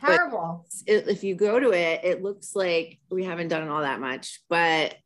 [0.00, 0.66] Terrible.
[0.86, 4.40] it- if you go to it, it looks like we haven't done all that much,
[4.48, 4.96] but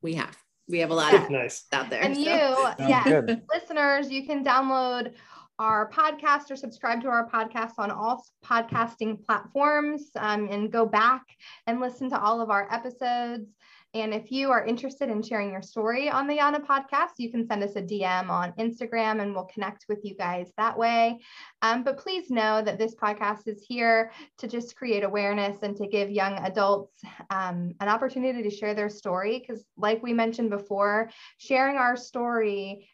[0.00, 0.36] we have.
[0.68, 1.64] We have a lot of nice.
[1.72, 2.00] out there.
[2.02, 5.14] And so- you, Sounds yeah, listeners, you can download
[5.58, 11.22] our podcast or subscribe to our podcast on all podcasting platforms um, and go back
[11.66, 13.48] and listen to all of our episodes.
[13.94, 17.46] And if you are interested in sharing your story on the Yana podcast, you can
[17.46, 21.18] send us a DM on Instagram and we'll connect with you guys that way.
[21.62, 25.86] Um, but please know that this podcast is here to just create awareness and to
[25.86, 29.38] give young adults um, an opportunity to share their story.
[29.38, 32.90] Because, like we mentioned before, sharing our story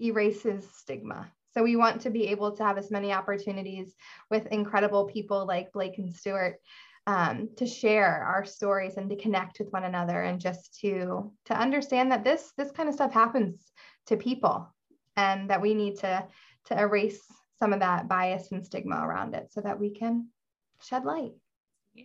[0.00, 1.32] erases stigma.
[1.56, 3.96] So we want to be able to have as many opportunities
[4.30, 6.60] with incredible people like Blake and Stewart
[7.06, 11.58] um, to share our stories and to connect with one another and just to to
[11.58, 13.72] understand that this this kind of stuff happens
[14.04, 14.68] to people
[15.16, 16.26] and that we need to
[16.66, 17.24] to erase
[17.58, 20.28] some of that bias and stigma around it so that we can
[20.82, 21.32] shed light.
[21.94, 22.04] Yeah.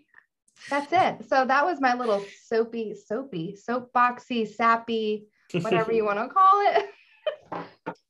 [0.70, 1.28] That's it.
[1.28, 6.86] So that was my little soapy, soapy, soapboxy, sappy, whatever you want to call it.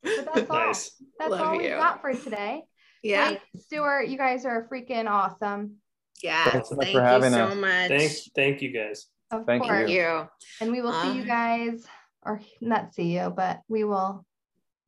[0.03, 0.57] But that's all.
[0.57, 1.75] That's Love all we've you.
[1.77, 2.63] got for today.
[3.03, 3.29] Yeah.
[3.31, 5.77] Hey, Stewart, you guys are freaking awesome.
[6.23, 6.43] Yeah.
[6.51, 7.55] Thanks so much Thank for having you so us.
[7.55, 7.87] much.
[7.87, 9.07] Thank, thank you guys.
[9.31, 9.89] Of Thank course.
[9.89, 10.27] You.
[10.59, 11.85] And we will see you Um, guys,
[12.23, 14.25] or not see you, but we will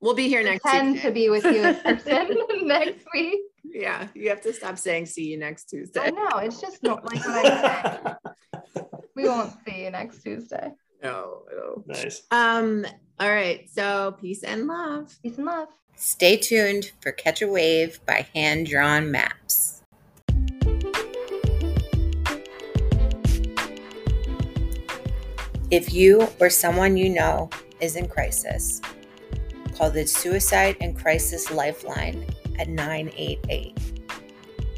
[0.02, 1.08] We'll be here next tend Tuesday.
[1.08, 2.38] to be with you in person
[2.68, 3.40] next week.
[3.64, 4.08] Yeah.
[4.14, 6.12] You have to stop saying see you next I Tuesday.
[6.12, 8.16] know it's just not like what I
[8.76, 8.84] say.
[9.16, 10.72] We won't see you next Tuesday.
[11.02, 11.84] No, no.
[11.88, 12.22] nice.
[12.32, 12.86] Um,
[13.20, 13.70] all right.
[13.70, 15.16] So peace and love.
[15.22, 15.70] Peace and love.
[15.96, 19.82] Stay tuned for Catch a Wave by Hand Drawn Maps.
[25.70, 27.50] If you or someone you know
[27.80, 28.82] is in crisis,
[29.76, 32.26] call the Suicide and Crisis Lifeline
[32.60, 33.78] at 988.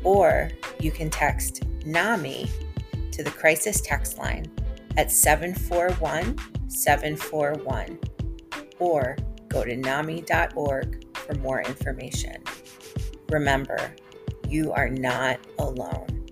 [0.03, 2.49] Or you can text NAMI
[3.11, 4.45] to the crisis text line
[4.97, 6.37] at 741
[6.69, 7.99] 741
[8.79, 12.43] or go to NAMI.org for more information.
[13.29, 13.93] Remember,
[14.47, 16.24] you are not alone.